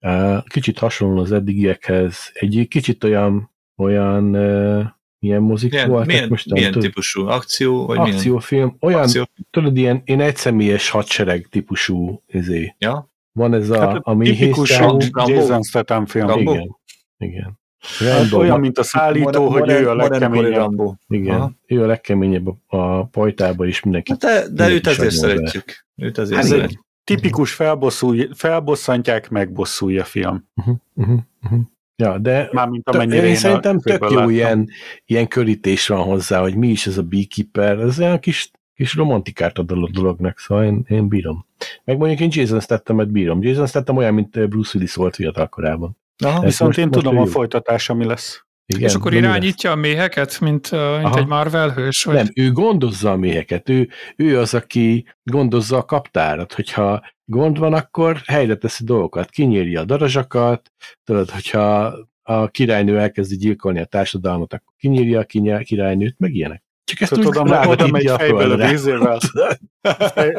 uh, 0.00 0.44
kicsit 0.44 0.78
hasonló 0.78 1.20
az 1.20 1.32
eddigiekhez, 1.32 2.30
egy 2.32 2.66
kicsit 2.68 3.04
olyan, 3.04 3.50
olyan 3.76 4.34
uh, 4.34 4.86
milyen 5.18 5.42
mozik 5.42 5.70
milyen, 5.70 5.88
voltak 5.88 6.06
milyen, 6.06 6.28
most? 6.28 6.50
Milyen 6.50 6.72
tudod, 6.72 6.88
típusú? 6.88 7.26
Akció? 7.26 7.86
Vagy 7.86 7.98
akciófilm. 7.98 8.62
Milyen? 8.62 8.76
Olyan, 8.80 9.00
akciófilm? 9.00 9.46
tudod, 9.50 9.76
ilyen, 9.76 10.02
én 10.04 10.20
egyszemélyes 10.20 10.90
hadsereg 10.90 11.46
típusú 11.46 12.22
izé. 12.26 12.74
Ja? 12.78 13.10
Van 13.32 13.54
ez 13.54 13.70
a, 13.70 13.78
hát, 13.80 14.00
ami 14.02 14.30
tipikus 14.30 14.80
Jason 15.26 15.62
Statham 15.62 16.06
film. 16.06 16.38
Igen. 16.38 16.76
Igen. 17.16 17.58
Hát 17.98 18.32
olyan, 18.32 18.60
mint 18.60 18.78
a 18.78 18.82
szállító, 18.82 19.50
modern, 19.50 19.70
hogy 19.70 19.70
ő 19.70 19.88
a 19.88 19.94
legkeményebb. 19.94 20.80
Igen, 21.08 21.34
Aha. 21.34 21.52
ő 21.66 21.82
a 21.82 21.86
legkeményebb 21.86 22.48
a 22.66 23.04
pajtába 23.04 23.66
is 23.66 23.82
mindenki. 23.82 24.10
Hát 24.10 24.20
de, 24.20 24.48
de 24.52 24.70
őt 24.70 24.86
ezért 24.86 25.14
szeretjük. 25.14 25.86
Őt 25.96 26.18
ezért 26.18 26.40
Ez 26.40 26.52
egy 26.52 26.78
tipikus 27.04 27.52
felbosszúj, 27.52 28.28
felbosszantják, 28.34 29.30
megbosszulja 29.30 30.04
film. 30.04 30.48
Uh-huh, 30.54 30.76
uh-huh, 30.94 31.18
uh-huh. 31.42 31.60
Ja, 31.96 32.18
de 32.18 32.48
Mármint 32.52 32.88
amennyire 32.88 33.22
én, 33.22 33.28
én 33.28 33.34
szerintem 33.34 33.80
tök 33.80 34.10
jó 34.10 34.28
ilyen, 34.28 34.68
ilyen 35.04 35.28
körítés 35.28 35.86
van 35.86 36.02
hozzá, 36.02 36.40
hogy 36.40 36.54
mi 36.54 36.68
is 36.68 36.86
ez 36.86 36.98
a 36.98 37.02
beekeeper, 37.02 37.78
ez 37.78 37.98
olyan 37.98 38.18
kis, 38.18 38.50
kis 38.74 38.94
romantikát 38.94 39.58
ad 39.58 39.70
a 39.70 39.88
dolognak, 39.92 40.38
szóval 40.38 40.64
én, 40.64 40.84
én 40.88 41.08
bírom. 41.08 41.46
Meg 41.84 41.98
mondjuk 41.98 42.20
én 42.20 42.28
Jason 42.32 42.60
Stathamet 42.60 43.10
bírom. 43.10 43.42
Jason 43.42 43.66
Statham 43.66 43.96
olyan, 43.96 44.14
mint 44.14 44.48
Bruce 44.48 44.70
Willis 44.74 44.94
volt 44.94 45.14
fiatal 45.14 45.48
korában. 45.48 45.96
Aha, 46.24 46.40
viszont 46.40 46.68
most, 46.70 46.78
én 46.78 46.86
most 46.86 46.98
tudom 46.98 47.18
a 47.18 47.26
folytatás, 47.26 47.88
ami 47.88 48.04
lesz. 48.04 48.42
Igen, 48.66 48.88
és 48.88 48.94
akkor 48.94 49.14
irányítja 49.14 49.70
a 49.70 49.74
méheket, 49.74 50.40
mint, 50.40 50.72
uh, 50.72 51.02
mint 51.02 51.16
egy 51.16 51.26
Marvel 51.26 51.70
hős? 51.70 52.04
Vagy? 52.04 52.14
Nem, 52.14 52.26
ő 52.34 52.52
gondozza 52.52 53.10
a 53.10 53.16
méheket. 53.16 53.68
Ő, 53.68 53.88
ő 54.16 54.38
az, 54.38 54.54
aki 54.54 55.06
gondozza 55.22 55.76
a 55.76 55.84
kaptárat. 55.84 56.52
Hogyha 56.52 57.02
gond 57.24 57.58
van, 57.58 57.72
akkor 57.72 58.22
helyre 58.26 58.54
teszi 58.54 58.84
dolgokat. 58.84 59.30
Kinyírja 59.30 59.80
a 59.80 59.84
darazsakat, 59.84 60.72
tudod, 61.04 61.30
hogyha 61.30 61.94
a 62.22 62.48
királynő 62.48 62.98
elkezdi 62.98 63.36
gyilkolni 63.36 63.80
a 63.80 63.84
társadalmat, 63.84 64.52
akkor 64.52 64.74
kinyírja 64.76 65.20
a 65.20 65.62
királynőt, 65.62 66.18
meg 66.18 66.34
ilyenek. 66.34 66.62
Csak 66.88 67.00
ezt 67.00 67.12
Tudod, 67.12 67.36
oda, 67.36 67.68
oda 67.68 67.86
megy 67.86 68.10
fejből 68.16 68.60
a 68.60 68.68
vízével, 68.68 69.20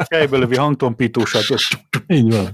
fejből 0.08 0.38
lövi 0.38 0.56
hangtompítósat. 0.56 1.44
Így 2.06 2.32
van. 2.32 2.50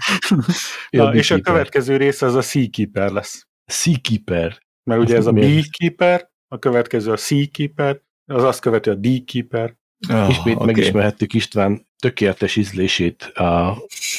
Na, 0.90 1.14
és 1.14 1.30
a 1.30 1.40
következő 1.40 1.96
része 1.96 2.26
az 2.26 2.34
a 2.34 2.42
Seakeeper 2.42 3.10
lesz. 3.10 3.46
Seakeeper. 3.66 4.58
Mert 4.82 5.00
ugye 5.00 5.16
ez 5.16 5.26
a 5.26 5.32
Beekeeper, 5.32 6.30
a 6.48 6.58
következő 6.58 7.12
a 7.12 7.16
Seakeeper, 7.16 8.00
az 8.32 8.44
azt 8.44 8.60
követő 8.60 8.90
a 8.90 8.94
Deekeeper. 8.94 9.74
Oh, 10.08 10.28
Ismét 10.28 10.54
okay. 10.54 10.66
megismerhettük 10.66 11.34
István 11.34 11.88
tökéletes 11.98 12.56
ízlését 12.56 13.22
a, 13.22 13.70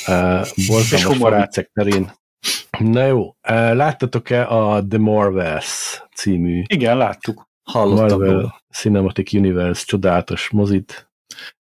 a 0.06 0.46
borzalmas 0.68 1.48
terén. 1.74 2.12
Na 2.80 3.06
jó, 3.06 3.36
láttatok-e 3.74 4.48
a 4.48 4.88
The 4.88 5.00
Marvels 5.00 6.04
című? 6.16 6.64
Igen, 6.68 6.98
láttuk. 6.98 7.47
Hallottam 7.72 8.08
Marvel 8.20 8.34
róla. 8.34 8.62
Cinematic 8.70 9.34
Universe 9.34 9.84
csodálatos 9.86 10.50
mozit. 10.50 11.10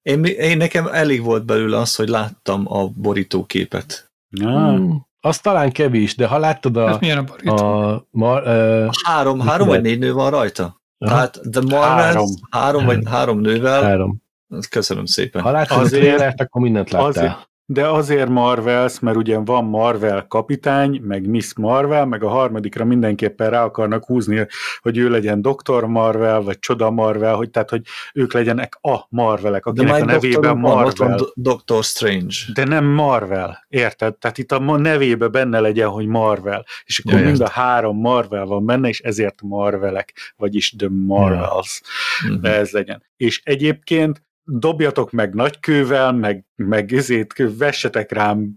Én, 0.01 0.23
én 0.23 0.57
nekem 0.57 0.87
elég 0.87 1.23
volt 1.23 1.45
belőle 1.45 1.77
az, 1.77 1.95
hogy 1.95 2.07
láttam 2.07 2.73
a 2.73 2.87
borítóképet. 2.87 4.11
Ja. 4.29 4.69
Hmm, 4.69 5.05
az 5.19 5.39
talán 5.39 5.71
kevés, 5.71 6.15
de 6.15 6.27
ha 6.27 6.37
láttad 6.37 6.77
a... 6.77 6.89
Ez 6.89 6.97
milyen 6.99 7.17
a 7.17 7.23
borító? 7.23 7.55
A, 7.55 8.07
mar, 8.11 8.43
uh, 8.47 8.89
három, 9.05 9.39
három 9.39 9.67
vagy 9.67 9.81
négy 9.81 9.99
nő 9.99 10.13
van 10.13 10.29
rajta? 10.29 10.81
Aha. 10.97 11.13
Tehát 11.13 11.39
The 11.51 11.61
Marvels 11.61 12.05
három, 12.05 12.29
három 12.49 12.85
vagy 12.85 13.03
három 13.05 13.39
nővel. 13.39 13.83
Három. 13.83 14.21
Köszönöm 14.69 15.05
szépen. 15.05 15.41
Ha 15.41 15.51
láttad 15.51 15.79
azért, 15.79 16.03
a 16.03 16.05
trélert, 16.05 16.41
akkor 16.41 16.61
mindent 16.61 16.91
láttál. 16.91 17.07
Azért, 17.07 17.49
de 17.69 17.87
azért 17.87 18.29
Marvels, 18.29 18.99
mert 18.99 19.17
ugye 19.17 19.37
van 19.37 19.65
Marvel 19.65 20.25
kapitány, 20.27 21.01
meg 21.03 21.27
Miss 21.27 21.53
Marvel, 21.55 22.05
meg 22.05 22.23
a 22.23 22.29
harmadikra 22.29 22.85
mindenképpen 22.85 23.49
rá 23.49 23.63
akarnak 23.63 24.05
húzni, 24.05 24.47
hogy 24.79 24.97
ő 24.97 25.09
legyen 25.09 25.41
Dr. 25.41 25.83
Marvel, 25.83 26.41
vagy 26.41 26.59
Csoda 26.59 26.91
Marvel, 26.91 27.35
hogy 27.35 27.49
tehát, 27.49 27.69
hogy 27.69 27.81
ők 28.13 28.33
legyenek 28.33 28.77
a 28.81 28.97
Marvelek, 29.09 29.65
akinek 29.65 30.01
a 30.01 30.05
nevében 30.05 30.57
Marvel. 30.57 31.07
Van 31.07 31.27
Doctor 31.33 31.83
Strange. 31.83 32.35
De 32.53 32.63
nem 32.63 32.85
Marvel, 32.85 33.65
érted? 33.67 34.17
Tehát 34.17 34.37
itt 34.37 34.51
a 34.51 34.77
nevébe 34.77 35.27
benne 35.27 35.59
legyen, 35.59 35.89
hogy 35.89 36.05
Marvel. 36.05 36.65
És 36.85 36.99
akkor 36.99 37.19
ja, 37.19 37.25
mind 37.25 37.41
a 37.41 37.49
három 37.49 37.99
Marvel 37.99 38.45
van 38.45 38.65
benne, 38.65 38.87
és 38.87 38.99
ezért 38.99 39.41
Marvelek, 39.41 40.33
vagyis 40.35 40.75
The 40.77 40.89
Marvels. 40.89 41.81
Ja. 42.27 42.35
De 42.35 42.55
ez 42.55 42.71
legyen. 42.71 43.03
És 43.17 43.41
egyébként 43.43 44.25
dobjatok 44.49 45.11
meg 45.11 45.33
nagykővel, 45.33 46.13
meg, 46.13 46.45
meg 46.55 46.93
ezért 46.93 47.33
vessetek 47.57 48.11
rám, 48.11 48.55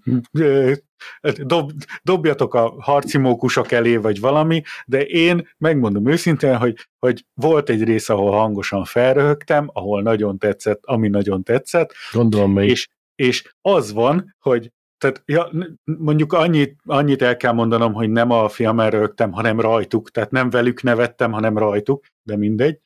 dob, 1.43 1.73
dobjatok 2.03 2.55
a 2.55 2.75
harci 2.79 3.19
mókusok 3.19 3.73
elé, 3.73 3.97
vagy 3.97 4.21
valami, 4.21 4.63
de 4.87 5.05
én 5.05 5.49
megmondom 5.59 6.09
őszintén, 6.09 6.57
hogy, 6.57 6.89
hogy 6.99 7.25
volt 7.35 7.69
egy 7.69 7.85
rész, 7.85 8.09
ahol 8.09 8.33
hangosan 8.33 8.85
felröhögtem, 8.85 9.71
ahol 9.73 10.03
nagyon 10.03 10.39
tetszett, 10.39 10.81
ami 10.85 11.09
nagyon 11.09 11.43
tetszett. 11.43 11.93
Gondolom 12.13 12.53
még. 12.53 12.69
És, 12.69 12.89
és 13.15 13.55
az 13.61 13.93
van, 13.93 14.37
hogy 14.39 14.71
tehát 14.99 15.23
ja, 15.27 15.51
mondjuk 15.85 16.33
annyit, 16.33 16.77
annyit 16.85 17.23
el 17.23 17.37
kell 17.37 17.53
mondanom, 17.53 17.93
hogy 17.93 18.11
nem 18.11 18.31
a 18.31 18.49
filmen 18.49 18.91
rögtem, 18.91 19.33
hanem 19.33 19.61
rajtuk, 19.61 20.11
tehát 20.11 20.31
nem 20.31 20.51
velük 20.51 20.83
nevettem, 20.83 21.33
hanem 21.33 21.59
rajtuk, 21.59 22.05
de 22.23 22.37
mindegy. 22.37 22.79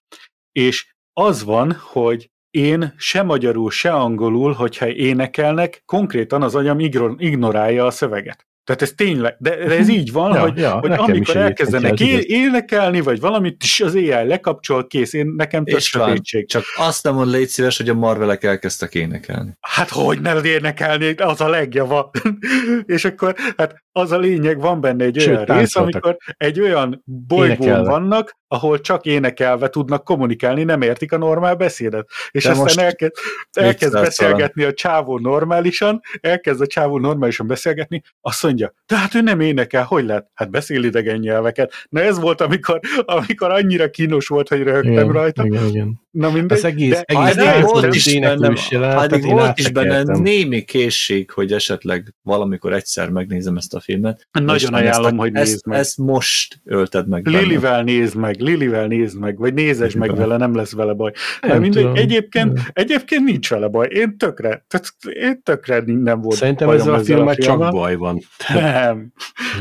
És 0.53 0.95
az 1.13 1.45
van, 1.45 1.77
hogy 1.81 2.31
én 2.55 2.95
se 2.97 3.23
magyarul, 3.23 3.71
se 3.71 3.93
angolul, 3.93 4.53
hogyha 4.53 4.89
énekelnek, 4.89 5.83
konkrétan 5.85 6.43
az 6.43 6.55
agyam 6.55 6.79
ignorálja 7.19 7.87
a 7.87 7.91
szöveget. 7.91 8.47
Tehát 8.65 8.83
ez 8.83 8.93
tényleg, 8.93 9.37
de, 9.39 9.57
de 9.57 9.79
ez 9.79 9.89
így 9.89 10.13
van, 10.13 10.35
ja, 10.35 10.41
hogy, 10.41 10.59
ja, 10.59 10.79
hogy 10.79 10.91
amikor 10.91 11.37
elkezdenek 11.37 12.01
é, 12.01 12.25
énekelni, 12.27 13.01
vagy 13.01 13.21
valamit, 13.21 13.63
és 13.63 13.81
az 13.81 13.95
AI 13.95 14.09
lekapcsol, 14.09 14.87
kész, 14.87 15.13
én 15.13 15.33
nekem 15.37 15.65
tök 15.65 15.79
sötétség. 15.79 16.49
Csak 16.49 16.63
azt 16.77 17.05
nem 17.05 17.15
mond, 17.15 17.31
légy 17.31 17.49
szíves, 17.49 17.77
hogy 17.77 17.89
a 17.89 17.95
Marvelek 17.95 18.45
elkezdtek 18.45 18.95
énekelni. 18.95 19.57
Hát 19.61 19.89
hogy 19.89 20.21
ne 20.21 20.41
énekelni, 20.41 21.15
az 21.15 21.41
a 21.41 21.49
legjava. 21.49 22.11
és 22.97 23.05
akkor, 23.05 23.35
hát 23.57 23.85
az 23.93 24.13
a 24.13 24.19
lényeg, 24.19 24.61
van 24.61 24.81
benne 24.81 25.05
egy 25.05 25.21
Sőt, 25.21 25.29
olyan 25.29 25.59
rész, 25.59 25.77
amikor 25.77 26.17
egy 26.37 26.61
olyan 26.61 27.03
bolygón 27.05 27.85
vannak, 27.85 28.37
ahol 28.55 28.81
csak 28.81 29.05
énekelve 29.05 29.69
tudnak 29.69 30.05
kommunikálni, 30.05 30.63
nem 30.63 30.83
értik 30.83 31.13
a 31.13 31.19
normál 31.19 31.55
beszédet. 31.55 32.09
És 32.31 32.45
De 32.45 32.51
aztán 32.51 32.85
elkezd, 32.85 33.13
elkezd 33.53 33.93
beszélgetni 33.93 34.63
a 34.63 34.73
csávó 34.73 35.19
normálisan, 35.19 36.01
elkezd 36.21 36.61
a 36.61 36.67
csávó 36.67 36.99
normálisan 36.99 37.47
beszélgetni, 37.47 38.03
azt 38.21 38.43
mondja, 38.43 38.75
de 38.87 38.97
hát 38.97 39.15
ő 39.15 39.21
nem 39.21 39.41
énekel, 39.41 39.85
hogy 39.85 40.05
lehet? 40.05 40.31
Hát 40.35 40.51
beszél 40.51 40.85
idegen 40.85 41.19
nyelveket. 41.19 41.73
Na 41.89 42.01
ez 42.01 42.21
volt, 42.21 42.41
amikor, 42.41 42.81
amikor 43.05 43.51
annyira 43.51 43.91
kínos 43.91 44.29
volt, 44.29 44.49
hogy 44.49 44.63
röhögtem 44.63 44.93
igen, 44.93 45.13
rajta. 45.13 45.45
Igen, 45.45 45.67
igen. 45.67 46.04
Na 46.15 46.31
mindegy. 46.31 46.59
Az 46.59 46.65
egész, 46.65 46.91
de 46.91 47.03
egész 47.05 47.35
de 47.35 47.61
volt 47.61 47.95
is 47.95 48.19
benne, 48.21 48.61
hát 48.81 49.25
volt 49.25 49.59
is 49.59 49.69
benne 49.69 50.03
némi 50.03 50.63
készség, 50.63 51.31
hogy 51.31 51.53
esetleg 51.53 52.15
valamikor 52.23 52.73
egyszer 52.73 53.11
megnézem 53.11 53.57
ezt 53.57 53.75
a 53.75 53.81
filmet. 53.81 54.29
Nagyon 54.33 54.75
ajánlom, 54.75 55.07
ezt, 55.07 55.17
hogy 55.17 55.33
nézd 55.33 55.67
meg. 55.67 55.79
Ezt 55.79 55.99
most 55.99 56.61
ölted 56.65 57.09
meg. 57.09 57.27
Lilivel 57.27 57.83
nézd 57.83 58.17
meg, 58.17 58.41
Lilivel 58.41 58.87
nézd 58.87 59.19
meg, 59.19 59.39
vagy 59.39 59.55
nézes 59.55 59.95
meg 59.95 60.17
vele, 60.17 60.37
nem 60.37 60.55
lesz 60.55 60.73
vele 60.73 60.93
baj. 60.93 61.13
Nem 61.41 61.61
mindegy, 61.61 61.97
egyébként, 61.97 62.61
egyébként 62.73 63.25
nincs 63.25 63.51
vele 63.51 63.69
baj. 63.69 63.89
Én 63.91 64.17
tökre, 64.19 64.65
tehát 64.69 64.87
én 65.15 65.43
tökre 65.43 65.83
nem 65.87 66.21
volt 66.21 66.37
Szerintem 66.37 66.71
ezzel 66.71 66.95
a 66.95 66.99
filmmel 66.99 67.37
csak 67.37 67.71
baj 67.71 67.97
van. 67.97 68.21
Nem. 68.55 69.13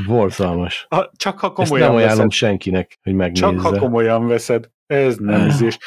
Borzalmas. 0.07 0.87
Csak 1.15 1.39
ha 1.39 1.51
komolyan 1.51 1.87
Ezt 1.87 1.91
nem 1.91 1.95
ajánlom 1.95 2.17
veszed. 2.17 2.31
senkinek, 2.31 2.99
hogy 3.03 3.13
megnézze. 3.13 3.45
Csak 3.45 3.59
ha 3.59 3.77
komolyan 3.77 4.27
veszed. 4.27 4.71
Ez 4.85 5.15
nem 5.15 5.47
ízés. 5.47 5.77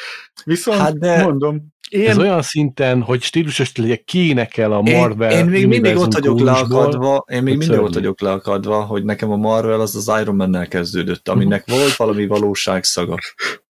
Viszont 0.43 0.77
hát 0.77 0.99
de... 0.99 1.23
mondom, 1.23 1.75
én... 1.89 2.09
Ez 2.09 2.17
olyan 2.17 2.41
szinten, 2.41 3.01
hogy 3.01 3.21
stílusos 3.21 3.75
legyek, 3.75 4.03
kiénekel 4.03 4.71
a 4.71 4.81
Marvel 4.81 5.31
Én, 5.31 5.37
én 5.37 5.45
még 5.45 5.67
mindig 5.67 5.97
ott 5.97 6.13
vagyok 6.13 6.39
leakadva, 6.39 7.25
én 7.31 7.43
még 7.43 7.57
mindig 7.57 7.79
ott 7.79 7.93
vagyok 7.93 8.21
leakadva, 8.21 8.81
hogy 8.81 9.03
nekem 9.03 9.31
a 9.31 9.35
Marvel 9.35 9.81
az 9.81 9.95
az 9.95 10.21
Iron 10.21 10.35
Man-nel 10.35 10.67
kezdődött, 10.67 11.27
aminek 11.27 11.61
uh-huh. 11.61 11.77
volt 11.77 11.95
valami 11.95 12.27
valóságszaga. 12.27 13.17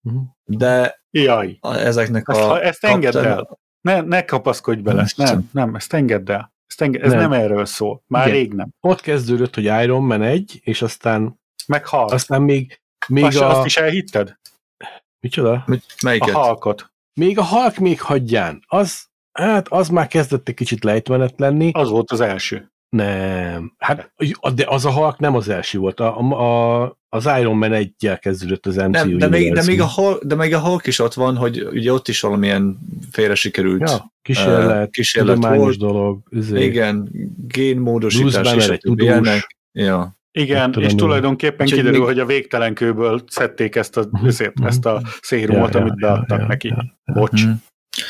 Uh-huh. 0.04 0.22
De 0.46 1.02
Jaj. 1.12 1.58
A, 1.60 1.76
ezeknek 1.76 2.26
ezt, 2.28 2.40
a... 2.40 2.64
Ezt 2.64 2.86
engedd 2.86 3.18
el. 3.18 3.60
Ne, 3.82 4.02
ne 4.02 4.26
kapaszkodj 4.26 4.82
bele. 4.82 5.08
Nem, 5.16 5.50
nem, 5.52 5.76
ezt 5.76 5.94
engedd 5.94 6.32
el. 6.32 6.54
Ezt 6.68 6.82
enged, 6.82 7.02
ez 7.02 7.12
nem. 7.12 7.20
nem 7.20 7.34
erről 7.34 7.66
szól. 7.66 8.04
Már 8.08 8.28
Igen. 8.28 8.40
rég 8.40 8.54
nem. 8.54 8.70
Ott 8.82 9.02
kezdődött, 9.02 9.56
hogy 9.56 9.64
Iron 9.64 10.04
Man 10.04 10.22
egy, 10.22 10.60
és 10.64 10.82
aztán 10.82 11.40
meghalt. 11.68 12.12
Aztán 12.12 12.42
még, 12.42 12.82
még 13.08 13.24
azt, 13.24 13.40
a... 13.40 13.58
azt 13.58 13.66
is 13.66 13.78
elhitted? 13.78 14.40
Micsoda? 15.20 15.66
Melyiket? 16.04 16.36
A 16.36 16.40
halkot. 16.40 16.92
Még 17.14 17.38
a 17.38 17.44
halk 17.44 17.78
még 17.78 18.02
hagyján. 18.02 18.64
Az, 18.68 19.06
hát 19.32 19.68
az 19.68 19.90
már 19.90 20.08
kezdett 20.08 20.48
egy 20.48 20.56
kicsit 20.56 20.84
lejtmenet 20.84 21.34
lenni. 21.38 21.70
Az 21.74 21.90
volt 21.90 22.12
az 22.12 22.22
első. 22.22 22.72
Nem. 22.90 23.74
Hát, 23.78 24.12
de 24.56 24.66
az 24.68 24.86
a 24.86 24.90
halk 24.90 25.20
nem 25.20 25.36
az 25.36 25.50
első 25.50 25.78
volt. 25.78 26.00
A, 26.00 26.18
a, 26.18 26.98
az 27.10 27.30
Iron 27.40 27.58
Man 27.58 27.74
1 27.74 27.94
kezdődött 28.20 28.66
az 28.66 28.76
MCU 28.76 28.90
nem, 28.92 29.18
de, 29.18 29.28
még, 29.28 29.54
de, 29.54 29.64
még 29.64 29.82
a 29.82 29.88
Hulk, 29.88 30.24
de 30.24 30.36
még 30.36 30.54
a 30.54 30.60
Hulk 30.60 30.88
is 30.88 31.00
ott 31.00 31.14
van, 31.14 31.36
hogy 31.36 31.68
ugye 31.72 31.94
ott 31.94 32.08
is 32.08 32.22
valamilyen 32.22 32.78
félre 33.12 33.36
sikerült 33.36 33.90
ja, 33.90 34.14
kísérlet, 34.22 34.86
uh, 34.86 34.92
kísérlet 34.92 35.38
volt. 35.38 35.78
dolog. 35.78 36.20
Ezért. 36.32 36.64
Igen, 36.64 37.10
génmódosítás 37.48 38.70
a 38.70 38.78
tudós. 38.78 39.48
Ja. 39.72 40.18
Igen, 40.38 40.74
és 40.80 40.96
tulajdonképpen 40.96 41.66
Úgyhogy 41.66 41.80
kiderül, 41.80 42.00
még... 42.00 42.08
hogy 42.08 42.20
a 42.20 42.26
végtelenkőből 42.26 43.24
szedték 43.28 43.76
ezt 43.76 43.98
a, 43.98 44.10
ezért, 44.26 44.54
ezt 44.64 44.86
a 44.86 45.02
szérumot, 45.22 45.74
ja, 45.74 45.80
amit 45.80 45.96
beadtak 45.96 46.38
ja, 46.38 46.38
ja, 46.38 46.48
neki. 46.48 46.68
Ja, 46.68 47.14
Bocs. 47.14 47.44
Ja. 47.44 47.56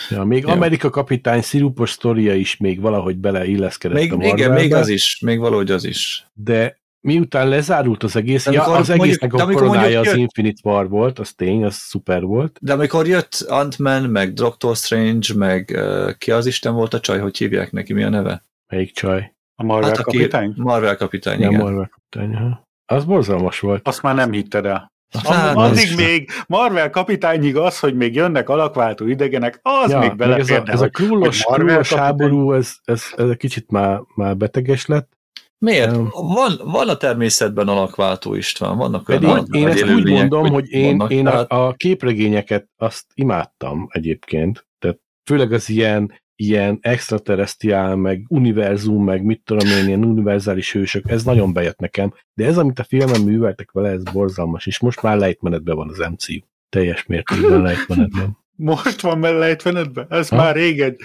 Ja, 0.10 0.24
még 0.24 0.44
ja. 0.44 0.54
Amerika 0.54 0.90
kapitány 0.90 1.42
szirupos 1.42 1.90
sztoria 1.90 2.34
is 2.36 2.58
még 2.58 2.82
valahogy 2.82 3.18
beleilleszkedett 3.18 3.98
még, 3.98 4.14
a 4.14 4.16
Marvelbe. 4.16 4.44
Igen, 4.44 4.52
még 4.52 4.74
az 4.74 4.88
is, 4.88 5.20
még 5.20 5.40
valahogy 5.40 5.72
az 5.72 5.86
is. 5.86 6.28
De 6.34 6.80
miután 7.02 7.48
lezárult 7.48 8.04
az 8.04 8.16
egész, 8.16 8.46
ja, 8.46 8.64
az 8.64 8.90
egésznek 8.90 9.34
a 9.34 9.46
koronája 9.46 10.00
az 10.00 10.16
Infinite 10.16 10.62
War 10.64 10.90
volt, 10.90 11.20
az 11.20 11.34
tény, 11.34 11.64
az 11.64 11.76
szuper 11.76 12.22
volt. 12.22 12.58
De 12.62 12.74
amikor 12.74 13.08
jött 13.08 13.46
Ant-Man, 13.48 14.04
meg 14.04 14.34
Doctor 14.34 14.76
Strange, 14.76 15.28
meg 15.36 15.72
uh, 15.76 16.12
ki 16.18 16.32
az 16.32 16.46
Isten 16.46 16.74
volt 16.74 16.94
a 16.94 17.00
csaj, 17.00 17.20
hogy 17.20 17.38
hívják 17.38 17.72
neki, 17.72 17.94
mi 17.94 18.04
a 18.04 18.10
neve? 18.10 18.46
Melyik 18.68 18.94
csaj? 18.94 19.36
A 19.60 19.64
Marvel 19.64 19.89
hát, 19.89 20.01
kapitány? 20.01 20.53
Marvel 20.55 20.95
kapitány, 20.95 21.39
ja, 21.39 21.47
igen. 21.47 21.62
Marvel 21.62 21.89
kapitány, 21.91 22.36
ha. 22.36 22.66
Az 22.86 23.05
borzalmas 23.05 23.60
volt. 23.60 23.88
Azt 23.88 24.01
már 24.01 24.16
nem 24.16 24.32
hitted 24.32 24.66
el. 24.66 24.91
Hát, 25.24 25.55
addig 25.55 25.95
még 25.95 26.30
Marvel 26.47 26.89
kapitányig 26.89 27.55
az, 27.55 27.80
hogy 27.80 27.95
még 27.95 28.16
jönnek 28.16 28.49
alakváltó 28.49 29.05
idegenek, 29.05 29.60
az 29.62 29.91
ja, 29.91 29.99
még 29.99 30.16
beleférne. 30.16 30.72
Ez 30.72 30.82
a, 30.82 30.84
ez 30.84 30.89
a 30.89 30.89
krullos, 30.89 31.43
krullos 31.43 31.93
háború, 31.93 32.53
ez, 32.53 32.76
ez, 32.84 33.03
ez 33.16 33.30
egy 33.30 33.38
kicsit 33.38 33.72
már, 33.72 34.01
már 34.16 34.38
beteges 34.38 34.86
lett. 34.86 35.18
Miért? 35.58 35.95
Um, 35.95 36.10
van, 36.12 36.60
van 36.64 36.89
a 36.89 36.97
természetben 36.97 37.68
alakváltó 37.68 38.34
István, 38.34 38.78
vannak 38.78 39.10
olyan 39.10 39.45
Én 39.51 39.68
ezt 39.68 39.84
úgy 39.84 40.10
mondom, 40.10 40.47
hogy 40.47 40.70
én, 40.70 40.97
vannak, 40.97 41.12
én 41.12 41.28
a, 41.28 41.45
a 41.47 41.74
képregényeket 41.74 42.68
azt 42.78 43.05
imádtam 43.14 43.88
egyébként. 43.91 44.68
Tehát 44.80 44.99
főleg 45.30 45.51
az 45.51 45.70
ilyen 45.70 46.14
ilyen 46.40 46.78
extraterrestriál, 46.82 47.96
meg 47.96 48.26
univerzum, 48.28 49.04
meg 49.04 49.24
mit 49.24 49.42
tudom 49.44 49.68
én, 49.68 49.88
ilyen 49.88 50.06
univerzális 50.06 50.74
hősök, 50.74 51.10
ez 51.10 51.24
nagyon 51.24 51.54
bejött 51.54 51.80
nekem, 51.80 52.14
de 52.34 52.46
ez, 52.46 52.58
amit 52.58 52.80
a 52.80 52.84
filmen 52.84 53.22
műveltek 53.22 53.72
vele, 53.72 53.90
ez 53.90 54.04
borzalmas, 54.04 54.66
és 54.66 54.80
most 54.80 55.02
már 55.02 55.18
lejtmenetben 55.18 55.76
van 55.76 55.90
az 55.90 55.98
MCU. 55.98 56.40
Teljes 56.70 57.06
mértékben 57.06 57.62
lejtmenetben. 57.62 58.38
Most 58.56 59.02
van 59.02 59.20
már 59.20 59.34
lejtmenetben? 59.34 60.06
Ez 60.10 60.30
ha? 60.30 60.36
már 60.36 60.56
régen. 60.56 60.96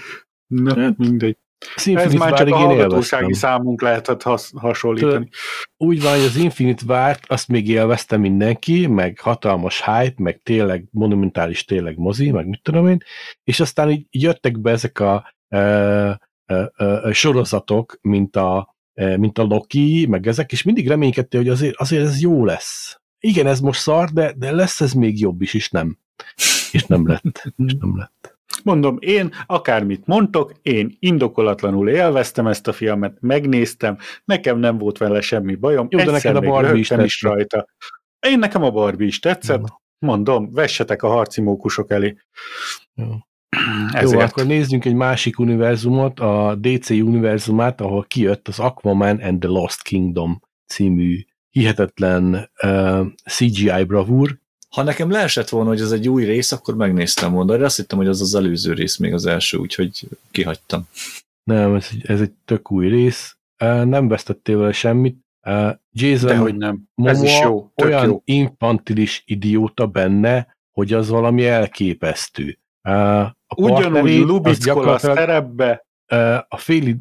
Na, 0.47 0.79
hát, 0.79 0.97
mindegy. 0.97 1.37
Az 1.75 1.87
Ez 1.87 2.13
már 2.13 2.33
csak 2.33 2.47
a 2.47 2.55
hallgatósági 2.55 3.33
számunk 3.33 3.81
lehetett 3.81 4.21
has, 4.21 4.51
hasonlítani. 4.55 5.29
Úgy 5.77 6.01
van, 6.01 6.11
hogy 6.11 6.25
az 6.25 6.35
Infinite 6.35 6.83
várt, 6.85 7.23
azt 7.27 7.47
még 7.47 7.67
élvezte 7.67 8.17
mindenki, 8.17 8.87
meg 8.87 9.19
hatalmas 9.19 9.83
hype, 9.83 10.23
meg 10.23 10.41
tényleg 10.43 10.85
monumentális 10.91 11.65
tényleg 11.65 11.97
mozi, 11.97 12.31
meg 12.31 12.47
mit 12.47 12.61
tudom 12.61 12.87
én, 12.87 13.03
és 13.43 13.59
aztán 13.59 13.89
így 13.89 14.05
jöttek 14.09 14.59
be 14.59 14.71
ezek 14.71 14.99
a 14.99 15.33
e, 15.47 15.57
e, 16.45 16.71
e, 16.75 17.11
sorozatok, 17.11 17.97
mint 18.01 18.35
a, 18.35 18.75
e, 18.93 19.17
mint 19.17 19.37
a 19.37 19.43
Loki, 19.43 20.05
meg 20.09 20.27
ezek, 20.27 20.51
és 20.51 20.63
mindig 20.63 20.87
reménykedtél, 20.87 21.39
hogy 21.39 21.49
azért, 21.49 21.75
azért 21.75 22.03
ez 22.03 22.21
jó 22.21 22.45
lesz. 22.45 23.01
Igen, 23.19 23.47
ez 23.47 23.59
most 23.59 23.79
szar, 23.79 24.09
de, 24.09 24.33
de 24.37 24.51
lesz 24.51 24.81
ez 24.81 24.93
még 24.93 25.19
jobb 25.19 25.41
is, 25.41 25.53
és 25.53 25.69
nem. 25.69 25.97
És 26.71 26.85
nem 26.85 27.07
lett. 27.07 27.43
És 27.65 27.73
nem 27.79 27.97
lett. 27.97 28.32
Mondom, 28.63 28.97
én 28.99 29.31
akármit 29.45 30.05
mondtok, 30.05 30.51
én 30.61 30.95
indokolatlanul 30.99 31.89
élveztem 31.89 32.47
ezt 32.47 32.67
a 32.67 32.73
filmet, 32.73 33.17
megnéztem, 33.19 33.97
nekem 34.25 34.59
nem 34.59 34.77
volt 34.77 34.97
vele 34.97 35.21
semmi 35.21 35.55
bajom, 35.55 35.87
Jó, 35.89 35.99
de 35.99 36.11
neked 36.11 36.35
a 36.35 36.39
Barbie 36.39 36.79
is, 36.79 36.89
is 36.89 37.21
rajta. 37.21 37.67
Én 38.19 38.39
nekem 38.39 38.63
a 38.63 38.71
Barbie 38.71 39.07
is 39.07 39.19
tetszett, 39.19 39.67
Jó. 39.67 39.75
mondom, 39.99 40.51
vessetek 40.51 41.03
a 41.03 41.07
harci 41.07 41.41
mókusok 41.41 41.91
elé. 41.91 42.15
Jó. 42.93 43.05
Ezért. 43.93 44.11
Jó, 44.11 44.19
akkor 44.19 44.45
nézzünk 44.45 44.85
egy 44.85 44.95
másik 44.95 45.39
univerzumot, 45.39 46.19
a 46.19 46.55
DC 46.55 46.89
univerzumát, 46.89 47.81
ahol 47.81 48.03
kijött 48.07 48.47
az 48.47 48.59
Aquaman 48.59 49.19
and 49.19 49.39
the 49.39 49.49
Lost 49.49 49.81
Kingdom 49.81 50.41
című 50.65 51.25
hihetetlen 51.49 52.51
uh, 52.63 53.05
CGI 53.31 53.83
bravúr, 53.83 54.39
ha 54.73 54.83
nekem 54.83 55.09
leesett 55.09 55.49
volna, 55.49 55.69
hogy 55.69 55.81
ez 55.81 55.91
egy 55.91 56.09
új 56.09 56.25
rész, 56.25 56.51
akkor 56.51 56.75
megnéztem 56.75 57.31
volna, 57.31 57.57
de 57.57 57.65
azt 57.65 57.75
hittem, 57.75 57.97
hogy 57.97 58.07
az 58.07 58.21
az 58.21 58.35
előző 58.35 58.73
rész, 58.73 58.97
még 58.97 59.13
az 59.13 59.25
első, 59.25 59.57
úgyhogy 59.57 60.07
kihagytam. 60.31 60.87
Nem, 61.43 61.75
ez, 61.75 61.89
ez 62.03 62.21
egy 62.21 62.31
tök 62.45 62.71
új 62.71 62.87
rész. 62.87 63.37
Nem 63.83 64.07
vesztettél 64.07 64.57
vele 64.57 64.71
semmit. 64.71 65.17
Jason 65.91 66.27
Dehogy 66.27 66.55
nem. 66.55 66.89
Ez 66.95 67.21
is 67.21 67.39
jó. 67.39 67.71
Tök 67.75 67.87
olyan 67.87 68.05
jó. 68.05 68.21
infantilis 68.25 69.23
idióta 69.25 69.87
benne, 69.87 70.57
hogy 70.71 70.93
az 70.93 71.09
valami 71.09 71.45
elképesztő. 71.45 72.59
A 72.81 73.35
Ugyanúgy 73.55 74.17
Lubickol 74.17 74.89
a 74.89 74.97
szerepbe. 74.97 75.85
A 76.47 76.57
fél, 76.57 76.95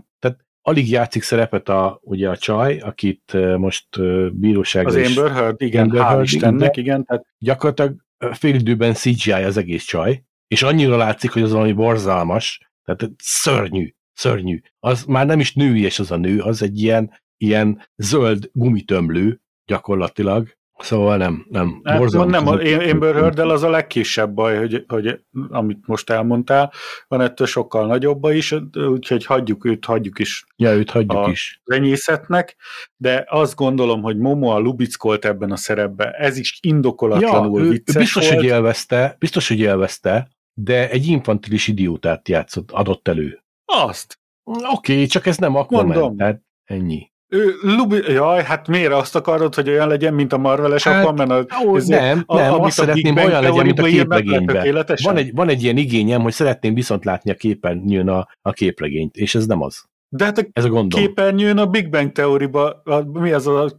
alig 0.62 0.90
játszik 0.90 1.22
szerepet 1.22 1.68
a, 1.68 1.98
ugye 2.02 2.28
a 2.28 2.36
csaj, 2.36 2.78
akit 2.78 3.32
most 3.56 3.86
bíróságra 4.32 5.00
Az 5.00 5.16
Amber 5.16 5.32
Heard, 5.32 5.62
igen, 5.62 5.82
Amber 5.82 6.02
hál' 6.02 6.22
Istennek, 6.22 6.76
igen. 6.76 7.04
Tehát... 7.04 7.26
Gyakorlatilag 7.38 7.96
fél 8.32 8.54
időben 8.54 8.94
CGI 8.94 9.32
az 9.32 9.56
egész 9.56 9.84
csaj, 9.84 10.22
és 10.48 10.62
annyira 10.62 10.96
látszik, 10.96 11.30
hogy 11.30 11.42
az 11.42 11.52
valami 11.52 11.72
borzalmas, 11.72 12.70
tehát 12.84 13.10
szörnyű, 13.18 13.94
szörnyű. 14.12 14.60
Az 14.78 15.04
már 15.04 15.26
nem 15.26 15.40
is 15.40 15.54
nőies 15.54 15.98
az 15.98 16.10
a 16.10 16.16
nő, 16.16 16.40
az 16.40 16.62
egy 16.62 16.80
ilyen, 16.80 17.20
ilyen 17.36 17.88
zöld 17.96 18.50
gumitömlő 18.52 19.40
gyakorlatilag, 19.64 20.56
Szóval 20.78 21.16
nem, 21.16 21.46
nem. 21.48 21.80
Hát, 21.84 22.10
nem, 22.10 22.58
én, 22.58 22.80
én 22.80 23.00
Heard-del 23.00 23.50
az 23.50 23.62
a 23.62 23.70
legkisebb 23.70 24.34
baj, 24.34 24.56
hogy, 24.56 24.84
hogy 24.88 25.20
amit 25.48 25.86
most 25.86 26.10
elmondtál, 26.10 26.72
van 27.08 27.20
ettől 27.20 27.46
sokkal 27.46 27.86
nagyobb 27.86 28.24
is, 28.24 28.54
úgyhogy 28.74 29.24
hagyjuk 29.24 29.64
őt, 29.64 29.84
hagyjuk 29.84 30.18
is. 30.18 30.44
Ja, 30.56 30.74
őt 30.74 30.90
hagyjuk 30.90 31.26
a 31.26 31.30
is. 31.30 31.60
Renyészetnek, 31.64 32.56
de 32.96 33.24
azt 33.28 33.54
gondolom, 33.54 34.02
hogy 34.02 34.18
Momo 34.18 34.48
a 34.48 34.58
lubickolt 34.58 35.24
ebben 35.24 35.50
a 35.50 35.56
szerepben. 35.56 36.12
Ez 36.12 36.38
is 36.38 36.58
indokolatlanul 36.62 37.64
ja, 37.64 37.70
vicces 37.70 37.94
ő 37.94 37.98
biztos, 37.98 38.28
volt. 38.28 38.36
hogy 38.36 38.44
élvezte, 38.44 39.16
biztos, 39.18 39.48
hogy 39.48 39.58
élvezte, 39.58 40.28
de 40.54 40.90
egy 40.90 41.06
infantilis 41.06 41.68
idiótát 41.68 42.28
játszott, 42.28 42.70
adott 42.70 43.08
elő. 43.08 43.42
Azt. 43.64 44.20
Oké, 44.44 44.92
okay, 44.92 45.06
csak 45.06 45.26
ez 45.26 45.36
nem 45.36 45.56
akkor 45.56 45.84
Mondom. 45.84 46.16
tehát 46.16 46.42
ennyi. 46.64 47.11
Ő, 47.34 47.54
Lubi, 47.62 48.12
jaj, 48.12 48.42
hát 48.42 48.68
miért 48.68 48.92
azt 48.92 49.16
akarod, 49.16 49.54
hogy 49.54 49.68
olyan 49.68 49.88
legyen, 49.88 50.14
mint 50.14 50.32
a 50.32 50.38
Marveles 50.38 50.84
hát, 50.84 51.04
Aquaman? 51.04 51.30
A, 51.30 51.44
ó, 51.64 51.76
nem, 51.86 52.22
a, 52.26 52.36
nem, 52.36 52.60
azt 52.60 52.76
szeretném, 52.76 53.16
olyan 53.16 53.42
legyen, 53.42 53.64
mint 53.64 53.78
a 53.78 53.84
képregényben. 53.84 54.84
Van 55.02 55.16
egy, 55.16 55.34
van 55.34 55.48
egy 55.48 55.62
ilyen 55.62 55.76
igényem, 55.76 56.22
hogy 56.22 56.32
szeretném 56.32 56.74
viszont 56.74 57.04
látni 57.04 57.30
a 57.30 57.34
képernyőn 57.34 58.08
a, 58.08 58.28
a 58.42 58.52
képregényt, 58.52 59.16
és 59.16 59.34
ez 59.34 59.46
nem 59.46 59.62
az. 59.62 59.84
De 60.08 60.24
hát 60.24 60.38
a, 60.38 60.42
ez 60.52 60.64
a 60.64 60.68
gondom. 60.68 61.00
képernyőn 61.00 61.58
a 61.58 61.66
Big 61.66 61.90
Bang 61.90 62.12
teóriba, 62.12 62.82
mi 63.12 63.32
az 63.32 63.46
a, 63.46 63.72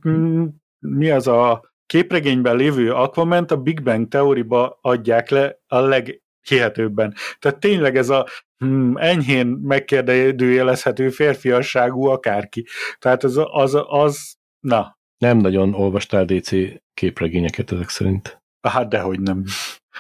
mi 0.80 1.10
az 1.10 1.28
a 1.28 1.74
képregényben 1.86 2.56
lévő 2.56 2.92
Aquaman 2.92 3.44
a 3.44 3.56
Big 3.56 3.84
Bang 3.84 4.08
teóriba 4.08 4.80
adják 4.82 5.30
le 5.30 5.60
a 5.68 5.80
leghihetőbben. 5.80 7.14
Tehát 7.40 7.60
tényleg 7.60 7.98
ez 7.98 8.10
a 8.10 8.28
hmm, 8.64 8.98
enyhén 8.98 9.48
megkérdőjelezhető 9.48 11.10
férfiasságú 11.10 12.06
akárki. 12.06 12.66
Tehát 13.00 13.24
az, 13.24 13.42
az, 13.52 13.78
az, 13.88 14.36
na. 14.60 14.98
Nem 15.18 15.38
nagyon 15.38 15.74
olvastál 15.74 16.26
DC 16.26 16.52
képregényeket 16.94 17.72
ezek 17.72 17.90
szerint. 17.90 18.42
Hát 18.62 18.90
dehogy 18.90 19.20
nem. 19.20 19.44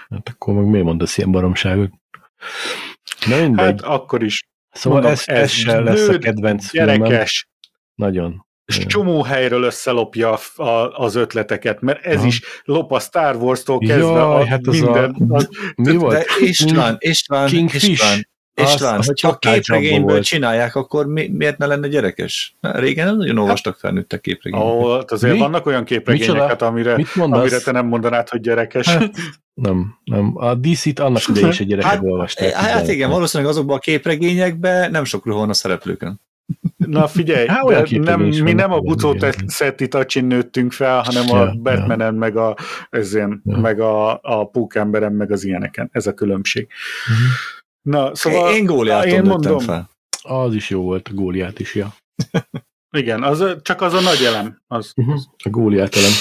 Hát 0.09 0.30
akkor 0.30 0.53
meg 0.53 0.66
miért 0.66 0.86
mondasz 0.86 1.18
ilyen 1.18 1.32
baromságot? 1.32 1.91
Na 3.28 3.38
mindegy. 3.38 3.66
Hát 3.66 3.82
akkor 3.82 4.24
is. 4.24 4.41
Szóval 4.70 5.01
Mondom, 5.01 5.18
ez, 5.18 5.24
ez, 5.26 5.41
ez 5.41 5.51
se 5.51 5.80
lesz 5.80 6.07
a 6.07 6.18
kedvenc 6.18 6.72
gyerekes. 6.72 7.47
Filmem. 7.95 8.11
Nagyon 8.11 8.45
és 8.66 8.86
csomó 8.86 9.24
helyről 9.24 9.64
összelopja 9.64 10.34
a, 10.34 10.61
a, 10.64 10.97
az 10.97 11.16
ötleteket, 11.16 11.82
mert 11.82 12.05
ez 12.05 12.20
ha. 12.20 12.26
is 12.26 12.41
lop 12.64 12.91
a 12.91 12.99
Star 12.99 13.36
Wars-tól 13.36 13.80
kezdve 13.80 14.20
Jaj, 14.20 14.41
a 14.41 14.47
hát 14.47 14.66
minden. 14.66 15.16
Az, 15.30 15.49
a, 15.51 15.74
mi 15.76 15.95
volt? 15.95 16.18
De 16.18 16.26
István, 16.39 16.95
István, 16.99 17.47
Kingfish. 17.47 17.89
István, 17.89 18.28
István, 18.56 18.97
az, 18.97 19.06
hogyha 19.06 19.28
a 19.28 19.38
képregényből 19.38 20.22
csinálják, 20.22 20.76
akkor 20.76 21.08
mi, 21.08 21.28
miért 21.28 21.58
ne 21.58 21.66
lenne 21.66 21.88
gyerekes? 21.88 22.56
Régen 22.62 23.06
nem 23.06 23.18
nagyon 23.18 23.38
olvastak 23.38 23.78
felnőttek 23.78 24.22
képregényeket. 24.22 24.74
Ó, 24.74 24.93
hát 24.93 25.12
azért 25.12 25.34
mi? 25.34 25.39
vannak 25.39 25.66
olyan 25.66 25.84
képregényeket, 25.84 26.62
amire, 26.62 27.06
amire 27.16 27.60
te 27.60 27.72
nem 27.72 27.86
mondanád, 27.86 28.30
hogy 28.30 28.41
gyerekes. 28.41 28.88
Hát, 28.88 29.12
nem, 29.54 29.97
nem. 30.04 30.32
A 30.36 30.56
DC-t 30.56 30.99
annak 30.99 31.28
idején 31.28 31.49
is 31.49 31.60
egy 31.60 31.68
gyerekek 31.68 31.91
hát, 31.91 32.01
olvasták. 32.04 32.51
Hát 32.51 32.88
igen, 32.88 33.10
valószínűleg 33.10 33.51
azokban 33.51 33.78
a 33.78 33.80
képregényekben 33.80 34.91
nem 34.91 35.04
sok 35.04 35.26
ruha 35.26 35.39
van 35.39 35.49
a 35.49 35.54
szereplőkön. 35.54 36.22
Na 36.78 37.08
figyelj, 37.08 37.47
Há, 37.47 37.62
olyan 37.62 37.88
nem, 37.91 38.22
mi 38.22 38.54
nem 38.54 38.72
a 38.72 38.80
Bucó 38.80 39.16
Szetti 39.45 39.88
Tacsin 39.88 40.26
nőttünk 40.26 40.72
fel, 40.72 41.01
hanem 41.01 41.28
ja, 41.28 41.41
a 41.41 41.54
Batmanen, 41.54 42.14
ja. 42.14 42.20
meg 42.20 42.38
a, 42.38 42.56
ezén, 42.89 43.41
ja. 43.45 43.58
meg 43.58 43.80
a, 43.80 44.20
a 44.22 44.49
Pókemberen, 44.51 45.12
meg 45.12 45.32
az 45.32 45.43
ilyeneken. 45.43 45.89
Ez 45.91 46.08
a 46.08 46.14
különbség. 46.14 46.68
Uh-huh. 47.10 47.28
Na, 47.84 48.15
szóval 48.15 48.53
én, 48.53 48.65
góliáton 48.65 49.09
én 49.09 49.21
mondom, 49.21 49.59
fel. 49.59 49.89
Az 50.21 50.53
is 50.53 50.69
jó 50.69 50.81
volt, 50.81 51.07
a 51.07 51.13
góliát 51.13 51.59
is, 51.59 51.75
ja. 51.75 51.93
Igen, 52.97 53.23
az, 53.23 53.55
csak 53.61 53.81
az 53.81 53.93
a 53.93 54.01
nagy 54.01 54.23
elem. 54.23 54.61
Az, 54.67 54.93
uh-huh. 54.95 55.19
A 55.43 55.49
góliát 55.49 55.95
elem. 55.95 56.11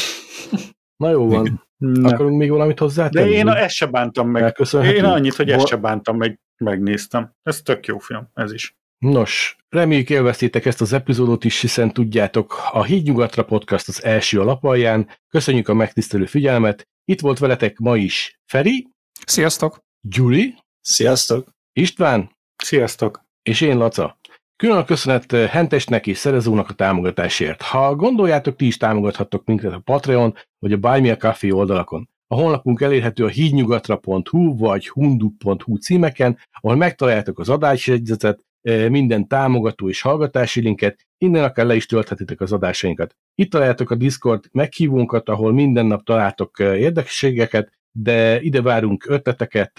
Na 0.96 1.10
jó 1.10 1.28
van. 1.28 1.66
Ne. 1.76 2.08
Akarunk 2.08 2.38
még 2.38 2.50
valamit 2.50 2.78
hozzá? 2.78 3.08
De 3.08 3.28
én 3.28 3.46
a, 3.48 3.58
ezt 3.58 3.74
se 3.74 3.86
bántam 3.86 4.28
meg. 4.28 4.56
Én 4.72 5.04
annyit, 5.04 5.34
hogy 5.34 5.50
ezt 5.50 5.66
se 5.66 5.76
bántam 5.76 6.16
meg, 6.16 6.40
megnéztem. 6.56 7.32
Ez 7.42 7.62
tök 7.62 7.86
jó 7.86 7.98
film, 7.98 8.28
ez 8.34 8.52
is. 8.52 8.76
Nos, 8.98 9.56
reméljük 9.68 10.10
élveztétek 10.10 10.66
ezt 10.66 10.80
az 10.80 10.92
epizódot 10.92 11.44
is, 11.44 11.60
hiszen 11.60 11.92
tudjátok, 11.92 12.60
a 12.72 12.84
Híd 12.84 13.06
Nyugatra 13.06 13.44
podcast 13.44 13.88
az 13.88 14.04
első 14.04 14.40
alapalján. 14.40 15.08
Köszönjük 15.28 15.68
a 15.68 15.74
megtisztelő 15.74 16.26
figyelmet. 16.26 16.88
Itt 17.04 17.20
volt 17.20 17.38
veletek 17.38 17.78
ma 17.78 17.96
is 17.96 18.40
Feri. 18.44 18.88
Sziasztok. 19.26 19.78
Gyuri. 20.00 20.54
Sziasztok. 20.80 21.48
István. 21.74 22.30
Sziasztok. 22.56 23.24
És 23.42 23.60
én 23.60 23.76
Laca. 23.76 24.18
Külön 24.56 24.84
köszönet 24.84 25.32
eh, 25.32 25.48
Hentesnek 25.48 26.06
és 26.06 26.18
Szerezónak 26.18 26.70
a 26.70 26.72
támogatásért. 26.74 27.62
Ha 27.62 27.94
gondoljátok, 27.94 28.56
ti 28.56 28.66
is 28.66 28.76
támogathattok 28.76 29.44
minket 29.44 29.72
a 29.72 29.78
Patreon 29.78 30.34
vagy 30.58 30.72
a 30.72 30.76
Buy 30.76 31.00
Me 31.00 31.10
a 31.10 31.16
Coffee 31.16 31.54
oldalakon. 31.54 32.08
A 32.26 32.34
honlapunk 32.34 32.80
elérhető 32.80 33.24
a 33.24 33.28
hídnyugatra.hu 33.28 34.56
vagy 34.58 34.88
hundu.hu 34.88 35.76
címeken, 35.76 36.38
ahol 36.50 36.76
megtaláljátok 36.76 37.38
az 37.38 37.48
adásjegyzetet, 37.48 38.44
eh, 38.62 38.88
minden 38.88 39.28
támogató 39.28 39.88
és 39.88 40.00
hallgatási 40.00 40.60
linket, 40.60 41.06
innen 41.18 41.44
akár 41.44 41.66
le 41.66 41.74
is 41.74 41.86
tölthetitek 41.86 42.40
az 42.40 42.52
adásainkat. 42.52 43.16
Itt 43.34 43.50
találjátok 43.50 43.90
a 43.90 43.94
Discord 43.94 44.44
meghívónkat, 44.50 45.28
ahol 45.28 45.52
minden 45.52 45.86
nap 45.86 46.04
találtok 46.04 46.60
eh, 46.60 46.80
érdekességeket, 46.80 47.81
de 47.92 48.40
ide 48.40 48.62
várunk 48.62 49.04
ötleteket 49.08 49.78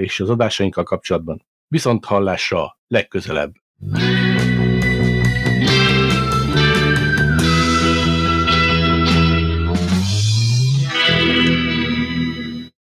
és 0.00 0.20
az 0.20 0.30
adásainkkal 0.30 0.84
kapcsolatban. 0.84 1.46
Viszont 1.68 2.04
hallásra 2.04 2.78
legközelebb! 2.86 3.52